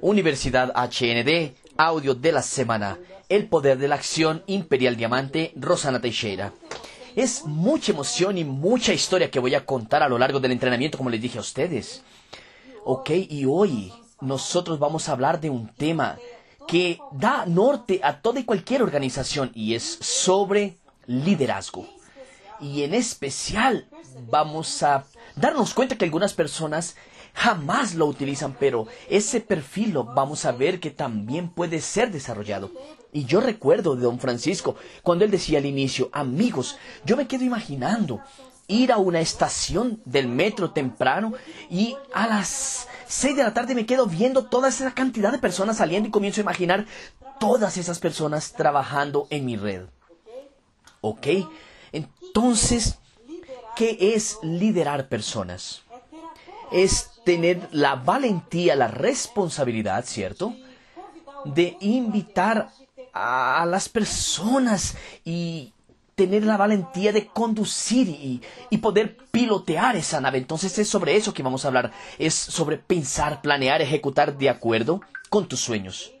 Universidad 0.00 0.72
HND, 0.74 1.54
audio 1.76 2.14
de 2.14 2.32
la 2.32 2.42
semana. 2.42 2.98
El 3.28 3.48
poder 3.48 3.78
de 3.78 3.88
la 3.88 3.96
acción, 3.96 4.42
Imperial 4.46 4.96
Diamante, 4.96 5.52
Rosana 5.56 6.00
Teixeira. 6.00 6.52
Es 7.14 7.44
mucha 7.44 7.92
emoción 7.92 8.38
y 8.38 8.44
mucha 8.44 8.92
historia 8.92 9.30
que 9.30 9.40
voy 9.40 9.54
a 9.54 9.64
contar 9.64 10.02
a 10.02 10.08
lo 10.08 10.18
largo 10.18 10.38
del 10.38 10.52
entrenamiento, 10.52 10.98
como 10.98 11.10
les 11.10 11.20
dije 11.20 11.38
a 11.38 11.40
ustedes. 11.40 12.02
Ok, 12.84 13.10
y 13.10 13.46
hoy 13.46 13.92
nosotros 14.20 14.78
vamos 14.78 15.08
a 15.08 15.12
hablar 15.12 15.40
de 15.40 15.50
un 15.50 15.68
tema 15.68 16.18
que 16.68 16.98
da 17.12 17.46
norte 17.46 18.00
a 18.02 18.20
toda 18.20 18.40
y 18.40 18.44
cualquier 18.44 18.82
organización 18.82 19.50
y 19.54 19.74
es 19.74 19.82
sobre 20.00 20.76
liderazgo. 21.06 21.86
Y 22.60 22.82
en 22.82 22.94
especial 22.94 23.88
vamos 24.30 24.82
a 24.82 25.04
darnos 25.36 25.74
cuenta 25.74 25.96
que 25.96 26.04
algunas 26.04 26.34
personas 26.34 26.96
jamás 27.36 27.94
lo 27.94 28.06
utilizan, 28.06 28.56
pero 28.58 28.86
ese 29.10 29.40
perfil 29.40 29.92
lo 29.92 30.04
vamos 30.04 30.46
a 30.46 30.52
ver 30.52 30.80
que 30.80 30.90
también 30.90 31.50
puede 31.50 31.82
ser 31.82 32.10
desarrollado. 32.10 32.70
Y 33.12 33.26
yo 33.26 33.40
recuerdo 33.40 33.94
de 33.94 34.02
don 34.02 34.18
Francisco 34.18 34.74
cuando 35.02 35.24
él 35.24 35.30
decía 35.30 35.58
al 35.58 35.66
inicio, 35.66 36.08
amigos, 36.12 36.78
yo 37.04 37.16
me 37.16 37.28
quedo 37.28 37.44
imaginando 37.44 38.20
ir 38.68 38.90
a 38.90 38.96
una 38.96 39.20
estación 39.20 40.00
del 40.06 40.28
metro 40.28 40.70
temprano 40.70 41.34
y 41.70 41.94
a 42.14 42.26
las 42.26 42.88
seis 43.06 43.36
de 43.36 43.44
la 43.44 43.52
tarde 43.52 43.74
me 43.74 43.86
quedo 43.86 44.06
viendo 44.06 44.46
toda 44.46 44.70
esa 44.70 44.92
cantidad 44.94 45.30
de 45.30 45.38
personas 45.38 45.76
saliendo 45.76 46.08
y 46.08 46.12
comienzo 46.12 46.40
a 46.40 46.42
imaginar 46.42 46.86
todas 47.38 47.76
esas 47.76 47.98
personas 47.98 48.54
trabajando 48.54 49.26
en 49.28 49.44
mi 49.44 49.56
red. 49.56 49.82
¿Ok? 51.02 51.26
Entonces, 51.92 52.98
¿qué 53.76 54.14
es 54.14 54.38
liderar 54.42 55.08
personas? 55.08 55.85
Es 56.70 57.10
tener 57.24 57.68
la 57.72 57.96
valentía, 57.96 58.76
la 58.76 58.88
responsabilidad, 58.88 60.04
¿cierto? 60.04 60.54
De 61.44 61.76
invitar 61.80 62.70
a 63.12 63.64
las 63.66 63.88
personas 63.88 64.96
y 65.24 65.72
tener 66.14 66.44
la 66.44 66.56
valentía 66.56 67.12
de 67.12 67.26
conducir 67.26 68.08
y, 68.08 68.40
y, 68.70 68.78
poder 68.78 69.16
pilotear 69.30 69.96
esa 69.96 70.20
nave. 70.20 70.38
Entonces 70.38 70.76
es 70.78 70.88
sobre 70.88 71.14
eso 71.14 71.34
que 71.34 71.42
vamos 71.42 71.64
a 71.64 71.68
hablar. 71.68 71.92
Es 72.18 72.34
sobre 72.34 72.78
pensar, 72.78 73.42
planear, 73.42 73.82
ejecutar 73.82 74.36
de 74.36 74.48
acuerdo 74.48 75.02
con 75.28 75.46
tus 75.46 75.60
sueños. 75.60 76.12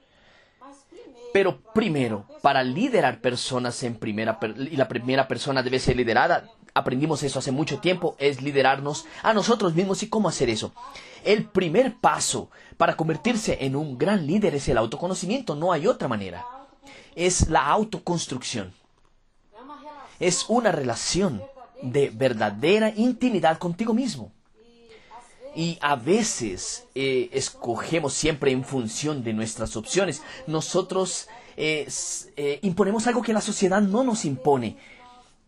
Pero 1.32 1.60
primero, 1.74 2.26
para 2.40 2.62
liderar 2.62 3.20
personas 3.20 3.82
en 3.82 3.96
primera 3.96 4.38
y 4.56 4.76
la 4.76 4.88
primera 4.88 5.28
persona 5.28 5.62
debe 5.62 5.78
ser 5.78 5.96
liderada, 5.96 6.48
aprendimos 6.76 7.22
eso 7.22 7.38
hace 7.38 7.52
mucho 7.52 7.78
tiempo, 7.78 8.16
es 8.18 8.42
liderarnos 8.42 9.06
a 9.22 9.32
nosotros 9.32 9.74
mismos 9.74 10.02
y 10.02 10.08
cómo 10.08 10.28
hacer 10.28 10.50
eso. 10.50 10.72
El 11.24 11.44
primer 11.44 11.96
paso 11.96 12.50
para 12.76 12.96
convertirse 12.96 13.58
en 13.60 13.76
un 13.76 13.98
gran 13.98 14.26
líder 14.26 14.54
es 14.54 14.68
el 14.68 14.78
autoconocimiento, 14.78 15.54
no 15.54 15.72
hay 15.72 15.86
otra 15.86 16.08
manera. 16.08 16.44
Es 17.14 17.48
la 17.48 17.66
autoconstrucción 17.66 18.72
es 20.18 20.46
una 20.48 20.72
relación 20.72 21.42
de 21.82 22.10
verdadera 22.10 22.92
intimidad 22.96 23.58
contigo 23.58 23.92
mismo. 23.94 24.32
Y 25.54 25.78
a 25.80 25.96
veces 25.96 26.84
eh, 26.94 27.30
escogemos 27.32 28.12
siempre 28.12 28.50
en 28.50 28.62
función 28.62 29.24
de 29.24 29.32
nuestras 29.32 29.74
opciones. 29.76 30.22
Nosotros 30.46 31.28
eh, 31.56 31.88
eh, 32.36 32.58
imponemos 32.62 33.06
algo 33.06 33.22
que 33.22 33.32
la 33.32 33.40
sociedad 33.40 33.80
no 33.80 34.04
nos 34.04 34.26
impone. 34.26 34.76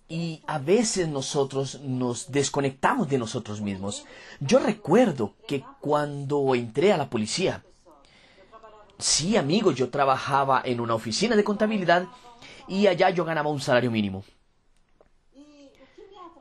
Y 0.09 0.43
a 0.47 0.59
veces 0.59 1.07
nosotros 1.09 1.81
nos 1.83 2.33
desconectamos 2.33 3.09
de 3.09 3.19
nosotros 3.19 3.61
mismos. 3.61 4.07
Yo 4.41 4.59
recuerdo 4.59 5.35
que 5.47 5.63
cuando 5.81 6.55
entré 6.55 6.93
a 6.93 6.97
la 6.97 7.11
policía, 7.11 7.63
sí 8.99 9.37
amigo, 9.37 9.71
yo 9.73 9.91
trabajaba 9.91 10.63
en 10.65 10.81
una 10.81 10.95
oficina 10.95 11.37
de 11.37 11.45
contabilidad 11.45 12.07
y 12.67 12.87
allá 12.87 13.11
yo 13.11 13.25
ganaba 13.25 13.51
un 13.51 13.61
salario 13.61 13.91
mínimo. 13.91 14.25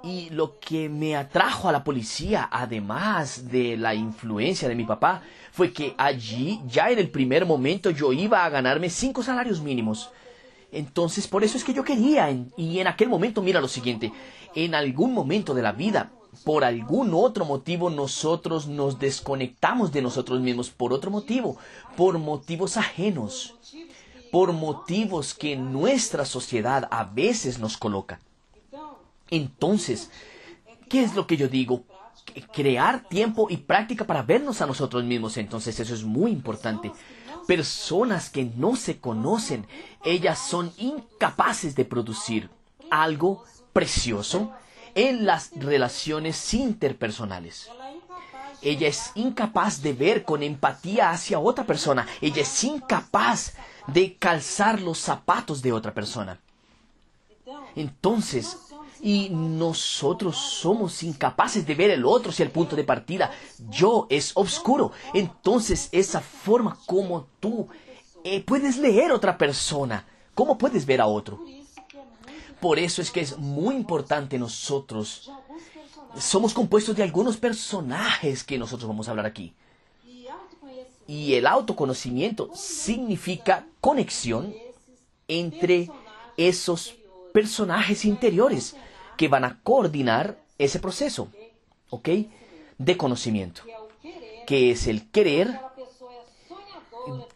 Y 0.04 0.30
lo 0.30 0.60
que 0.60 0.88
me 0.88 1.18
atrajo 1.18 1.68
a 1.68 1.72
la 1.72 1.84
policía, 1.84 2.48
además 2.50 3.50
de 3.50 3.76
la 3.76 3.94
influencia 3.96 4.70
de 4.70 4.76
mi 4.76 4.86
papá, 4.86 5.22
fue 5.52 5.74
que 5.74 5.96
allí, 5.98 6.62
ya 6.68 6.90
en 6.92 7.00
el 7.00 7.10
primer 7.10 7.46
momento, 7.46 7.90
yo 7.90 8.14
iba 8.14 8.46
a 8.46 8.50
ganarme 8.50 8.90
cinco 8.90 9.24
salarios 9.24 9.60
mínimos. 9.60 10.12
Entonces, 10.72 11.28
por 11.28 11.44
eso 11.44 11.58
es 11.58 11.64
que 11.64 11.74
yo 11.74 11.84
quería. 11.84 12.30
y 12.58 12.80
en 12.80 12.88
aquel 12.88 13.10
momento, 13.10 13.42
mira 13.42 13.62
lo 13.62 13.68
siguiente, 13.68 14.12
en 14.56 14.76
algún 14.76 15.14
momento 15.14 15.54
de 15.54 15.62
la 15.62 15.72
vida, 15.72 16.12
por 16.44 16.64
algún 16.64 17.14
otro 17.14 17.46
motivo, 17.46 17.90
nosotros 17.90 18.68
nos 18.68 19.00
desconectamos 19.00 19.92
de 19.92 20.02
nosotros 20.02 20.40
mismos, 20.40 20.70
por 20.70 20.94
otro 20.94 21.12
motivo, 21.12 21.58
por 21.96 22.18
motivos 22.20 22.78
ajenos, 22.78 23.56
por 24.32 24.54
motivos 24.54 25.34
que 25.34 25.56
nuestra 25.56 26.26
sociedad 26.26 26.88
a 26.92 27.06
veces 27.06 27.60
nos 27.60 27.78
coloca. 27.78 28.20
Entonces, 29.30 30.10
¿qué 30.90 31.04
es 31.04 31.16
lo 31.16 31.28
que 31.28 31.38
yo 31.38 31.48
digo? 31.48 31.84
Crear 32.54 33.08
tiempo 33.08 33.48
y 33.50 33.58
práctica 33.58 34.06
para 34.06 34.22
vernos 34.22 34.62
a 34.62 34.66
nosotros 34.68 35.04
mismos. 35.04 35.38
Entonces, 35.38 35.80
eso 35.80 35.94
es 35.94 36.04
muy 36.04 36.32
importante. 36.32 36.92
Personas 37.48 38.30
que 38.30 38.46
no 38.46 38.76
se 38.76 39.00
conocen, 39.00 39.66
ellas 40.04 40.38
son 40.38 40.72
incapaces 40.78 41.76
de 41.76 41.86
producir 41.86 42.50
algo 42.92 43.44
precioso 43.74 44.52
en 44.96 45.26
las 45.26 45.52
relaciones 45.56 46.54
interpersonales. 46.54 47.70
Ella 48.62 48.88
es 48.88 49.12
incapaz 49.16 49.82
de 49.82 49.94
ver 49.94 50.24
con 50.24 50.44
empatía 50.44 51.12
hacia 51.12 51.40
otra 51.40 51.66
persona. 51.66 52.08
Ella 52.22 52.42
es 52.42 52.64
incapaz 52.64 53.54
de 53.88 54.16
calzar 54.16 54.82
los 54.82 54.98
zapatos 54.98 55.62
de 55.62 55.72
otra 55.72 55.94
persona. 55.94 56.40
Entonces, 57.76 58.58
y 59.02 59.30
nosotros 59.30 60.38
somos 60.38 61.04
incapaces 61.04 61.66
de 61.66 61.76
ver 61.76 61.92
el 61.92 62.06
otro 62.06 62.32
si 62.32 62.44
el 62.44 62.52
punto 62.52 62.76
de 62.76 62.84
partida 62.84 63.32
yo 63.70 64.08
es 64.10 64.32
oscuro. 64.36 64.92
Entonces 65.14 65.90
esa 65.92 66.22
forma 66.22 66.78
como 66.86 67.28
tú 67.40 67.68
eh, 68.24 68.42
puedes 68.44 68.78
leer 68.78 69.12
a 69.12 69.16
otra 69.16 69.38
persona, 69.38 70.06
cómo 70.34 70.58
puedes 70.58 70.86
ver 70.86 71.02
a 71.02 71.08
otro. 71.08 71.40
Por 72.60 72.80
eso 72.80 73.02
es 73.02 73.12
que 73.12 73.22
es 73.22 73.38
muy 73.38 73.76
importante 73.76 74.40
nosotros. 74.40 75.32
Somos 76.18 76.54
compuestos 76.54 76.96
de 76.96 77.04
algunos 77.04 77.38
personajes 77.38 78.44
que 78.44 78.58
nosotros 78.58 78.88
vamos 78.88 79.08
a 79.08 79.12
hablar 79.12 79.28
aquí. 79.28 79.54
Y 81.08 81.36
el 81.36 81.48
autoconocimiento 81.48 82.50
significa 82.54 83.66
conexión 83.80 84.54
entre 85.28 85.90
esos 86.36 86.96
personajes 87.34 88.04
interiores 88.04 88.76
que 89.18 89.28
van 89.28 89.44
a 89.44 89.60
coordinar 89.62 90.38
ese 90.58 90.80
proceso, 90.80 91.30
¿ok? 91.90 92.10
De 92.78 92.98
conocimiento, 92.98 93.64
que 94.46 94.72
es 94.72 94.88
el 94.88 95.10
querer, 95.10 95.60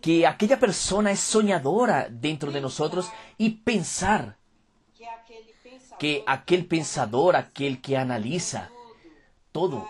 que 0.01 0.27
aquella 0.27 0.59
persona 0.59 1.11
es 1.11 1.19
soñadora 1.19 2.07
dentro 2.09 2.51
de 2.51 2.61
nosotros 2.61 3.09
y 3.37 3.49
pensar, 3.49 4.37
que 5.99 6.23
aquel 6.25 6.65
pensador, 6.65 7.35
aquel 7.35 7.79
que 7.79 7.95
analiza 7.95 8.71
todo, 9.51 9.87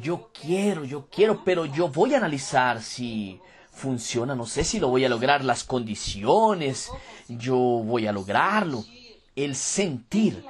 yo 0.00 0.30
quiero, 0.32 0.84
yo 0.84 1.08
quiero, 1.10 1.42
pero 1.44 1.66
yo 1.66 1.88
voy 1.88 2.14
a 2.14 2.18
analizar 2.18 2.80
si 2.82 3.40
funciona, 3.72 4.34
no 4.34 4.46
sé 4.46 4.62
si 4.64 4.78
lo 4.78 4.88
voy 4.88 5.04
a 5.04 5.08
lograr, 5.08 5.44
las 5.44 5.64
condiciones, 5.64 6.90
yo 7.28 7.56
voy 7.56 8.06
a 8.06 8.12
lograrlo, 8.12 8.84
el 9.34 9.54
sentir 9.56 10.44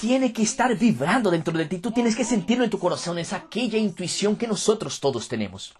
tiene 0.00 0.32
que 0.32 0.42
estar 0.42 0.74
vibrando 0.76 1.30
dentro 1.30 1.56
de 1.56 1.66
ti. 1.66 1.78
Tú 1.78 1.90
tienes 1.90 2.16
que 2.16 2.24
sentirlo 2.24 2.64
en 2.64 2.70
tu 2.70 2.78
corazón. 2.78 3.18
Es 3.18 3.34
aquella 3.34 3.78
intuición 3.78 4.34
que 4.34 4.48
nosotros 4.48 4.98
todos 4.98 5.28
tenemos. 5.28 5.74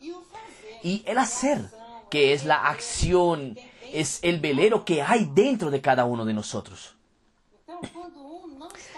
Y 0.83 1.03
el 1.07 1.17
hacer, 1.17 1.71
que 2.11 2.35
es 2.35 2.45
la 2.45 2.69
acción, 2.69 3.59
es 3.93 4.19
el 4.23 4.39
velero 4.39 4.85
que 4.85 5.01
hay 5.01 5.31
dentro 5.33 5.71
de 5.71 5.81
cada 5.81 6.05
uno 6.05 6.27
de 6.27 6.35
nosotros. 6.35 6.95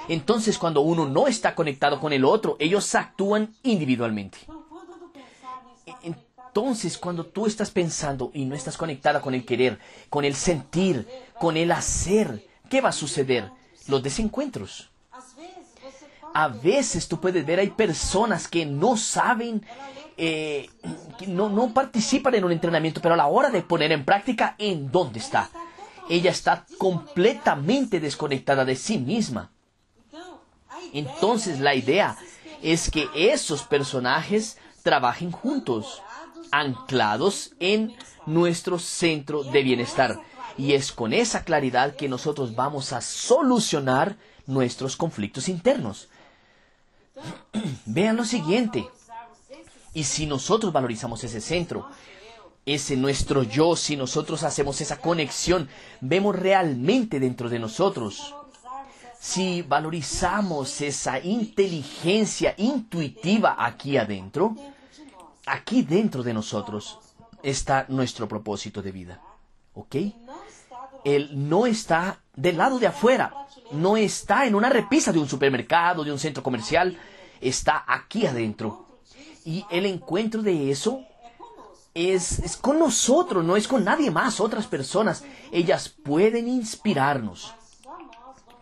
Entonces 0.09 0.59
cuando 0.59 0.81
uno 0.81 1.09
no 1.09 1.29
está 1.29 1.55
conectado 1.55 2.01
con 2.01 2.13
el 2.13 2.25
otro, 2.25 2.57
ellos 2.59 2.93
actúan 2.97 3.55
individualmente. 3.63 4.39
Entonces 6.03 6.99
cuando 6.99 7.25
tú 7.25 7.47
estás 7.47 7.71
pensando 7.71 8.33
y 8.35 8.45
no 8.45 8.57
estás 8.57 8.77
conectada 8.77 9.21
con 9.21 9.35
el 9.35 9.45
querer, 9.45 9.79
con 10.11 10.25
el 10.25 10.35
sentir, 10.35 11.07
con 11.39 11.57
el 11.57 11.71
hacer, 11.71 12.45
¿qué 12.69 12.81
va 12.81 12.89
a 12.89 12.93
suceder? 12.93 13.51
Los 13.87 14.03
desencuentros 14.03 14.92
a 16.34 16.49
veces 16.49 17.08
tú 17.08 17.20
puedes 17.20 17.44
ver, 17.44 17.58
hay 17.58 17.70
personas 17.70 18.49
que 18.49 18.64
no 18.67 18.96
saben, 18.96 19.64
eh, 20.17 20.70
que 21.19 21.26
no, 21.26 21.49
no 21.49 21.73
participan 21.75 22.34
en 22.34 22.44
un 22.44 22.52
entrenamiento, 22.52 23.00
pero 23.00 23.14
a 23.14 23.19
la 23.19 23.26
hora 23.26 23.50
de 23.50 23.62
poner 23.62 23.93
en 23.93 24.05
práctica, 24.05 24.55
¿en 24.58 24.90
dónde 24.90 25.19
está? 25.19 25.50
Ella 26.08 26.31
está 26.31 26.67
completamente 26.79 28.00
desconectada 28.00 28.64
de 28.64 28.76
sí 28.76 28.99
misma. 28.99 29.50
Entonces 30.93 31.61
la 31.61 31.75
idea 31.75 32.17
es 32.62 32.90
que 32.90 33.08
esos 33.14 33.62
personajes 33.62 34.58
trabajen 34.82 35.31
juntos, 35.31 36.02
anclados 36.50 37.55
en 37.61 37.94
nuestro 38.26 38.79
centro 38.79 39.43
de 39.43 39.62
bienestar. 39.62 40.19
Y 40.58 40.75
es 40.75 40.93
con 40.93 41.12
esa 41.12 41.44
claridad 41.44 41.96
que 41.96 42.08
nosotros 42.08 42.55
vamos 42.55 42.93
a 42.93 43.00
solucionar 43.00 44.17
nuestros 44.46 44.96
conflictos 44.96 45.49
internos. 45.49 46.08
Vean 47.87 48.17
lo 48.17 48.25
siguiente. 48.25 48.88
Y 49.94 50.05
si 50.05 50.26
nosotros 50.26 50.73
valorizamos 50.73 51.23
ese 51.25 51.41
centro, 51.41 51.87
ese 52.64 52.97
nuestro 52.97 53.43
yo, 53.43 53.76
si 53.76 53.97
nosotros 53.97 54.43
hacemos 54.43 54.81
esa 54.81 55.00
conexión, 55.00 55.69
vemos 56.00 56.37
realmente 56.37 57.20
dentro 57.20 57.49
de 57.49 57.59
nosotros. 57.59 58.35
Si 59.20 59.62
valorizamos 59.62 60.81
esa 60.81 61.20
inteligencia 61.20 62.55
intuitiva 62.56 63.56
aquí 63.58 63.97
adentro, 63.97 64.56
aquí 65.47 65.82
dentro 65.82 66.23
de 66.23 66.35
nosotros 66.35 66.99
está 67.43 67.87
nuestro 67.88 68.26
propósito 68.26 68.82
de 68.82 68.93
vida. 68.93 69.20
¿Ok? 69.75 69.97
Él 71.05 71.31
no 71.49 71.67
está 71.67 72.22
del 72.34 72.56
lado 72.56 72.79
de 72.79 72.87
afuera, 72.87 73.34
no 73.73 73.96
está 73.96 74.46
en 74.46 74.55
una 74.55 74.69
repisa 74.69 75.12
de 75.12 75.19
un 75.19 75.29
supermercado, 75.29 76.05
de 76.05 76.12
un 76.12 76.19
centro 76.19 76.43
comercial, 76.43 76.96
está 77.40 77.84
aquí 77.87 78.26
adentro. 78.26 78.87
Y 79.44 79.64
el 79.70 79.87
encuentro 79.87 80.43
de 80.43 80.70
eso 80.70 81.02
es, 81.94 82.38
es, 82.38 82.56
con 82.56 82.79
nosotros, 82.79 83.44
no 83.44 83.56
es 83.56 83.69
con 83.69 83.84
nadie 83.84 84.11
más, 84.11 84.40
otras 84.40 84.67
personas. 84.67 85.25
Ellas 85.50 85.88
pueden 85.88 86.49
inspirarnos. 86.49 87.52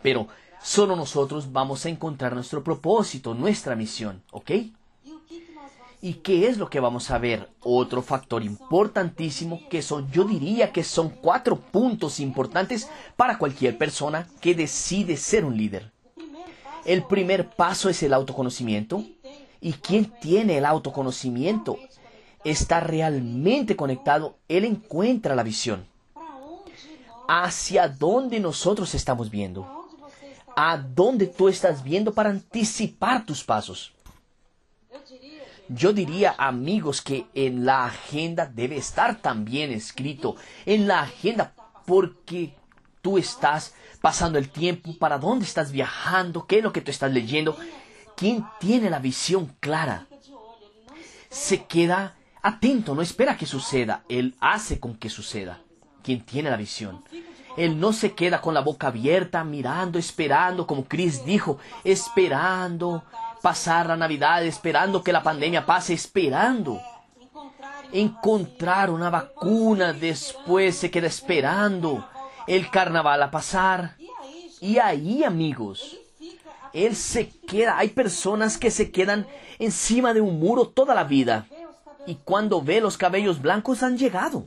Pero 0.01 0.27
solo 0.61 0.95
nosotros 0.95 1.51
vamos 1.51 1.85
a 1.85 1.89
encontrar 1.89 2.33
nuestro 2.33 2.63
propósito, 2.63 3.33
nuestra 3.33 3.75
misión, 3.75 4.23
¿ok? 4.31 4.51
¿Y 6.03 6.15
qué 6.15 6.47
es 6.47 6.57
lo 6.57 6.67
que 6.67 6.79
vamos 6.79 7.11
a 7.11 7.19
ver? 7.19 7.47
Otro 7.61 8.01
factor 8.01 8.43
importantísimo 8.43 9.61
que 9.69 9.83
son, 9.83 10.11
yo 10.11 10.23
diría 10.23 10.71
que 10.71 10.83
son 10.83 11.09
cuatro 11.09 11.57
puntos 11.57 12.19
importantes 12.19 12.89
para 13.15 13.37
cualquier 13.37 13.77
persona 13.77 14.27
que 14.41 14.55
decide 14.55 15.15
ser 15.15 15.45
un 15.45 15.55
líder. 15.55 15.91
El 16.85 17.03
primer 17.03 17.51
paso 17.51 17.87
es 17.87 18.01
el 18.01 18.13
autoconocimiento. 18.13 19.05
¿Y 19.61 19.73
quien 19.73 20.05
tiene 20.19 20.57
el 20.57 20.65
autoconocimiento? 20.65 21.77
Está 22.43 22.79
realmente 22.79 23.75
conectado, 23.75 24.37
él 24.47 24.65
encuentra 24.65 25.35
la 25.35 25.43
visión. 25.43 25.85
Hacia 27.27 27.87
dónde 27.87 28.39
nosotros 28.39 28.95
estamos 28.95 29.29
viendo. 29.29 29.87
A 30.55 30.77
dónde 30.77 31.27
tú 31.27 31.47
estás 31.47 31.83
viendo 31.83 32.11
para 32.11 32.31
anticipar 32.31 33.23
tus 33.23 33.43
pasos. 33.43 33.93
Yo 35.73 35.93
diría, 35.93 36.35
amigos, 36.37 37.01
que 37.01 37.27
en 37.33 37.65
la 37.65 37.85
agenda 37.85 38.45
debe 38.45 38.75
estar 38.75 39.21
también 39.21 39.71
escrito. 39.71 40.35
En 40.65 40.85
la 40.85 41.01
agenda, 41.01 41.53
porque 41.85 42.53
tú 43.01 43.17
estás 43.17 43.73
pasando 44.01 44.37
el 44.37 44.49
tiempo, 44.49 44.97
para 44.97 45.17
dónde 45.17 45.45
estás 45.45 45.71
viajando, 45.71 46.45
qué 46.45 46.57
es 46.57 46.63
lo 46.63 46.73
que 46.73 46.81
tú 46.81 46.91
estás 46.91 47.13
leyendo. 47.13 47.57
Quien 48.17 48.45
tiene 48.59 48.89
la 48.89 48.99
visión 48.99 49.55
clara 49.61 50.07
se 51.29 51.63
queda 51.63 52.15
atento, 52.41 52.93
no 52.93 53.01
espera 53.01 53.37
que 53.37 53.45
suceda, 53.45 54.03
él 54.09 54.35
hace 54.41 54.79
con 54.79 54.95
que 54.95 55.09
suceda. 55.09 55.61
Quien 56.03 56.25
tiene 56.25 56.49
la 56.49 56.57
visión. 56.57 57.01
Él 57.55 57.79
no 57.79 57.93
se 57.93 58.13
queda 58.13 58.41
con 58.41 58.53
la 58.53 58.61
boca 58.61 58.87
abierta, 58.87 59.43
mirando, 59.45 59.97
esperando, 59.99 60.67
como 60.67 60.85
Chris 60.85 61.23
dijo, 61.23 61.59
esperando 61.85 63.03
pasar 63.41 63.87
la 63.87 63.97
Navidad, 63.97 64.43
esperando 64.45 65.03
que 65.03 65.11
la 65.11 65.23
pandemia 65.23 65.65
pase, 65.65 65.93
esperando 65.93 66.81
encontrar 67.91 68.89
una 68.89 69.09
vacuna, 69.09 69.93
después 69.93 70.77
se 70.77 70.89
queda 70.91 71.07
esperando 71.07 72.07
el 72.47 72.69
carnaval 72.69 73.21
a 73.23 73.31
pasar. 73.31 73.95
Y 74.59 74.77
ahí, 74.77 75.23
amigos, 75.23 75.97
él 76.73 76.95
se 76.95 77.29
queda, 77.29 77.77
hay 77.77 77.89
personas 77.89 78.57
que 78.57 78.71
se 78.71 78.91
quedan 78.91 79.27
encima 79.59 80.13
de 80.13 80.21
un 80.21 80.39
muro 80.39 80.67
toda 80.67 80.95
la 80.95 81.03
vida. 81.03 81.47
Y 82.07 82.15
cuando 82.15 82.61
ve 82.61 82.81
los 82.81 82.97
cabellos 82.97 83.41
blancos 83.41 83.83
han 83.83 83.97
llegado. 83.97 84.45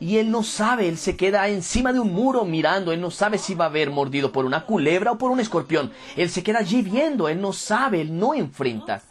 Y 0.00 0.18
él 0.18 0.30
no 0.30 0.42
sabe, 0.42 0.88
él 0.88 0.98
se 0.98 1.16
queda 1.16 1.48
encima 1.48 1.92
de 1.92 2.00
un 2.00 2.12
muro 2.12 2.44
mirando, 2.44 2.92
él 2.92 3.00
no 3.00 3.10
sabe 3.10 3.38
si 3.38 3.54
va 3.54 3.64
a 3.64 3.68
haber 3.68 3.90
mordido 3.90 4.30
por 4.30 4.44
una 4.44 4.64
culebra 4.66 5.12
o 5.12 5.18
por 5.18 5.30
un 5.30 5.40
escorpión. 5.40 5.90
Él 6.16 6.28
se 6.28 6.42
queda 6.42 6.58
allí 6.58 6.82
viendo, 6.82 7.28
él 7.28 7.40
no 7.40 7.52
sabe, 7.52 8.02
él 8.02 8.18
no 8.18 8.34
enfrenta, 8.34 9.02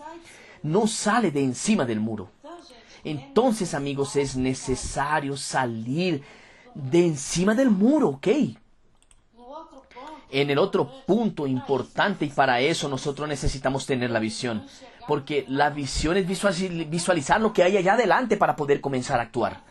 no 0.62 0.88
sale 0.88 1.32
de 1.32 1.44
encima 1.44 1.86
del 1.86 2.00
muro. 2.00 2.30
Entonces, 3.04 3.74
amigos, 3.74 4.16
es 4.16 4.36
necesario 4.36 5.38
salir 5.38 6.24
de 6.74 7.06
encima 7.06 7.56
del 7.56 7.70
muro, 7.70 8.10
¿ok? 8.10 8.28
En 10.31 10.50
el 10.50 10.58
otro 10.58 10.90
punto 11.06 11.48
importante 11.48 12.26
y 12.26 12.30
para 12.30 12.60
eso 12.60 12.90
nosotros 12.90 13.28
necesitamos 13.28 13.86
tener 13.86 14.10
la 14.10 14.20
visión, 14.20 14.66
porque 15.08 15.46
la 15.48 15.70
visión 15.70 16.18
es 16.18 16.28
visualizar 16.28 17.40
lo 17.40 17.54
que 17.54 17.64
hay 17.64 17.78
allá 17.78 17.94
adelante 17.94 18.38
para 18.38 18.56
poder 18.56 18.81
comenzar 18.81 19.20
a 19.20 19.24
actuar 19.24 19.62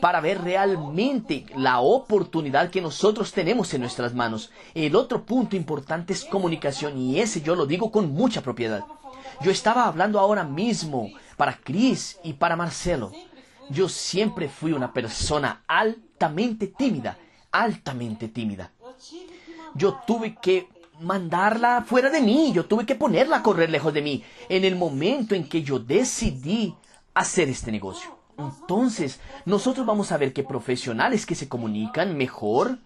para 0.00 0.20
ver 0.20 0.42
realmente 0.42 1.46
la 1.56 1.80
oportunidad 1.80 2.70
que 2.70 2.80
nosotros 2.80 3.32
tenemos 3.32 3.72
en 3.74 3.80
nuestras 3.80 4.14
manos. 4.14 4.50
El 4.74 4.96
otro 4.96 5.24
punto 5.24 5.56
importante 5.56 6.12
es 6.12 6.24
comunicación 6.24 6.98
y 6.98 7.20
ese 7.20 7.42
yo 7.42 7.54
lo 7.54 7.66
digo 7.66 7.90
con 7.90 8.12
mucha 8.12 8.42
propiedad. 8.42 8.84
Yo 9.42 9.50
estaba 9.50 9.86
hablando 9.86 10.18
ahora 10.18 10.44
mismo 10.44 11.10
para 11.36 11.58
Chris 11.58 12.18
y 12.22 12.34
para 12.34 12.56
Marcelo. 12.56 13.12
Yo 13.68 13.88
siempre 13.88 14.48
fui 14.48 14.72
una 14.72 14.92
persona 14.92 15.64
altamente 15.66 16.68
tímida, 16.68 17.18
altamente 17.50 18.28
tímida. 18.28 18.72
Yo 19.74 20.00
tuve 20.06 20.36
que 20.36 20.68
mandarla 21.00 21.84
fuera 21.86 22.08
de 22.08 22.20
mí, 22.20 22.52
yo 22.54 22.64
tuve 22.64 22.86
que 22.86 22.94
ponerla 22.94 23.38
a 23.38 23.42
correr 23.42 23.70
lejos 23.70 23.92
de 23.92 24.02
mí 24.02 24.24
en 24.48 24.64
el 24.64 24.76
momento 24.76 25.34
en 25.34 25.48
que 25.48 25.62
yo 25.62 25.78
decidí 25.78 26.74
hacer 27.12 27.48
este 27.48 27.70
negocio. 27.70 28.15
Entonces, 28.38 29.20
nosotros 29.44 29.86
vamos 29.86 30.12
a 30.12 30.18
ver 30.18 30.32
que 30.32 30.44
profesionales 30.44 31.26
que 31.26 31.34
se 31.34 31.48
comunican 31.48 32.16
mejor 32.16 32.78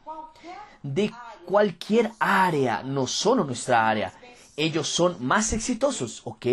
de 0.82 1.12
cualquier 1.44 2.12
área, 2.18 2.82
no 2.82 3.06
solo 3.06 3.44
nuestra 3.44 3.88
área, 3.88 4.12
ellos 4.56 4.88
son 4.88 5.16
más 5.24 5.52
exitosos, 5.52 6.22
¿ok? 6.24 6.46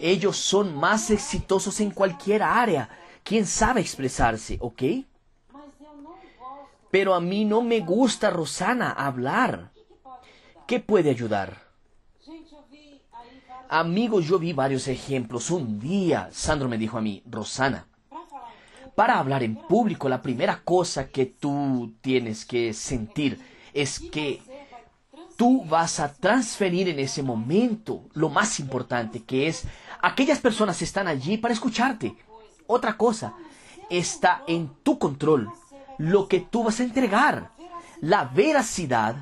Ellos 0.00 0.36
son 0.36 0.76
más 0.76 1.10
exitosos 1.10 1.80
en 1.80 1.90
cualquier 1.90 2.42
área. 2.42 2.88
Quien 3.24 3.46
sabe 3.46 3.80
expresarse, 3.80 4.58
¿ok? 4.60 4.82
Pero 6.90 7.14
a 7.14 7.20
mí 7.20 7.44
no 7.44 7.62
me 7.62 7.80
gusta, 7.80 8.30
Rosana, 8.30 8.90
hablar. 8.90 9.70
¿Qué 10.66 10.80
puede 10.80 11.10
ayudar? 11.10 11.67
Amigos, 13.70 14.26
yo 14.26 14.38
vi 14.38 14.54
varios 14.54 14.88
ejemplos. 14.88 15.50
Un 15.50 15.78
día, 15.78 16.30
Sandro 16.32 16.70
me 16.70 16.78
dijo 16.78 16.96
a 16.96 17.02
mí, 17.02 17.22
Rosana, 17.30 17.86
para 18.94 19.18
hablar 19.18 19.42
en 19.42 19.56
público, 19.56 20.08
la 20.08 20.22
primera 20.22 20.62
cosa 20.64 21.08
que 21.08 21.26
tú 21.26 21.92
tienes 22.00 22.46
que 22.46 22.72
sentir 22.72 23.38
es 23.74 24.00
que 24.00 24.40
tú 25.36 25.66
vas 25.66 26.00
a 26.00 26.14
transferir 26.14 26.88
en 26.88 26.98
ese 26.98 27.22
momento 27.22 28.06
lo 28.14 28.30
más 28.30 28.58
importante, 28.58 29.22
que 29.22 29.48
es 29.48 29.64
aquellas 30.00 30.38
personas 30.38 30.80
están 30.80 31.06
allí 31.06 31.36
para 31.36 31.52
escucharte. 31.52 32.16
Otra 32.66 32.96
cosa, 32.96 33.34
está 33.90 34.44
en 34.46 34.70
tu 34.82 34.98
control 34.98 35.50
lo 35.98 36.26
que 36.26 36.40
tú 36.40 36.64
vas 36.64 36.80
a 36.80 36.84
entregar, 36.84 37.50
la 38.00 38.24
veracidad, 38.24 39.16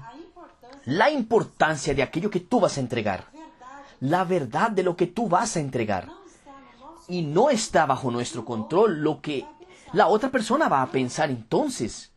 la 0.84 1.10
importancia 1.10 1.94
de 1.94 2.04
aquello 2.04 2.30
que 2.30 2.40
tú 2.40 2.60
vas 2.60 2.76
a 2.76 2.80
entregar 2.80 3.35
la 4.08 4.24
verdad 4.24 4.70
de 4.70 4.84
lo 4.84 4.96
que 4.96 5.08
tú 5.08 5.28
vas 5.28 5.56
a 5.56 5.60
entregar. 5.60 6.08
Y 7.08 7.22
no 7.22 7.50
está 7.50 7.86
bajo 7.86 8.10
nuestro 8.10 8.44
control 8.44 9.02
lo 9.02 9.20
que 9.20 9.44
la 9.92 10.06
otra 10.06 10.30
persona 10.30 10.68
va 10.68 10.82
a 10.82 10.90
pensar 10.92 11.30
entonces. 11.30 12.12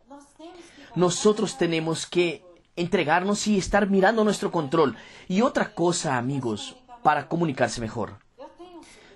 Nosotros 0.96 1.58
tenemos 1.58 2.06
que 2.06 2.44
entregarnos 2.76 3.48
y 3.48 3.58
estar 3.58 3.90
mirando 3.90 4.24
nuestro 4.24 4.52
control. 4.52 4.96
Y 5.28 5.42
otra 5.42 5.74
cosa, 5.74 6.18
amigos, 6.18 6.76
para 7.02 7.28
comunicarse 7.28 7.82
mejor. 7.82 8.18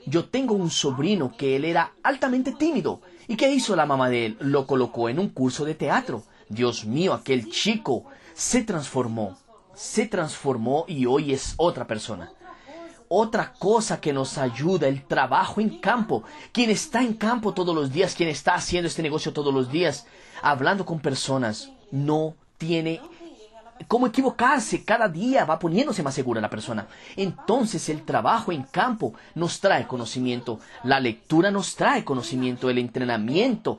Yo 0.06 0.26
tengo 0.26 0.56
un 0.56 0.70
sobrino 0.70 1.36
que 1.38 1.56
él 1.56 1.66
era 1.66 1.94
altamente 2.02 2.54
tímido. 2.54 3.02
¿Y 3.28 3.36
qué 3.36 3.52
hizo 3.52 3.76
la 3.76 3.86
mamá 3.86 4.10
de 4.10 4.26
él? 4.28 4.38
Lo 4.40 4.66
colocó 4.66 5.10
en 5.10 5.20
un 5.20 5.30
curso 5.30 5.64
de 5.64 5.76
teatro. 5.76 6.24
Dios 6.50 6.86
mío, 6.86 7.14
aquel 7.14 7.50
chico 7.50 8.06
se 8.34 8.64
transformó. 8.64 9.38
Se 9.76 10.08
transformó 10.08 10.86
y 10.88 11.06
hoy 11.06 11.34
es 11.34 11.54
otra 11.58 11.88
persona 11.88 12.32
otra 13.16 13.54
cosa 13.54 14.02
que 14.02 14.12
nos 14.12 14.38
ayuda, 14.38 14.88
el 14.88 15.06
trabajo 15.06 15.62
en 15.62 15.78
campo. 15.80 16.24
Quien 16.52 16.72
está 16.72 17.02
en 17.02 17.14
campo 17.14 17.54
todos 17.54 17.76
los 17.76 17.92
días, 17.92 18.16
quien 18.16 18.30
está 18.30 18.56
haciendo 18.56 18.88
este 18.88 19.04
negocio 19.04 19.34
todos 19.34 19.54
los 19.54 19.72
días, 19.72 20.08
hablando 20.42 20.84
con 20.86 21.00
personas, 21.00 21.70
no 21.92 22.34
tiene 22.58 23.02
cómo 23.88 24.08
equivocarse. 24.08 24.84
Cada 24.84 25.08
día 25.08 25.46
va 25.46 25.60
poniéndose 25.60 26.02
más 26.02 26.16
segura 26.16 26.42
la 26.42 26.50
persona. 26.50 26.88
Entonces 27.16 27.88
el 27.90 28.04
trabajo 28.04 28.52
en 28.52 28.64
campo 28.64 29.14
nos 29.36 29.60
trae 29.60 29.86
conocimiento. 29.86 30.60
La 30.84 31.00
lectura 31.00 31.52
nos 31.52 31.76
trae 31.76 32.04
conocimiento. 32.04 32.70
El 32.70 32.80
entrenamiento 32.80 33.78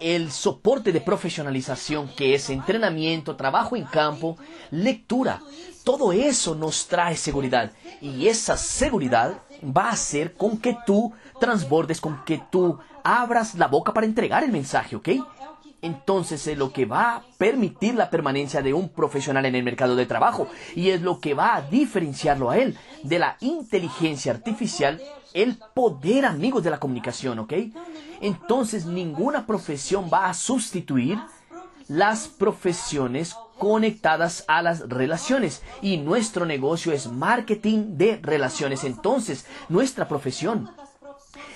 el 0.00 0.30
soporte 0.30 0.92
de 0.92 1.00
profesionalización 1.00 2.08
que 2.08 2.34
es 2.34 2.50
entrenamiento, 2.50 3.36
trabajo 3.36 3.76
en 3.76 3.84
campo, 3.84 4.36
lectura. 4.70 5.40
Todo 5.84 6.12
eso 6.12 6.54
nos 6.54 6.86
trae 6.86 7.16
seguridad 7.16 7.72
y 8.00 8.28
esa 8.28 8.56
seguridad 8.56 9.42
va 9.64 9.86
a 9.86 9.92
hacer 9.92 10.34
con 10.34 10.58
que 10.58 10.76
tú 10.86 11.12
transbordes, 11.40 12.00
con 12.00 12.24
que 12.24 12.42
tú 12.50 12.78
abras 13.02 13.54
la 13.54 13.68
boca 13.68 13.94
para 13.94 14.06
entregar 14.06 14.44
el 14.44 14.52
mensaje, 14.52 14.96
¿ok? 14.96 15.08
Entonces 15.80 16.44
es 16.46 16.58
lo 16.58 16.72
que 16.72 16.86
va 16.86 17.14
a 17.14 17.22
permitir 17.38 17.94
la 17.94 18.10
permanencia 18.10 18.62
de 18.62 18.74
un 18.74 18.88
profesional 18.88 19.46
en 19.46 19.54
el 19.54 19.62
mercado 19.62 19.94
de 19.94 20.06
trabajo 20.06 20.48
y 20.74 20.90
es 20.90 21.02
lo 21.02 21.20
que 21.20 21.34
va 21.34 21.54
a 21.54 21.62
diferenciarlo 21.62 22.50
a 22.50 22.58
él 22.58 22.76
de 23.04 23.20
la 23.20 23.36
inteligencia 23.40 24.32
artificial, 24.32 25.00
el 25.34 25.58
poder 25.74 26.24
amigos 26.26 26.62
de 26.62 26.70
la 26.70 26.80
comunicación, 26.80 27.38
¿ok? 27.38 27.52
Entonces 28.20 28.86
ninguna 28.86 29.46
profesión 29.46 30.10
va 30.12 30.28
a 30.28 30.34
sustituir 30.34 31.18
las 31.88 32.28
profesiones 32.28 33.34
conectadas 33.58 34.44
a 34.46 34.62
las 34.62 34.88
relaciones 34.88 35.62
y 35.82 35.96
nuestro 35.96 36.46
negocio 36.46 36.92
es 36.92 37.10
marketing 37.10 37.96
de 37.96 38.18
relaciones. 38.22 38.84
Entonces 38.84 39.46
nuestra 39.68 40.06
profesión 40.08 40.70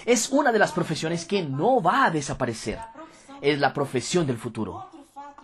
es 0.05 0.31
una 0.31 0.53
de 0.53 0.59
las 0.59 0.73
profesiones 0.73 1.25
que 1.25 1.43
no 1.43 1.81
va 1.83 2.07
a 2.07 2.11
desaparecer 2.11 2.79
es 3.43 3.59
la 3.59 3.75
profesión 3.75 4.27
del 4.27 4.39
futuro. 4.39 4.87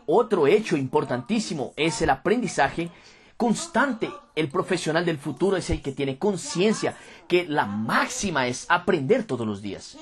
Otro 0.07 0.47
hecho 0.47 0.77
importantísimo 0.77 1.75
es 1.77 2.01
el 2.01 2.09
aprendizaje 2.09 2.91
constante. 3.39 4.11
El 4.35 4.49
profesional 4.51 5.07
del 5.07 5.17
futuro 5.17 5.57
es 5.57 5.71
el 5.71 5.81
que 5.81 5.93
tiene 5.93 6.19
conciencia 6.19 6.95
que 7.27 7.47
la 7.47 7.65
máxima 7.65 8.47
es 8.47 8.67
aprender 8.69 9.25
todos 9.25 9.47
los 9.47 9.63
días. 9.63 9.97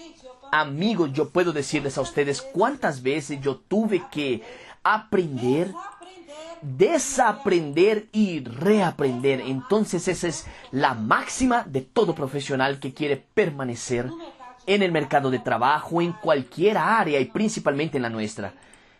Amigos, 0.51 1.13
yo 1.13 1.29
puedo 1.29 1.53
decirles 1.53 1.97
a 1.99 2.01
ustedes 2.01 2.43
cuántas 2.43 3.03
veces 3.03 3.41
yo 3.41 3.57
tuve 3.57 4.03
que 4.11 4.43
aprender, 4.83 5.73
desaprender 6.63 8.09
y 8.13 8.41
reaprender. 8.41 9.43
Entonces 9.43 10.09
esa 10.09 10.29
es 10.29 10.47
la 10.71 10.95
máxima 10.95 11.63
de 11.65 11.83
todo 11.83 12.15
profesional 12.15 12.81
que 12.81 12.95
quiere 12.95 13.17
permanecer 13.17 14.11
en 14.67 14.83
el 14.83 14.93
mercado 14.93 15.31
de 15.31 15.41
trabajo, 15.41 16.01
en 16.01 16.13
cualquier 16.13 16.79
área 16.79 17.21
y 17.21 17.27
principalmente 17.27 17.99
en 17.99 18.03
la 18.03 18.11
nuestra. 18.11 18.55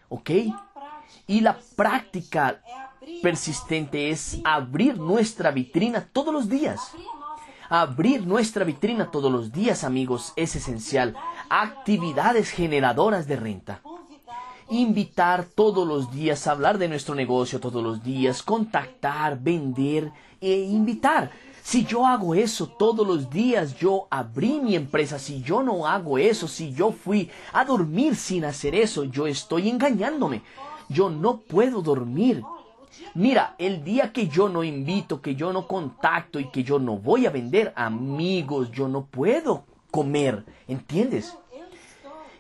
¿Ok? 0.09 0.31
Y 1.27 1.41
la 1.41 1.59
práctica 1.75 2.61
persistente 3.23 4.11
es 4.11 4.39
abrir 4.45 4.99
nuestra 4.99 5.51
vitrina 5.51 6.09
todos 6.13 6.33
los 6.33 6.49
días. 6.49 6.93
Abrir 7.69 8.27
nuestra 8.27 8.65
vitrina 8.65 9.11
todos 9.11 9.33
los 9.33 9.53
días, 9.53 9.83
amigos, 9.83 10.33
es 10.37 10.55
esencial. 10.55 11.17
Actividades 11.49 12.51
generadoras 12.51 13.27
de 13.27 13.37
renta. 13.37 13.81
Invitar 14.69 15.45
todos 15.45 15.87
los 15.87 16.13
días, 16.13 16.47
hablar 16.47 16.79
de 16.79 16.89
nuestro 16.89 17.15
negocio 17.15 17.61
todos 17.61 17.83
los 17.83 18.03
días, 18.03 18.43
contactar, 18.43 19.39
vender 19.39 20.13
e 20.41 20.61
invitar. 20.61 21.31
Si 21.63 21.85
yo 21.85 22.07
hago 22.07 22.37
eso 22.37 22.69
todos 22.69 23.05
los 23.05 23.29
días, 23.29 23.77
yo 23.77 24.07
abrí 24.11 24.61
mi 24.61 24.77
empresa. 24.77 25.19
Si 25.19 25.43
yo 25.43 25.65
no 25.65 25.87
hago 25.89 26.19
eso, 26.19 26.47
si 26.47 26.73
yo 26.73 26.93
fui 26.93 27.29
a 27.53 27.65
dormir 27.65 28.15
sin 28.15 28.45
hacer 28.45 28.77
eso, 28.77 29.03
yo 29.03 29.27
estoy 29.27 29.69
engañándome. 29.69 30.43
Yo 30.89 31.11
no 31.11 31.39
puedo 31.39 31.83
dormir. 31.83 32.45
Mira, 33.15 33.55
el 33.59 33.83
día 33.83 34.13
que 34.13 34.29
yo 34.29 34.49
no 34.49 34.63
invito, 34.63 35.21
que 35.21 35.35
yo 35.35 35.53
no 35.53 35.67
contacto 35.67 36.39
y 36.39 36.51
que 36.51 36.63
yo 36.63 36.79
no 36.79 36.99
voy 36.99 37.27
a 37.27 37.31
vender, 37.31 37.73
amigos, 37.77 38.71
yo 38.71 38.89
no 38.89 39.07
puedo 39.07 39.65
comer. 39.91 40.45
¿Entiendes? 40.69 41.37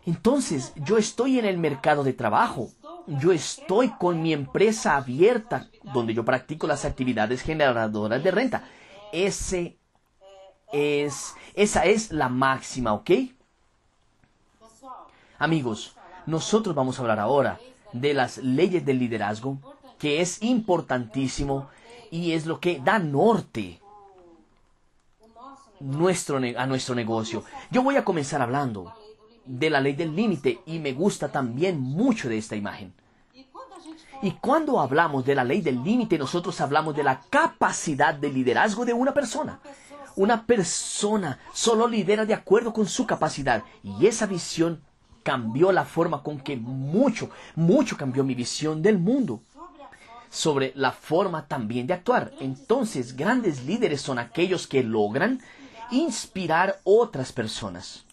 Entonces, 0.05 0.73
yo 0.77 0.99
estoy 0.99 1.39
en 1.39 1.45
el 1.45 1.59
mercado 1.59 2.05
de 2.05 2.13
trabajo. 2.13 2.71
Yo 3.07 3.33
estoy 3.33 3.91
con 3.91 4.23
mi 4.23 4.33
empresa 4.33 4.97
abierta, 4.97 5.69
donde 5.83 6.15
yo 6.15 6.25
practico 6.25 6.67
las 6.67 6.85
actividades 6.85 7.43
generadoras 7.43 8.23
de 8.23 8.31
renta. 8.31 8.65
Ese 9.13 9.77
es, 10.73 11.35
esa 11.55 11.85
es 11.85 12.13
la 12.13 12.29
máxima, 12.29 12.93
¿ok? 12.93 13.11
Amigos, 15.39 15.95
nosotros 16.27 16.75
vamos 16.75 16.99
a 16.99 17.03
hablar 17.03 17.21
ahora 17.21 17.59
de 17.93 18.15
las 18.15 18.39
leyes 18.39 18.85
del 18.85 18.99
liderazgo, 18.99 19.59
que 19.99 20.21
es 20.21 20.43
importantísimo 20.43 21.69
y 22.11 22.33
es 22.33 22.47
lo 22.47 22.61
que 22.61 22.81
da 22.81 22.99
norte 22.99 23.81
nuestro, 25.81 26.39
a 26.39 26.67
nuestro 26.67 26.95
negocio. 26.95 27.45
Yo 27.71 27.83
voy 27.83 27.97
a 27.97 28.05
comenzar 28.05 28.43
hablando 28.43 28.93
de 29.45 29.71
la 29.71 29.81
ley 29.81 29.95
del 29.95 30.15
límite 30.15 30.61
y 30.67 30.79
me 30.79 30.93
gusta 30.93 31.31
también 31.31 31.81
mucho 31.81 32.29
de 32.29 32.39
esta 32.39 32.57
imagen. 32.57 32.93
Y 34.23 34.33
cuando 34.33 34.81
hablamos 34.81 35.25
de 35.25 35.35
la 35.35 35.45
ley 35.45 35.61
del 35.61 35.83
límite, 35.85 36.19
nosotros 36.19 36.61
hablamos 36.61 36.97
de 36.97 37.05
la 37.05 37.21
capacidad 37.29 38.15
de 38.15 38.31
liderazgo 38.31 38.85
de 38.85 38.95
una 38.95 39.13
persona. 39.13 39.61
Una 40.17 40.47
persona 40.47 41.39
solo 41.53 41.87
lidera 41.87 42.25
de 42.25 42.33
acuerdo 42.33 42.73
con 42.73 42.87
su 42.87 43.07
capacidad. 43.07 43.63
Y 43.83 44.07
esa 44.07 44.27
visión 44.27 44.81
cambió 45.23 45.71
la 45.71 45.85
forma 45.85 46.23
con 46.23 46.41
que 46.41 46.57
mucho, 46.57 47.29
mucho 47.55 47.97
cambió 47.99 48.25
mi 48.25 48.35
visión 48.35 48.81
del 48.81 48.99
mundo. 48.99 49.43
Sobre 50.31 50.73
la 50.75 50.93
forma 50.93 51.47
también 51.47 51.87
de 51.87 51.95
actuar. 51.95 52.33
Entonces, 52.41 53.17
grandes 53.17 53.65
líderes 53.65 54.01
son 54.01 54.19
aquellos 54.19 54.67
que 54.67 54.83
logran 54.83 55.41
inspirar 55.91 56.81
otras 56.85 57.33
personas. 57.33 58.05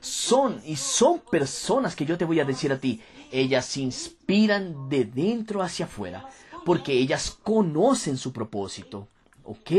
Son 0.00 0.60
y 0.64 0.76
son 0.76 1.20
personas 1.30 1.94
que 1.94 2.06
yo 2.06 2.16
te 2.16 2.24
voy 2.24 2.40
a 2.40 2.44
decir 2.44 2.72
a 2.72 2.78
ti, 2.78 3.02
ellas 3.30 3.76
inspiran 3.76 4.88
de 4.88 5.04
dentro 5.04 5.62
hacia 5.62 5.84
afuera, 5.84 6.28
porque 6.64 6.92
ellas 6.92 7.38
conocen 7.42 8.16
su 8.16 8.32
propósito. 8.32 9.08
¿Ok? 9.44 9.70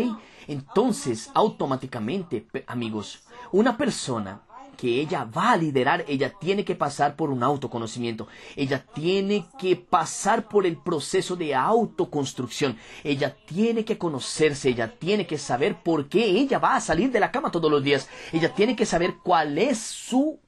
Entonces, 0.48 1.30
automáticamente, 1.34 2.46
amigos, 2.68 3.24
una 3.52 3.78
persona 3.78 4.42
que 4.82 5.00
ella 5.00 5.26
va 5.26 5.52
a 5.52 5.58
liderar, 5.58 6.04
ella 6.08 6.34
tiene 6.40 6.66
que 6.66 6.74
pasar 6.74 7.16
por 7.16 7.30
un 7.30 7.44
autoconocimiento, 7.44 8.28
ella 8.56 8.84
tiene 8.84 9.46
que 9.60 9.76
pasar 9.76 10.48
por 10.48 10.66
el 10.66 10.76
proceso 10.76 11.36
de 11.36 11.54
autoconstrucción, 11.54 12.76
ella 13.04 13.38
tiene 13.46 13.86
que 13.86 14.00
conocerse, 14.00 14.70
ella 14.70 14.98
tiene 14.98 15.28
que 15.28 15.38
saber 15.38 15.84
por 15.84 16.10
qué 16.10 16.26
ella 16.26 16.58
va 16.58 16.76
a 16.76 16.82
salir 16.82 17.12
de 17.12 17.20
la 17.20 17.30
cama 17.30 17.52
todos 17.52 17.70
los 17.70 17.84
días, 17.84 18.10
ella 18.34 18.56
tiene 18.56 18.76
que 18.76 18.88
saber 18.88 19.18
cuál 19.24 19.60
es 19.60 19.78
su 19.78 20.40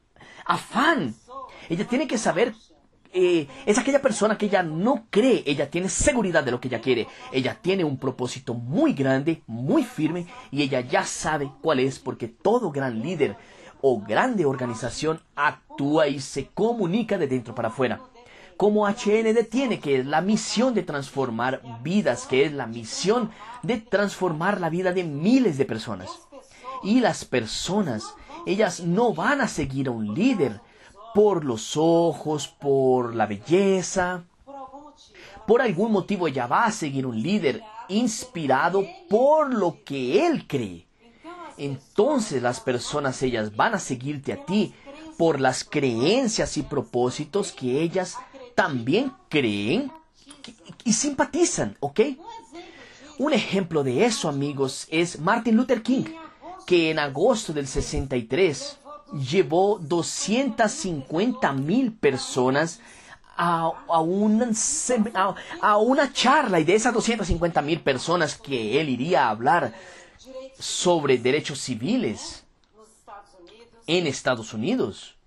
afán, 0.45 1.13
ella 1.69 1.87
tiene 1.87 2.07
que 2.07 2.17
saber 2.17 2.55
eh, 3.15 3.47
es 3.67 3.77
aquella 3.77 4.01
persona 4.01 4.39
que 4.39 4.47
ella 4.47 4.63
no 4.63 5.05
cree, 5.11 5.43
ella 5.45 5.69
tiene 5.69 5.89
seguridad 5.89 6.43
de 6.43 6.49
lo 6.49 6.59
que 6.59 6.69
ella 6.69 6.81
quiere, 6.81 7.07
ella 7.31 7.59
tiene 7.61 7.83
un 7.83 7.99
propósito 7.99 8.55
muy 8.55 8.93
grande, 8.93 9.43
muy 9.45 9.83
firme 9.83 10.25
y 10.49 10.63
ella 10.63 10.81
ya 10.81 11.05
sabe 11.05 11.51
cuál 11.61 11.79
es 11.81 11.99
porque 11.99 12.27
todo 12.27 12.71
gran 12.71 13.03
líder 13.03 13.37
o 13.85 13.99
grande 13.99 14.45
organización 14.45 15.19
actúa 15.35 16.07
y 16.07 16.21
se 16.21 16.47
comunica 16.47 17.17
de 17.17 17.27
dentro 17.27 17.53
para 17.53 17.67
afuera. 17.67 17.99
Como 18.55 18.87
HND 18.87 19.43
tiene, 19.49 19.81
que 19.81 19.99
es 19.99 20.05
la 20.05 20.21
misión 20.21 20.73
de 20.73 20.83
transformar 20.83 21.61
vidas, 21.81 22.25
que 22.25 22.45
es 22.45 22.53
la 22.53 22.65
misión 22.65 23.29
de 23.61 23.81
transformar 23.81 24.61
la 24.61 24.69
vida 24.69 24.93
de 24.93 25.03
miles 25.03 25.57
de 25.57 25.65
personas. 25.65 26.09
Y 26.81 27.01
las 27.01 27.25
personas, 27.25 28.15
ellas 28.45 28.79
no 28.79 29.13
van 29.13 29.41
a 29.41 29.49
seguir 29.49 29.89
a 29.89 29.91
un 29.91 30.13
líder, 30.13 30.61
por 31.13 31.43
los 31.43 31.73
ojos, 31.75 32.47
por 32.47 33.13
la 33.13 33.25
belleza. 33.25 34.23
Por 35.45 35.61
algún 35.61 35.91
motivo 35.91 36.29
ella 36.29 36.47
va 36.47 36.65
a 36.65 36.71
seguir 36.71 37.05
un 37.05 37.21
líder 37.21 37.61
inspirado 37.89 38.85
por 39.09 39.53
lo 39.53 39.83
que 39.83 40.25
él 40.25 40.47
cree. 40.47 40.87
Entonces 41.57 42.41
las 42.41 42.59
personas 42.59 43.21
ellas 43.21 43.55
van 43.55 43.75
a 43.75 43.79
seguirte 43.79 44.33
a 44.33 44.45
ti 44.45 44.73
por 45.17 45.39
las 45.39 45.63
creencias 45.63 46.57
y 46.57 46.63
propósitos 46.63 47.51
que 47.51 47.81
ellas 47.81 48.17
también 48.55 49.13
creen 49.29 49.91
y 50.83 50.93
simpatizan, 50.93 51.77
¿ok? 51.79 52.01
Un 53.19 53.33
ejemplo 53.33 53.83
de 53.83 54.05
eso, 54.05 54.27
amigos, 54.27 54.87
es 54.89 55.19
Martin 55.19 55.55
Luther 55.55 55.83
King, 55.83 56.05
que 56.65 56.89
en 56.89 56.99
agosto 56.99 57.53
del 57.53 57.67
63 57.67 58.79
llevó 59.29 59.79
250 59.79 61.53
mil 61.53 61.93
personas 61.93 62.79
a, 63.35 63.69
una, 63.99 64.51
a, 65.61 65.77
una 65.77 66.13
charla 66.13 66.59
y 66.59 66.63
de 66.63 66.75
esas 66.75 66.93
250 66.93 67.61
mil 67.61 67.79
personas 67.81 68.37
que 68.37 68.79
él 68.79 68.89
iría 68.89 69.25
a 69.25 69.29
hablar 69.29 69.73
sobre 70.63 71.17
derechos 71.17 71.59
civiles 71.59 72.45
en 73.85 74.07
Estados 74.07 74.53
Unidos, 74.53 75.17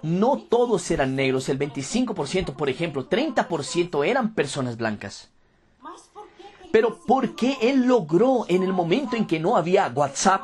no 0.00 0.38
todos 0.38 0.90
eran 0.90 1.14
negros, 1.14 1.50
el 1.50 1.58
25%, 1.58 2.54
por 2.56 2.70
ejemplo, 2.70 3.06
30% 3.06 4.06
eran 4.06 4.34
personas 4.34 4.78
blancas. 4.78 5.28
Pero 6.72 7.00
¿por 7.06 7.36
qué 7.36 7.58
él 7.60 7.84
logró 7.84 8.46
en 8.48 8.62
el 8.62 8.72
momento 8.72 9.14
en 9.14 9.26
que 9.26 9.38
no 9.38 9.58
había 9.58 9.88
WhatsApp, 9.88 10.40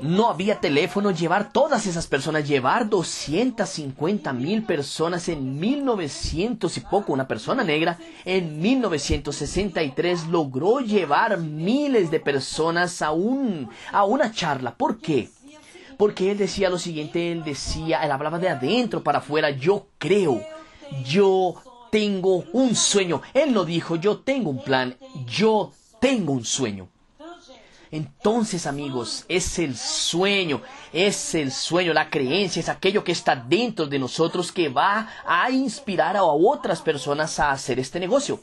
no 0.00 0.28
había 0.28 0.60
teléfono, 0.60 1.10
llevar 1.10 1.52
todas 1.52 1.86
esas 1.86 2.06
personas, 2.06 2.46
llevar 2.46 2.88
250 2.88 4.32
mil 4.32 4.64
personas 4.64 5.28
en 5.28 5.58
1900 5.58 6.76
y 6.76 6.80
poco, 6.80 7.12
una 7.12 7.28
persona 7.28 7.64
negra, 7.64 7.98
en 8.24 8.60
1963 8.60 10.26
logró 10.28 10.80
llevar 10.80 11.38
miles 11.38 12.10
de 12.10 12.20
personas 12.20 13.02
a, 13.02 13.12
un, 13.12 13.68
a 13.92 14.04
una 14.04 14.32
charla. 14.32 14.74
¿Por 14.74 14.98
qué? 14.98 15.30
Porque 15.96 16.32
él 16.32 16.38
decía 16.38 16.70
lo 16.70 16.78
siguiente, 16.78 17.30
él 17.30 17.44
decía, 17.44 18.02
él 18.02 18.10
hablaba 18.10 18.38
de 18.38 18.48
adentro 18.48 19.02
para 19.02 19.18
afuera, 19.18 19.50
yo 19.50 19.86
creo, 19.98 20.42
yo 21.04 21.54
tengo 21.90 22.44
un 22.52 22.74
sueño. 22.74 23.22
Él 23.32 23.52
no 23.52 23.64
dijo, 23.64 23.94
yo 23.96 24.18
tengo 24.18 24.50
un 24.50 24.62
plan, 24.62 24.96
yo 25.26 25.70
tengo 26.00 26.32
un 26.32 26.44
sueño. 26.44 26.88
Entonces, 27.94 28.66
amigos, 28.66 29.24
es 29.28 29.60
el 29.60 29.76
sueño, 29.76 30.62
es 30.92 31.32
el 31.36 31.52
sueño, 31.52 31.92
la 31.92 32.10
creencia, 32.10 32.58
es 32.58 32.68
aquello 32.68 33.04
que 33.04 33.12
está 33.12 33.36
dentro 33.36 33.86
de 33.86 34.00
nosotros 34.00 34.50
que 34.50 34.68
va 34.68 35.08
a 35.24 35.48
inspirar 35.52 36.16
a 36.16 36.24
otras 36.24 36.82
personas 36.82 37.38
a 37.38 37.52
hacer 37.52 37.78
este 37.78 38.00
negocio. 38.00 38.40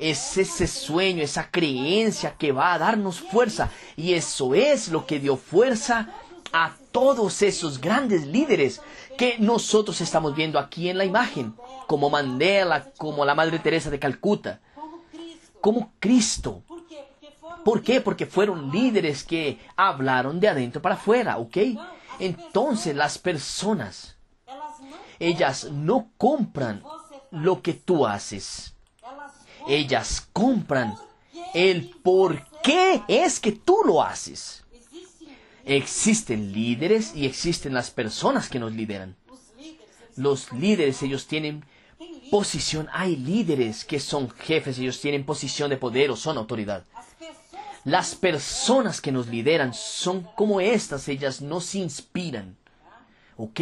Es 0.00 0.36
ese 0.36 0.66
sueño, 0.66 1.22
esa 1.22 1.52
creencia 1.52 2.34
que 2.36 2.50
va 2.50 2.72
a 2.72 2.80
darnos 2.80 3.20
fuerza. 3.20 3.70
Y 3.96 4.14
eso 4.14 4.56
es 4.56 4.88
lo 4.88 5.06
que 5.06 5.20
dio 5.20 5.36
fuerza 5.36 6.08
a 6.52 6.74
todos 6.90 7.42
esos 7.42 7.80
grandes 7.80 8.26
líderes 8.26 8.80
que 9.16 9.36
nosotros 9.38 10.00
estamos 10.00 10.34
viendo 10.34 10.58
aquí 10.58 10.88
en 10.88 10.98
la 10.98 11.04
imagen, 11.04 11.54
como 11.86 12.10
Mandela, 12.10 12.90
como 12.98 13.24
la 13.24 13.36
Madre 13.36 13.60
Teresa 13.60 13.88
de 13.88 14.00
Calcuta, 14.00 14.58
como 15.60 15.92
Cristo. 16.00 16.64
¿Por 17.64 17.82
qué? 17.82 18.00
Porque 18.00 18.26
fueron 18.26 18.70
líderes 18.70 19.24
que 19.24 19.58
hablaron 19.76 20.40
de 20.40 20.48
adentro 20.48 20.80
para 20.80 20.94
afuera, 20.94 21.38
¿ok? 21.38 21.56
Entonces 22.18 22.94
las 22.94 23.18
personas, 23.18 24.16
ellas 25.18 25.64
no 25.70 26.10
compran 26.16 26.82
lo 27.30 27.62
que 27.62 27.74
tú 27.74 28.06
haces. 28.06 28.74
Ellas 29.68 30.28
compran 30.32 30.96
el 31.54 31.90
por 32.02 32.46
qué 32.62 33.02
es 33.08 33.40
que 33.40 33.52
tú 33.52 33.78
lo 33.84 34.02
haces. 34.02 34.64
Existen 35.64 36.52
líderes 36.52 37.14
y 37.14 37.26
existen 37.26 37.74
las 37.74 37.90
personas 37.90 38.48
que 38.48 38.58
nos 38.58 38.72
lideran. 38.72 39.16
Los 40.16 40.52
líderes, 40.52 41.02
ellos 41.02 41.26
tienen 41.26 41.64
posición. 42.30 42.88
Hay 42.92 43.16
líderes 43.16 43.84
que 43.84 44.00
son 44.00 44.30
jefes, 44.30 44.78
ellos 44.78 45.00
tienen 45.00 45.24
posición 45.24 45.70
de 45.70 45.76
poder 45.76 46.10
o 46.10 46.16
son 46.16 46.38
autoridad. 46.38 46.84
Las 47.84 48.14
personas 48.14 49.00
que 49.00 49.12
nos 49.12 49.28
lideran 49.28 49.72
son 49.72 50.26
como 50.36 50.60
estas, 50.60 51.08
ellas 51.08 51.40
nos 51.40 51.74
inspiran. 51.74 52.56
¿Ok? 53.36 53.60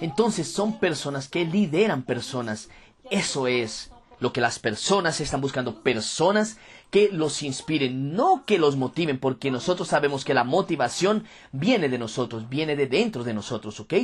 Entonces 0.00 0.48
son 0.48 0.78
personas 0.78 1.28
que 1.28 1.44
lideran 1.44 2.02
personas. 2.02 2.68
Eso 3.10 3.46
es 3.46 3.90
lo 4.20 4.32
que 4.32 4.40
las 4.40 4.60
personas 4.60 5.20
están 5.20 5.40
buscando. 5.40 5.82
Personas 5.82 6.56
que 6.90 7.08
los 7.10 7.42
inspiren, 7.42 8.14
no 8.14 8.44
que 8.46 8.58
los 8.58 8.76
motiven, 8.76 9.18
porque 9.18 9.50
nosotros 9.50 9.88
sabemos 9.88 10.24
que 10.24 10.34
la 10.34 10.44
motivación 10.44 11.24
viene 11.50 11.88
de 11.88 11.98
nosotros, 11.98 12.48
viene 12.48 12.76
de 12.76 12.86
dentro 12.86 13.24
de 13.24 13.34
nosotros, 13.34 13.80
¿ok? 13.80 13.94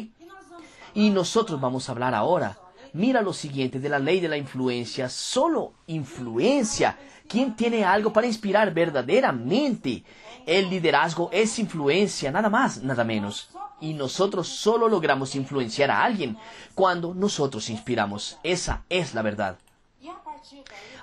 Y 0.95 1.11
nosotros 1.11 1.61
vamos 1.61 1.89
a 1.89 1.93
hablar 1.93 2.15
ahora. 2.15 2.59
Mira 2.95 3.23
lo 3.23 3.33
siguiente 3.33 3.79
de 3.79 3.89
la 3.89 3.99
ley 3.99 4.19
de 4.21 4.29
la 4.29 4.37
influencia. 4.37 5.09
Solo 5.09 5.75
influencia 5.87 6.99
¿Quién 7.29 7.55
tiene 7.55 7.85
algo 7.85 8.13
para 8.13 8.27
inspirar 8.27 8.73
verdaderamente? 8.73 10.03
El 10.47 10.71
liderazgo 10.71 11.29
es 11.31 11.59
influencia, 11.59 12.33
nada 12.33 12.49
más, 12.49 12.83
nada 12.83 13.05
menos. 13.05 13.51
Y 13.81 13.93
nosotros 13.93 14.49
solo 14.49 14.89
logramos 14.89 15.35
influenciar 15.35 15.91
a 15.91 16.03
alguien 16.03 16.39
cuando 16.75 17.13
nosotros 17.13 17.69
inspiramos. 17.69 18.39
Esa 18.43 18.83
es 18.89 19.15
la 19.15 19.23
verdad. 19.23 19.59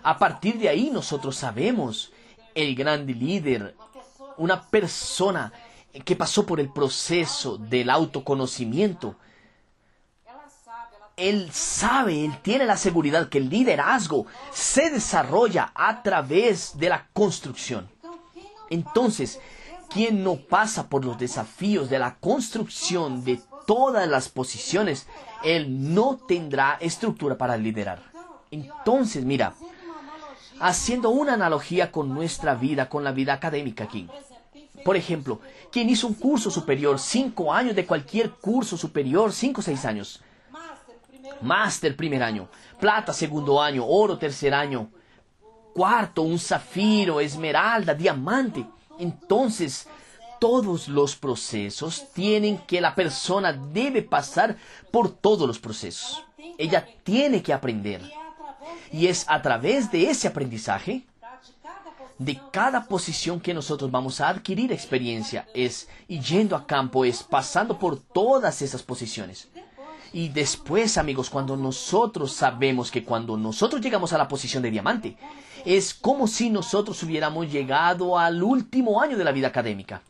A 0.01 0.17
partir 0.17 0.57
de 0.57 0.69
ahí 0.69 0.89
nosotros 0.91 1.35
sabemos 1.35 2.11
el 2.55 2.75
gran 2.75 3.05
líder, 3.05 3.75
una 4.37 4.63
persona 4.63 5.53
que 6.03 6.15
pasó 6.15 6.45
por 6.45 6.59
el 6.59 6.71
proceso 6.71 7.57
del 7.57 7.89
autoconocimiento, 7.89 9.15
él 11.17 11.49
sabe, 11.51 12.25
él 12.25 12.37
tiene 12.41 12.65
la 12.65 12.77
seguridad 12.77 13.29
que 13.29 13.37
el 13.37 13.49
liderazgo 13.49 14.25
se 14.51 14.89
desarrolla 14.89 15.71
a 15.73 16.03
través 16.03 16.77
de 16.77 16.89
la 16.89 17.07
construcción. 17.13 17.89
Entonces, 18.69 19.39
quien 19.89 20.23
no 20.23 20.35
pasa 20.35 20.89
por 20.89 21.05
los 21.05 21.17
desafíos 21.17 21.89
de 21.89 21.99
la 21.99 22.15
construcción 22.15 23.23
de 23.23 23.39
todas 23.65 24.07
las 24.07 24.29
posiciones, 24.29 25.07
él 25.43 25.93
no 25.93 26.17
tendrá 26.17 26.77
estructura 26.81 27.37
para 27.37 27.57
liderar. 27.57 28.01
Entonces, 28.51 29.23
mira, 29.23 29.53
haciendo 30.59 31.09
una 31.09 31.33
analogía 31.33 31.91
con 31.91 32.13
nuestra 32.13 32.55
vida, 32.55 32.89
con 32.89 33.03
la 33.03 33.11
vida 33.11 33.33
académica 33.33 33.85
aquí. 33.85 34.07
Por 34.83 34.95
ejemplo, 34.95 35.39
quien 35.71 35.89
hizo 35.89 36.07
un 36.07 36.13
curso 36.13 36.51
superior, 36.51 36.99
cinco 36.99 37.53
años 37.53 37.75
de 37.75 37.85
cualquier 37.85 38.31
curso 38.31 38.77
superior, 38.77 39.31
cinco 39.31 39.61
o 39.61 39.63
seis 39.63 39.83
años, 39.85 40.21
Máster 41.41 41.95
primer 41.95 42.23
año, 42.23 42.47
plata 42.79 43.13
segundo 43.13 43.61
año, 43.61 43.85
oro 43.85 44.17
tercer 44.17 44.53
año, 44.53 44.89
cuarto 45.73 46.21
un 46.21 46.39
zafiro, 46.39 47.19
esmeralda, 47.19 47.93
diamante. 47.93 48.65
Entonces, 48.97 49.87
todos 50.39 50.87
los 50.87 51.15
procesos 51.15 52.05
tienen 52.13 52.59
que 52.59 52.79
la 52.79 52.95
persona 52.95 53.53
debe 53.53 54.01
pasar 54.01 54.55
por 54.91 55.11
todos 55.11 55.47
los 55.47 55.59
procesos. 55.59 56.23
Ella 56.57 56.87
tiene 57.03 57.41
que 57.41 57.53
aprender. 57.53 58.01
Y 58.91 59.07
es 59.07 59.25
a 59.27 59.41
través 59.41 59.91
de 59.91 60.09
ese 60.09 60.27
aprendizaje, 60.27 61.05
de 62.17 62.39
cada 62.51 62.85
posición 62.85 63.41
que 63.41 63.53
nosotros 63.53 63.91
vamos 63.91 64.21
a 64.21 64.29
adquirir 64.29 64.71
experiencia, 64.71 65.47
es 65.53 65.89
y 66.07 66.21
yendo 66.21 66.55
a 66.55 66.65
campo, 66.65 67.03
es 67.03 67.21
pasando 67.23 67.77
por 67.77 67.99
todas 67.99 68.61
esas 68.61 68.83
posiciones. 68.83 69.49
Y 70.15 70.29
después, 70.29 70.97
amigos, 70.97 71.29
cuando 71.29 71.57
nosotros 71.57 72.31
sabemos 72.31 72.89
que 72.89 73.03
cuando 73.03 73.35
nosotros 73.35 73.81
llegamos 73.81 74.13
a 74.13 74.17
la 74.17 74.29
posición 74.29 74.63
de 74.63 74.71
diamante, 74.71 75.17
es 75.65 75.93
como 75.93 76.25
si 76.25 76.49
nosotros 76.49 77.03
hubiéramos 77.03 77.51
llegado 77.51 78.17
al 78.17 78.41
último 78.41 79.01
año 79.01 79.17
de 79.17 79.25
la 79.25 79.33
vida 79.33 79.49
académica. 79.49 80.01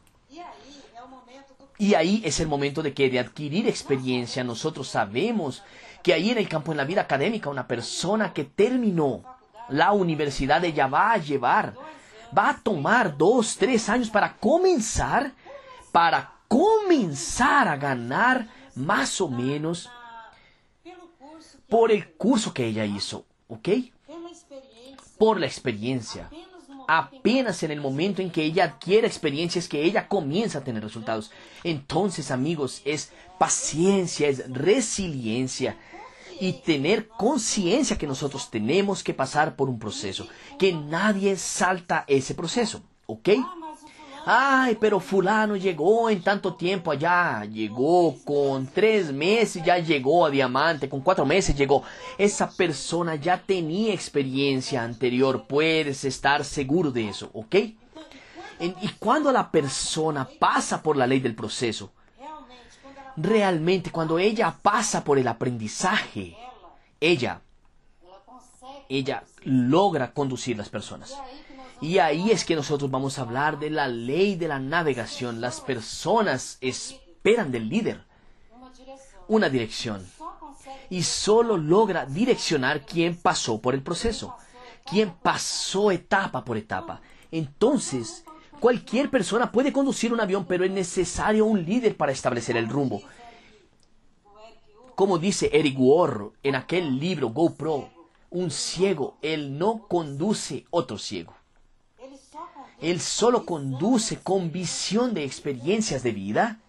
Y 1.80 1.96
ahí 1.96 2.22
es 2.24 2.40
el 2.40 2.48
momento 2.48 2.84
de 2.84 2.94
que 2.94 3.10
de 3.10 3.18
adquirir 3.18 3.68
experiencia 3.68 4.44
nosotros 4.44 4.88
sabemos 4.88 5.64
que 6.04 6.14
ahí 6.14 6.30
en 6.30 6.38
el 6.38 6.48
campo 6.48 6.72
en 6.72 6.78
la 6.78 6.86
vida 6.86 7.02
académica 7.02 7.50
una 7.50 7.68
persona 7.68 8.32
que 8.32 8.44
terminó 8.44 9.24
la 9.70 9.92
universidad 9.92 10.64
ella 10.64 10.86
va 10.86 11.14
a 11.14 11.18
llevar, 11.18 11.74
va 12.38 12.50
a 12.52 12.58
tomar 12.62 13.18
dos, 13.18 13.58
tres 13.58 13.90
años 13.90 14.12
para 14.12 14.36
comenzar, 14.38 15.32
para 15.92 16.32
comenzar 16.48 17.68
a 17.68 17.76
ganar 17.76 18.48
más 18.76 19.22
o 19.22 19.30
menos 19.30 19.90
por 21.70 21.92
el 21.92 22.14
curso 22.14 22.54
que 22.54 22.66
ella 22.66 22.86
hizo, 22.86 23.26
¿ok? 23.48 23.70
Por 25.18 25.40
la 25.40 25.46
experiencia. 25.46 26.30
Apenas 26.88 27.64
en 27.64 27.72
el 27.72 27.82
momento 27.82 28.22
en 28.22 28.30
que 28.30 28.44
ella 28.44 28.66
adquiere 28.66 29.08
experiencias 29.08 29.68
que 29.68 29.84
ella 29.84 30.08
comienza 30.08 30.60
a 30.60 30.64
tener 30.64 30.84
resultados. 30.84 31.32
Entonces, 31.64 32.30
amigos, 32.30 32.82
es 32.86 33.12
paciencia, 33.40 34.28
es 34.28 34.52
resiliencia 34.52 35.78
y 36.40 36.54
tener 36.54 37.08
conciencia 37.08 37.98
que 37.98 38.08
nosotros 38.08 38.52
tenemos 38.52 39.04
que 39.04 39.14
pasar 39.14 39.56
por 39.56 39.70
un 39.70 39.80
proceso, 39.80 40.28
que 40.60 40.74
nadie 40.74 41.38
salta 41.38 42.04
ese 42.08 42.36
proceso, 42.36 42.84
¿ok? 43.08 43.30
Ay, 44.28 44.76
pero 44.82 45.00
fulano 45.00 45.56
llegó 45.56 46.10
en 46.10 46.24
tanto 46.24 46.56
tiempo 46.56 46.90
allá, 46.90 47.46
llegó 47.46 48.16
con 48.26 48.66
tres 48.66 49.14
meses, 49.14 49.64
ya 49.64 49.78
llegó 49.78 50.26
a 50.26 50.32
diamante, 50.32 50.90
con 50.90 51.02
cuatro 51.02 51.28
meses 51.28 51.56
llegó. 51.56 51.84
Esa 52.18 52.50
persona 52.50 53.16
ya 53.16 53.38
tenía 53.38 53.94
experiencia 53.94 54.84
anterior, 54.84 55.46
puedes 55.48 56.04
estar 56.06 56.44
seguro 56.44 56.92
de 56.92 57.10
eso, 57.10 57.30
¿ok? 57.34 57.56
y 58.58 58.88
cuando 59.00 59.34
la 59.34 59.52
persona 59.52 60.28
pasa 60.40 60.82
por 60.82 60.96
la 60.96 61.06
ley 61.06 61.20
del 61.20 61.36
proceso, 61.36 61.92
realmente 63.18 63.92
cuando 63.92 64.18
ella 64.18 64.58
pasa 64.60 65.04
por 65.04 65.20
el 65.20 65.28
aprendizaje, 65.28 66.36
ella, 67.00 67.42
ella 68.90 69.24
logra 69.44 70.12
conducir 70.14 70.58
las 70.58 70.70
personas. 70.70 71.14
Y 71.82 72.00
ahí 72.00 72.32
es 72.32 72.46
que 72.46 72.56
nosotros 72.56 72.90
vamos 72.90 73.20
a 73.20 73.24
hablar 73.24 73.60
de 73.60 73.70
la 73.70 73.88
ley 73.88 74.36
de 74.36 74.48
la 74.48 74.60
navegación. 74.60 75.42
Las 75.42 75.62
personas 75.62 76.58
esperan 76.62 77.52
del 77.52 77.70
líder 77.70 78.06
una 79.28 79.50
dirección. 79.50 80.06
y 80.90 81.02
solo 81.02 81.58
logra 81.58 82.06
direccionar 82.06 82.86
quien 82.86 83.16
pasó 83.16 83.60
por 83.60 83.74
el 83.74 83.82
proceso, 83.82 84.36
quien 84.84 85.12
pasó 85.12 85.92
etapa 85.92 86.46
por 86.46 86.58
etapa. 86.58 87.02
Entonces, 87.32 88.24
cualquier 88.60 89.10
persona 89.10 89.52
puede 89.52 89.74
conducir 89.74 90.14
un 90.14 90.22
avión, 90.22 90.46
pero 90.46 90.64
es 90.64 90.70
necesario 90.70 91.46
un 91.46 91.66
líder 91.66 91.98
para 91.98 92.12
establecer 92.12 92.56
el 92.56 92.70
rumbo. 92.70 93.02
Como 94.94 95.18
dice 95.18 95.50
Eric 95.52 95.76
Warr 95.78 96.32
en 96.44 96.56
aquel 96.56 97.00
libro 97.00 97.30
GoPro, 97.30 97.90
un 98.30 98.52
ciego, 98.52 99.18
él 99.22 99.58
no 99.58 99.88
conduce 99.88 100.66
otro 100.70 101.00
ciego. 101.00 101.34
Él 102.82 103.00
solo 103.00 103.46
conduce 103.46 104.20
con 104.20 104.52
visión 104.52 105.14
de 105.14 105.24
experiencias 105.24 106.04
de 106.04 106.12
vida 106.12 106.60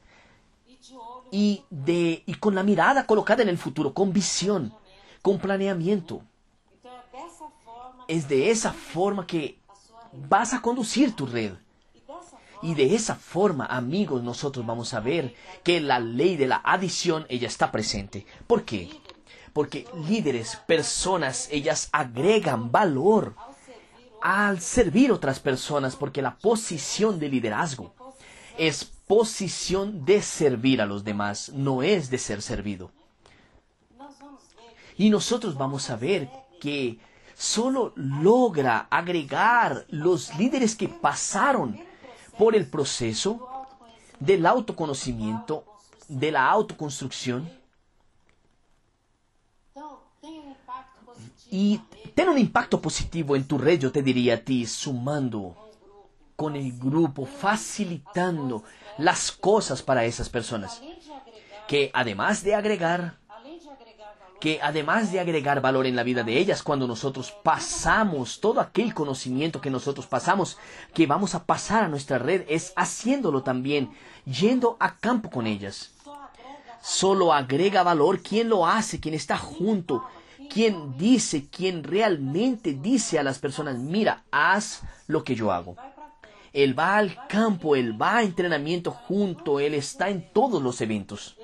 y, 1.31 1.65
de, 1.71 2.23
y 2.27 2.35
con 2.35 2.55
la 2.55 2.63
mirada 2.63 3.07
colocada 3.07 3.43
en 3.43 3.49
el 3.49 3.59
futuro, 3.59 3.93
con 3.93 4.13
visión, 4.13 4.73
con 5.23 5.39
planeamiento. 5.39 6.23
Es 8.09 8.29
de 8.29 8.51
esa 8.51 8.73
forma 8.73 9.27
que 9.27 9.59
vas 10.13 10.55
a 10.55 10.63
conducir 10.63 11.15
tu 11.15 11.27
red. 11.27 11.55
Y 12.63 12.75
de 12.75 12.95
esa 12.95 13.15
forma, 13.15 13.67
amigos, 13.67 14.23
nosotros 14.23 14.65
vamos 14.65 14.95
a 14.95 15.01
ver 15.01 15.35
que 15.63 15.81
la 15.81 15.99
ley 15.99 16.37
de 16.37 16.47
la 16.47 16.61
adición, 16.65 17.27
ella 17.29 17.49
está 17.49 17.71
presente. 17.71 18.27
¿Por 18.47 18.65
qué? 18.65 18.89
Porque 19.53 19.87
líderes, 20.09 20.57
personas, 20.67 21.49
ellas 21.51 21.89
agregan 21.93 22.73
valor 22.73 23.35
al 24.27 24.61
servir 24.61 25.13
otras 25.13 25.39
personas, 25.39 25.95
porque 25.95 26.21
la 26.21 26.37
posición 26.37 27.21
de 27.21 27.29
liderazgo 27.29 27.95
es 28.59 28.85
posición 28.85 30.05
de 30.05 30.21
servir 30.21 30.83
a 30.83 30.87
los 30.87 31.05
demás, 31.05 31.51
no 31.51 31.85
es 31.85 32.11
de 32.11 32.19
ser 32.19 32.43
servido. 32.43 32.91
Y 34.99 35.11
nosotros 35.11 35.57
vamos 35.57 35.91
a 35.91 35.97
ver 35.97 36.29
que 36.61 36.99
solo 37.37 37.93
logra 37.95 38.89
agregar 38.91 39.87
los 39.91 40.37
líderes 40.37 40.75
que 40.75 40.89
pasaron 40.89 41.79
por 42.37 42.57
el 42.57 42.67
proceso 42.67 43.49
del 44.19 44.45
autoconocimiento, 44.45 45.65
de 46.09 46.33
la 46.33 46.51
autoconstrucción. 46.51 47.49
Y 51.49 51.81
tiene 52.17 52.31
un 52.31 52.39
impacto 52.39 52.81
positivo 52.81 53.37
en 53.37 53.47
tu 53.47 53.59
red, 53.59 53.79
yo 53.79 53.93
te 53.93 54.03
diría 54.03 54.37
a 54.37 54.39
ti, 54.39 54.65
sumando 54.65 55.55
con 56.35 56.57
el 56.57 56.73
grupo, 56.79 57.27
facilitando 57.27 58.65
las 58.97 59.31
cosas 59.31 59.83
para 59.83 60.03
esas 60.07 60.31
personas. 60.31 60.81
Que 61.69 61.91
además 61.93 62.43
de 62.43 62.55
agregar, 62.55 63.19
que 64.41 64.61
además 64.63 65.13
de 65.13 65.21
agregar 65.21 65.61
valor 65.61 65.85
en 65.85 65.95
la 65.95 66.05
vida 66.05 66.23
de 66.23 66.39
ellas, 66.39 66.63
cuando 66.63 66.87
nosotros 66.87 67.35
pasamos 67.43 68.41
todo 68.41 68.63
aquel 68.63 68.95
conocimiento 68.95 69.61
que 69.61 69.69
nosotros 69.69 70.07
pasamos, 70.07 70.57
que 70.95 71.07
vamos 71.07 71.35
a 71.35 71.45
pasar 71.45 71.85
a 71.85 71.89
nuestra 71.89 72.17
red, 72.17 72.47
es 72.49 72.73
haciéndolo 72.77 73.43
también, 73.43 73.91
yendo 74.25 74.79
a 74.81 74.97
campo 74.97 75.29
con 75.29 75.47
ellas. 75.47 75.91
Solo 76.81 77.35
agrega 77.35 77.83
valor 77.83 78.23
quien 78.23 78.49
lo 78.49 78.67
hace, 78.67 79.01
quien 79.01 79.15
está 79.15 79.37
junto, 79.37 80.03
quien 80.49 80.97
dice, 80.97 81.49
quien 81.49 81.83
realmente 81.83 82.75
dice 82.75 83.19
a 83.19 83.23
las 83.23 83.39
personas, 83.39 83.79
mira, 83.79 84.25
haz 84.31 84.83
lo 85.07 85.25
que 85.25 85.35
yo 85.35 85.53
hago. 85.53 85.77
Él 86.53 86.79
va 86.79 86.97
al 86.97 87.27
campo, 87.29 87.77
él 87.77 88.01
va 88.01 88.19
a 88.19 88.23
entrenamiento 88.23 88.91
junto, 88.91 89.61
él 89.61 89.75
está 89.75 90.09
en 90.09 90.33
todos 90.33 90.63
los 90.63 90.81
eventos. 90.81 91.37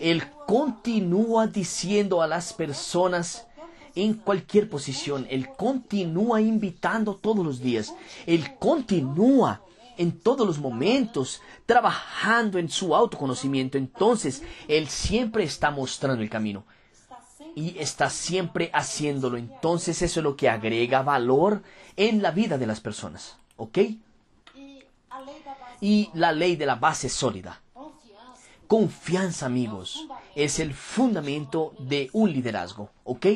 Él 0.00 0.24
continúa 0.46 1.46
diciendo 1.46 2.20
a 2.20 2.26
las 2.26 2.52
personas 2.52 3.46
en 3.94 4.14
cualquier 4.14 4.68
posición, 4.68 5.26
él 5.30 5.48
continúa 5.56 6.40
invitando 6.40 7.14
todos 7.14 7.46
los 7.46 7.60
días, 7.60 7.94
él 8.26 8.56
continúa 8.58 9.62
en 9.96 10.18
todos 10.18 10.44
los 10.44 10.58
momentos 10.58 11.40
trabajando 11.66 12.58
en 12.58 12.68
su 12.68 12.96
autoconocimiento. 12.96 13.78
Entonces, 13.78 14.42
él 14.66 14.88
siempre 14.88 15.44
está 15.44 15.70
mostrando 15.70 16.22
el 16.22 16.30
camino 16.30 16.64
y 17.54 17.78
está 17.78 18.10
siempre 18.10 18.70
haciéndolo. 18.72 19.36
Entonces, 19.36 20.02
eso 20.02 20.20
es 20.20 20.24
lo 20.24 20.36
que 20.36 20.48
agrega 20.48 21.02
valor 21.02 21.62
en 21.96 22.22
la 22.22 22.30
vida 22.30 22.58
de 22.58 22.66
las 22.66 22.80
personas. 22.80 23.36
¿Ok? 23.56 23.78
y 25.84 26.08
la 26.14 26.32
ley 26.32 26.56
de 26.56 26.64
la 26.64 26.76
base 26.76 27.10
sólida. 27.10 27.60
Confianza, 28.66 29.44
amigos, 29.44 30.08
es 30.34 30.58
el 30.58 30.72
fundamento 30.72 31.74
de 31.78 32.08
un 32.14 32.32
liderazgo, 32.32 32.88
¿ok? 33.04 33.26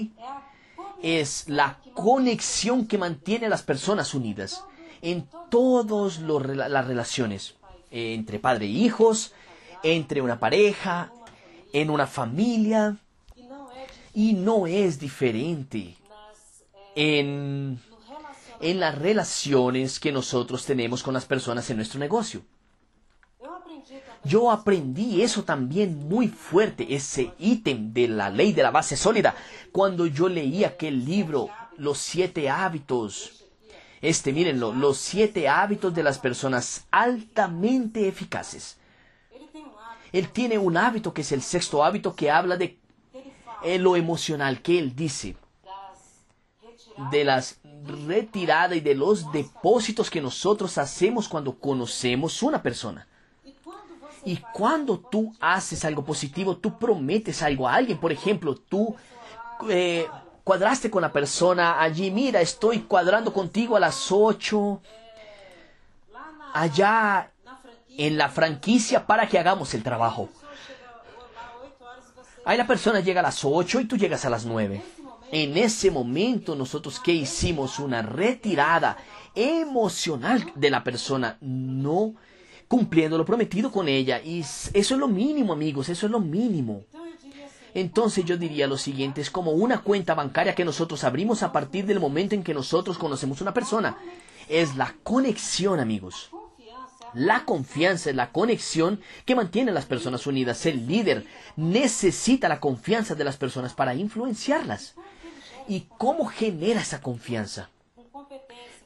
Es 1.03 1.47
la 1.47 1.79
conexión 1.93 2.87
que 2.87 2.97
mantiene 2.97 3.47
a 3.47 3.51
las 3.51 3.63
personas 3.63 4.15
unidas 4.15 4.65
en 5.03 5.29
todas 5.51 6.21
las 6.21 6.87
relaciones, 6.87 7.57
entre 7.91 8.39
padre 8.39 8.65
e 8.65 8.71
hijos, 8.71 9.35
entre 9.83 10.23
una 10.23 10.41
pareja, 10.41 11.13
en 11.75 11.91
una 11.91 12.07
familia, 12.07 12.97
y 14.19 14.33
no 14.33 14.67
es 14.67 14.99
diferente 14.99 15.97
en 16.97 17.81
en 18.61 18.81
las 18.81 18.99
relaciones 18.99 20.01
que 20.01 20.11
nosotros 20.11 20.65
tenemos 20.65 21.05
con 21.05 21.15
las 21.15 21.25
personas 21.25 21.71
en 21.71 21.77
nuestro 21.77 22.01
negocio. 22.01 22.43
Yo 24.25 24.51
aprendí 24.51 25.23
eso 25.23 25.45
también 25.45 26.09
muy 26.09 26.27
fuerte, 26.27 26.93
ese 26.93 27.33
ítem 27.39 27.93
de 27.93 28.09
la 28.09 28.31
ley 28.31 28.53
de 28.53 28.65
la 28.65 28.73
base 28.73 28.97
sólida, 28.97 29.37
cuando 29.71 30.07
yo 30.07 30.29
leí 30.29 30.65
aquel 30.65 31.05
libro, 31.05 31.49
Los 31.77 31.99
siete 31.99 32.51
hábitos. 32.51 33.45
Este, 34.01 34.33
mírenlo, 34.33 34.73
los 34.73 34.99
siete 34.99 35.49
hábitos 35.49 35.95
de 35.95 36.03
las 36.03 36.19
personas 36.19 36.89
altamente 36.91 38.09
eficaces. 38.09 38.79
Él 40.11 40.31
tiene 40.31 40.59
un 40.59 40.77
hábito 40.77 41.15
que 41.15 41.21
es 41.21 41.31
el 41.31 41.43
sexto 41.43 41.85
hábito 41.85 42.17
que 42.17 42.33
habla 42.33 42.57
de 42.57 42.81
lo 43.65 43.97
emocional, 43.97 44.63
que 44.63 44.79
él 44.79 44.95
dice, 44.95 45.37
de 47.11 47.25
las 47.25 47.61
retirada 48.07 48.75
y 48.75 48.81
de 48.81 48.95
los 48.95 49.31
depósitos 49.33 50.11
que 50.11 50.21
nosotros 50.21 50.79
hacemos 50.79 51.29
cuando 51.29 51.59
conocemos 51.59 52.43
una 52.43 52.63
persona. 52.63 53.07
Y 54.25 54.37
cuando 54.53 54.99
tú 54.99 55.33
haces 55.41 55.85
algo 55.85 56.05
positivo, 56.05 56.57
tú 56.57 56.79
prometes 56.79 57.43
algo 57.43 57.69
a 57.69 57.75
alguien. 57.75 57.99
Por 57.99 58.13
ejemplo, 58.13 58.55
tú 58.57 58.95
eh, 59.71 60.07
cuadraste 60.45 60.91
con 60.91 61.03
la 61.03 61.13
persona 61.13 61.81
allí, 61.81 62.11
mira, 62.11 62.41
estoy 62.41 62.81
cuadrando 62.81 63.33
contigo 63.33 63.77
a 63.77 63.81
las 63.81 64.11
8 64.11 64.83
allá 66.53 67.31
en 67.97 68.19
la 68.19 68.29
franquicia 68.29 69.07
para 69.07 69.29
que 69.29 69.39
hagamos 69.39 69.73
el 69.75 69.83
trabajo. 69.83 70.29
Ahí 72.49 72.57
la 72.57 72.67
persona 72.67 73.01
llega 73.01 73.21
a 73.21 73.25
las 73.25 73.45
8 73.45 73.81
y 73.81 73.85
tú 73.85 73.99
llegas 73.99 74.25
a 74.25 74.31
las 74.31 74.47
9. 74.47 74.81
En 75.33 75.59
ese 75.59 75.91
momento 75.91 76.57
nosotros 76.57 76.99
que 76.99 77.13
hicimos 77.13 77.79
una 77.79 78.01
retirada 78.01 78.97
emocional 79.35 80.51
de 80.55 80.71
la 80.71 80.83
persona, 80.83 81.37
no 81.43 82.15
cumpliendo 82.67 83.19
lo 83.19 83.27
prometido 83.27 83.71
con 83.71 83.87
ella. 83.87 84.23
Y 84.23 84.41
eso 84.41 84.71
es 84.73 84.91
lo 84.93 85.09
mínimo, 85.09 85.53
amigos, 85.53 85.91
eso 85.91 86.07
es 86.07 86.11
lo 86.11 86.21
mínimo. 86.21 86.85
Entonces 87.75 88.25
yo 88.25 88.39
diría 88.39 88.67
lo 88.67 88.79
siguiente, 88.79 89.21
es 89.21 89.31
como 89.31 89.51
una 89.51 89.83
cuenta 89.83 90.15
bancaria 90.15 90.55
que 90.55 90.65
nosotros 90.65 91.05
abrimos 91.05 91.43
a 91.43 91.53
partir 91.53 91.85
del 91.85 92.01
momento 92.01 92.35
en 92.35 92.43
que 92.43 92.55
nosotros 92.55 92.97
conocemos 92.97 93.43
una 93.43 93.53
persona. 93.53 93.99
Es 94.49 94.75
la 94.75 94.95
conexión, 95.03 95.81
amigos. 95.81 96.31
La 97.15 97.45
confianza 97.45 98.11
es 98.11 98.17
la 98.17 98.31
conexión 98.31 99.01
que 99.25 99.35
mantiene 99.35 99.73
las 99.73 99.87
personas 99.87 100.27
unidas. 100.27 100.65
El 100.67 100.87
líder 100.87 101.27
necesita 101.57 102.49
la 102.49 102.61
confianza 102.61 103.15
de 103.15 103.25
las 103.25 103.37
personas 103.37 103.75
para 103.75 103.95
influenciarlas. 103.95 104.95
¿Y 105.67 105.87
cómo 105.99 106.27
genera 106.27 106.81
esa 106.81 107.01
confianza? 107.01 107.71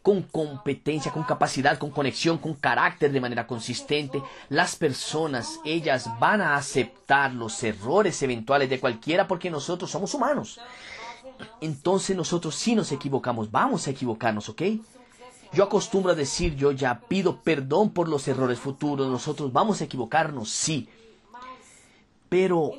Con 0.03 0.23
competencia, 0.23 1.13
con 1.13 1.23
capacidad, 1.23 1.79
con 1.79 1.91
conexión, 1.91 2.39
con 2.39 2.55
carácter 2.55 3.13
de 3.13 3.21
manera 3.21 3.47
consistente. 3.47 4.21
Las 4.49 4.75
personas, 4.75 5.61
ellas 5.65 6.09
van 6.19 6.41
a 6.41 6.57
aceptar 6.57 7.33
los 7.33 7.63
errores 7.63 8.21
eventuales 8.23 8.69
de 8.69 8.81
cualquiera 8.81 9.29
porque 9.29 9.51
nosotros 9.51 9.91
somos 9.91 10.13
humanos. 10.15 10.59
Entonces 11.61 12.17
nosotros 12.17 12.55
si 12.55 12.75
nos 12.75 12.91
equivocamos, 12.91 13.51
vamos 13.51 13.87
a 13.87 13.91
equivocarnos, 13.91 14.49
¿ok? 14.49 14.63
Yo 15.53 15.65
acostumbro 15.65 16.13
a 16.13 16.15
decir, 16.15 16.57
yo 16.57 16.73
ya 16.73 16.99
pido 17.01 17.41
perdón 17.43 17.91
por 17.91 18.09
los 18.09 18.27
errores 18.27 18.59
futuros, 18.59 19.09
nosotros 19.09 19.53
vamos 19.53 19.81
a 19.81 19.85
equivocarnos, 19.85 20.51
sí. 20.51 20.89
Pero 22.29 22.73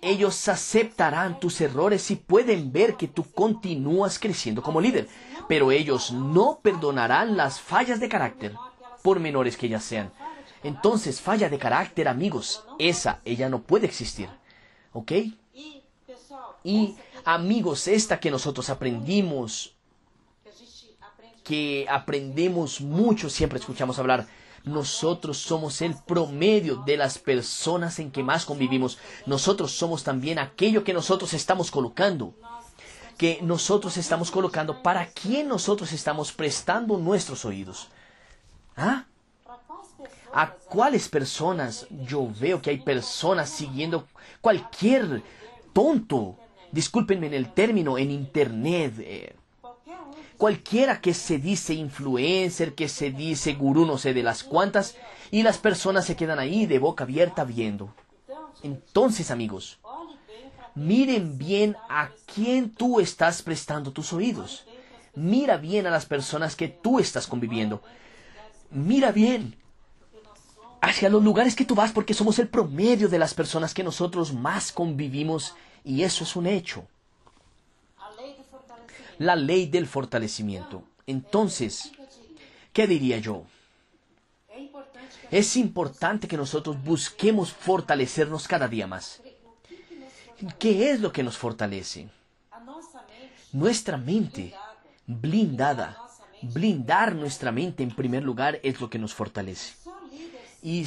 ellos 0.00 0.48
aceptarán 0.48 1.38
tus 1.38 1.60
errores 1.60 2.10
y 2.10 2.16
pueden 2.16 2.72
ver 2.72 2.96
que 2.96 3.08
tú 3.08 3.24
continúas 3.30 4.18
creciendo 4.18 4.62
como 4.62 4.80
líder, 4.80 5.08
pero 5.46 5.70
ellos 5.70 6.10
no 6.12 6.58
perdonarán 6.62 7.36
las 7.36 7.60
fallas 7.60 8.00
de 8.00 8.08
carácter, 8.08 8.54
por 9.02 9.20
menores 9.20 9.56
que 9.56 9.66
ellas 9.66 9.84
sean. 9.84 10.10
Entonces, 10.62 11.20
falla 11.20 11.48
de 11.48 11.58
carácter, 11.58 12.08
amigos, 12.08 12.64
esa, 12.78 13.20
ella 13.24 13.48
no 13.48 13.62
puede 13.62 13.86
existir. 13.86 14.28
¿Ok? 14.92 15.12
Y 16.64 16.96
amigos, 17.24 17.86
esta 17.86 18.18
que 18.18 18.30
nosotros 18.30 18.70
aprendimos, 18.70 19.75
que 21.46 21.86
aprendemos 21.88 22.80
mucho, 22.80 23.30
siempre 23.30 23.60
escuchamos 23.60 24.00
hablar, 24.00 24.26
nosotros 24.64 25.38
somos 25.38 25.80
el 25.80 25.94
promedio 25.94 26.82
de 26.84 26.96
las 26.96 27.18
personas 27.18 28.00
en 28.00 28.10
que 28.10 28.24
más 28.24 28.44
convivimos. 28.44 28.98
Nosotros 29.26 29.70
somos 29.70 30.02
también 30.02 30.40
aquello 30.40 30.82
que 30.82 30.92
nosotros 30.92 31.32
estamos 31.34 31.70
colocando. 31.70 32.34
Que 33.16 33.38
nosotros 33.42 33.96
estamos 33.96 34.32
colocando 34.32 34.82
para 34.82 35.06
quién 35.06 35.46
nosotros 35.46 35.92
estamos 35.92 36.32
prestando 36.32 36.98
nuestros 36.98 37.44
oídos. 37.44 37.88
¿Ah? 38.76 39.04
¿A 40.34 40.50
cuáles 40.50 41.08
personas 41.08 41.86
yo 42.08 42.28
veo 42.40 42.60
que 42.60 42.70
hay 42.70 42.78
personas 42.78 43.50
siguiendo 43.50 44.08
cualquier 44.40 45.22
tonto? 45.72 46.38
Discúlpenme 46.72 47.28
en 47.28 47.34
el 47.34 47.54
término, 47.54 47.98
en 47.98 48.10
internet. 48.10 48.94
Eh, 48.98 49.36
cualquiera 50.36 51.00
que 51.00 51.14
se 51.14 51.38
dice 51.38 51.74
influencer, 51.74 52.74
que 52.74 52.88
se 52.88 53.10
dice 53.10 53.54
gurú, 53.54 53.86
no 53.86 53.98
sé 53.98 54.14
de 54.14 54.22
las 54.22 54.44
cuantas, 54.44 54.96
y 55.30 55.42
las 55.42 55.58
personas 55.58 56.04
se 56.04 56.16
quedan 56.16 56.38
ahí 56.38 56.66
de 56.66 56.78
boca 56.78 57.04
abierta 57.04 57.44
viendo. 57.44 57.94
Entonces, 58.62 59.30
amigos, 59.30 59.78
miren 60.74 61.38
bien 61.38 61.76
a 61.88 62.10
quién 62.32 62.70
tú 62.70 63.00
estás 63.00 63.42
prestando 63.42 63.92
tus 63.92 64.12
oídos. 64.12 64.66
Mira 65.14 65.56
bien 65.56 65.86
a 65.86 65.90
las 65.90 66.06
personas 66.06 66.56
que 66.56 66.68
tú 66.68 66.98
estás 66.98 67.26
conviviendo. 67.26 67.82
Mira 68.70 69.12
bien 69.12 69.56
hacia 70.80 71.08
los 71.08 71.22
lugares 71.22 71.56
que 71.56 71.64
tú 71.64 71.74
vas 71.74 71.92
porque 71.92 72.14
somos 72.14 72.38
el 72.38 72.48
promedio 72.48 73.08
de 73.08 73.18
las 73.18 73.34
personas 73.34 73.72
que 73.74 73.82
nosotros 73.82 74.32
más 74.32 74.72
convivimos 74.72 75.54
y 75.84 76.02
eso 76.02 76.24
es 76.24 76.36
un 76.36 76.46
hecho 76.46 76.86
la 79.18 79.36
ley 79.36 79.66
del 79.66 79.86
fortalecimiento. 79.86 80.82
Entonces, 81.06 81.92
¿qué 82.72 82.86
diría 82.86 83.18
yo? 83.18 83.44
Es 85.30 85.56
importante 85.56 86.28
que 86.28 86.36
nosotros 86.36 86.82
busquemos 86.82 87.52
fortalecernos 87.52 88.46
cada 88.46 88.68
día 88.68 88.86
más. 88.86 89.22
¿Qué 90.58 90.90
es 90.90 91.00
lo 91.00 91.12
que 91.12 91.22
nos 91.22 91.36
fortalece? 91.36 92.08
Nuestra 93.52 93.96
mente 93.96 94.54
blindada. 95.06 95.98
Blindar 96.42 97.14
nuestra 97.14 97.50
mente 97.50 97.82
en 97.82 97.94
primer 97.94 98.22
lugar 98.22 98.60
es 98.62 98.80
lo 98.80 98.90
que 98.90 98.98
nos 98.98 99.14
fortalece. 99.14 99.74
Y 100.62 100.84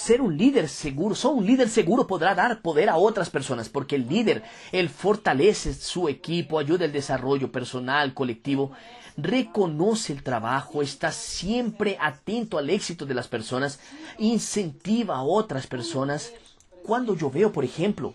ser 0.00 0.22
un 0.22 0.36
líder 0.36 0.68
seguro, 0.68 1.14
solo 1.14 1.36
un 1.36 1.46
líder 1.46 1.68
seguro 1.68 2.06
podrá 2.06 2.34
dar 2.34 2.62
poder 2.62 2.88
a 2.88 2.96
otras 2.96 3.28
personas, 3.28 3.68
porque 3.68 3.96
el 3.96 4.08
líder, 4.08 4.42
él 4.72 4.88
fortalece 4.88 5.74
su 5.74 6.08
equipo, 6.08 6.58
ayuda 6.58 6.86
el 6.86 6.92
desarrollo 6.92 7.52
personal, 7.52 8.14
colectivo, 8.14 8.72
reconoce 9.18 10.14
el 10.14 10.22
trabajo, 10.22 10.80
está 10.80 11.12
siempre 11.12 11.98
atento 12.00 12.56
al 12.56 12.70
éxito 12.70 13.04
de 13.04 13.12
las 13.12 13.28
personas, 13.28 13.78
incentiva 14.18 15.16
a 15.16 15.22
otras 15.22 15.66
personas. 15.66 16.32
Cuando 16.82 17.14
yo 17.14 17.30
veo, 17.30 17.52
por 17.52 17.64
ejemplo, 17.64 18.14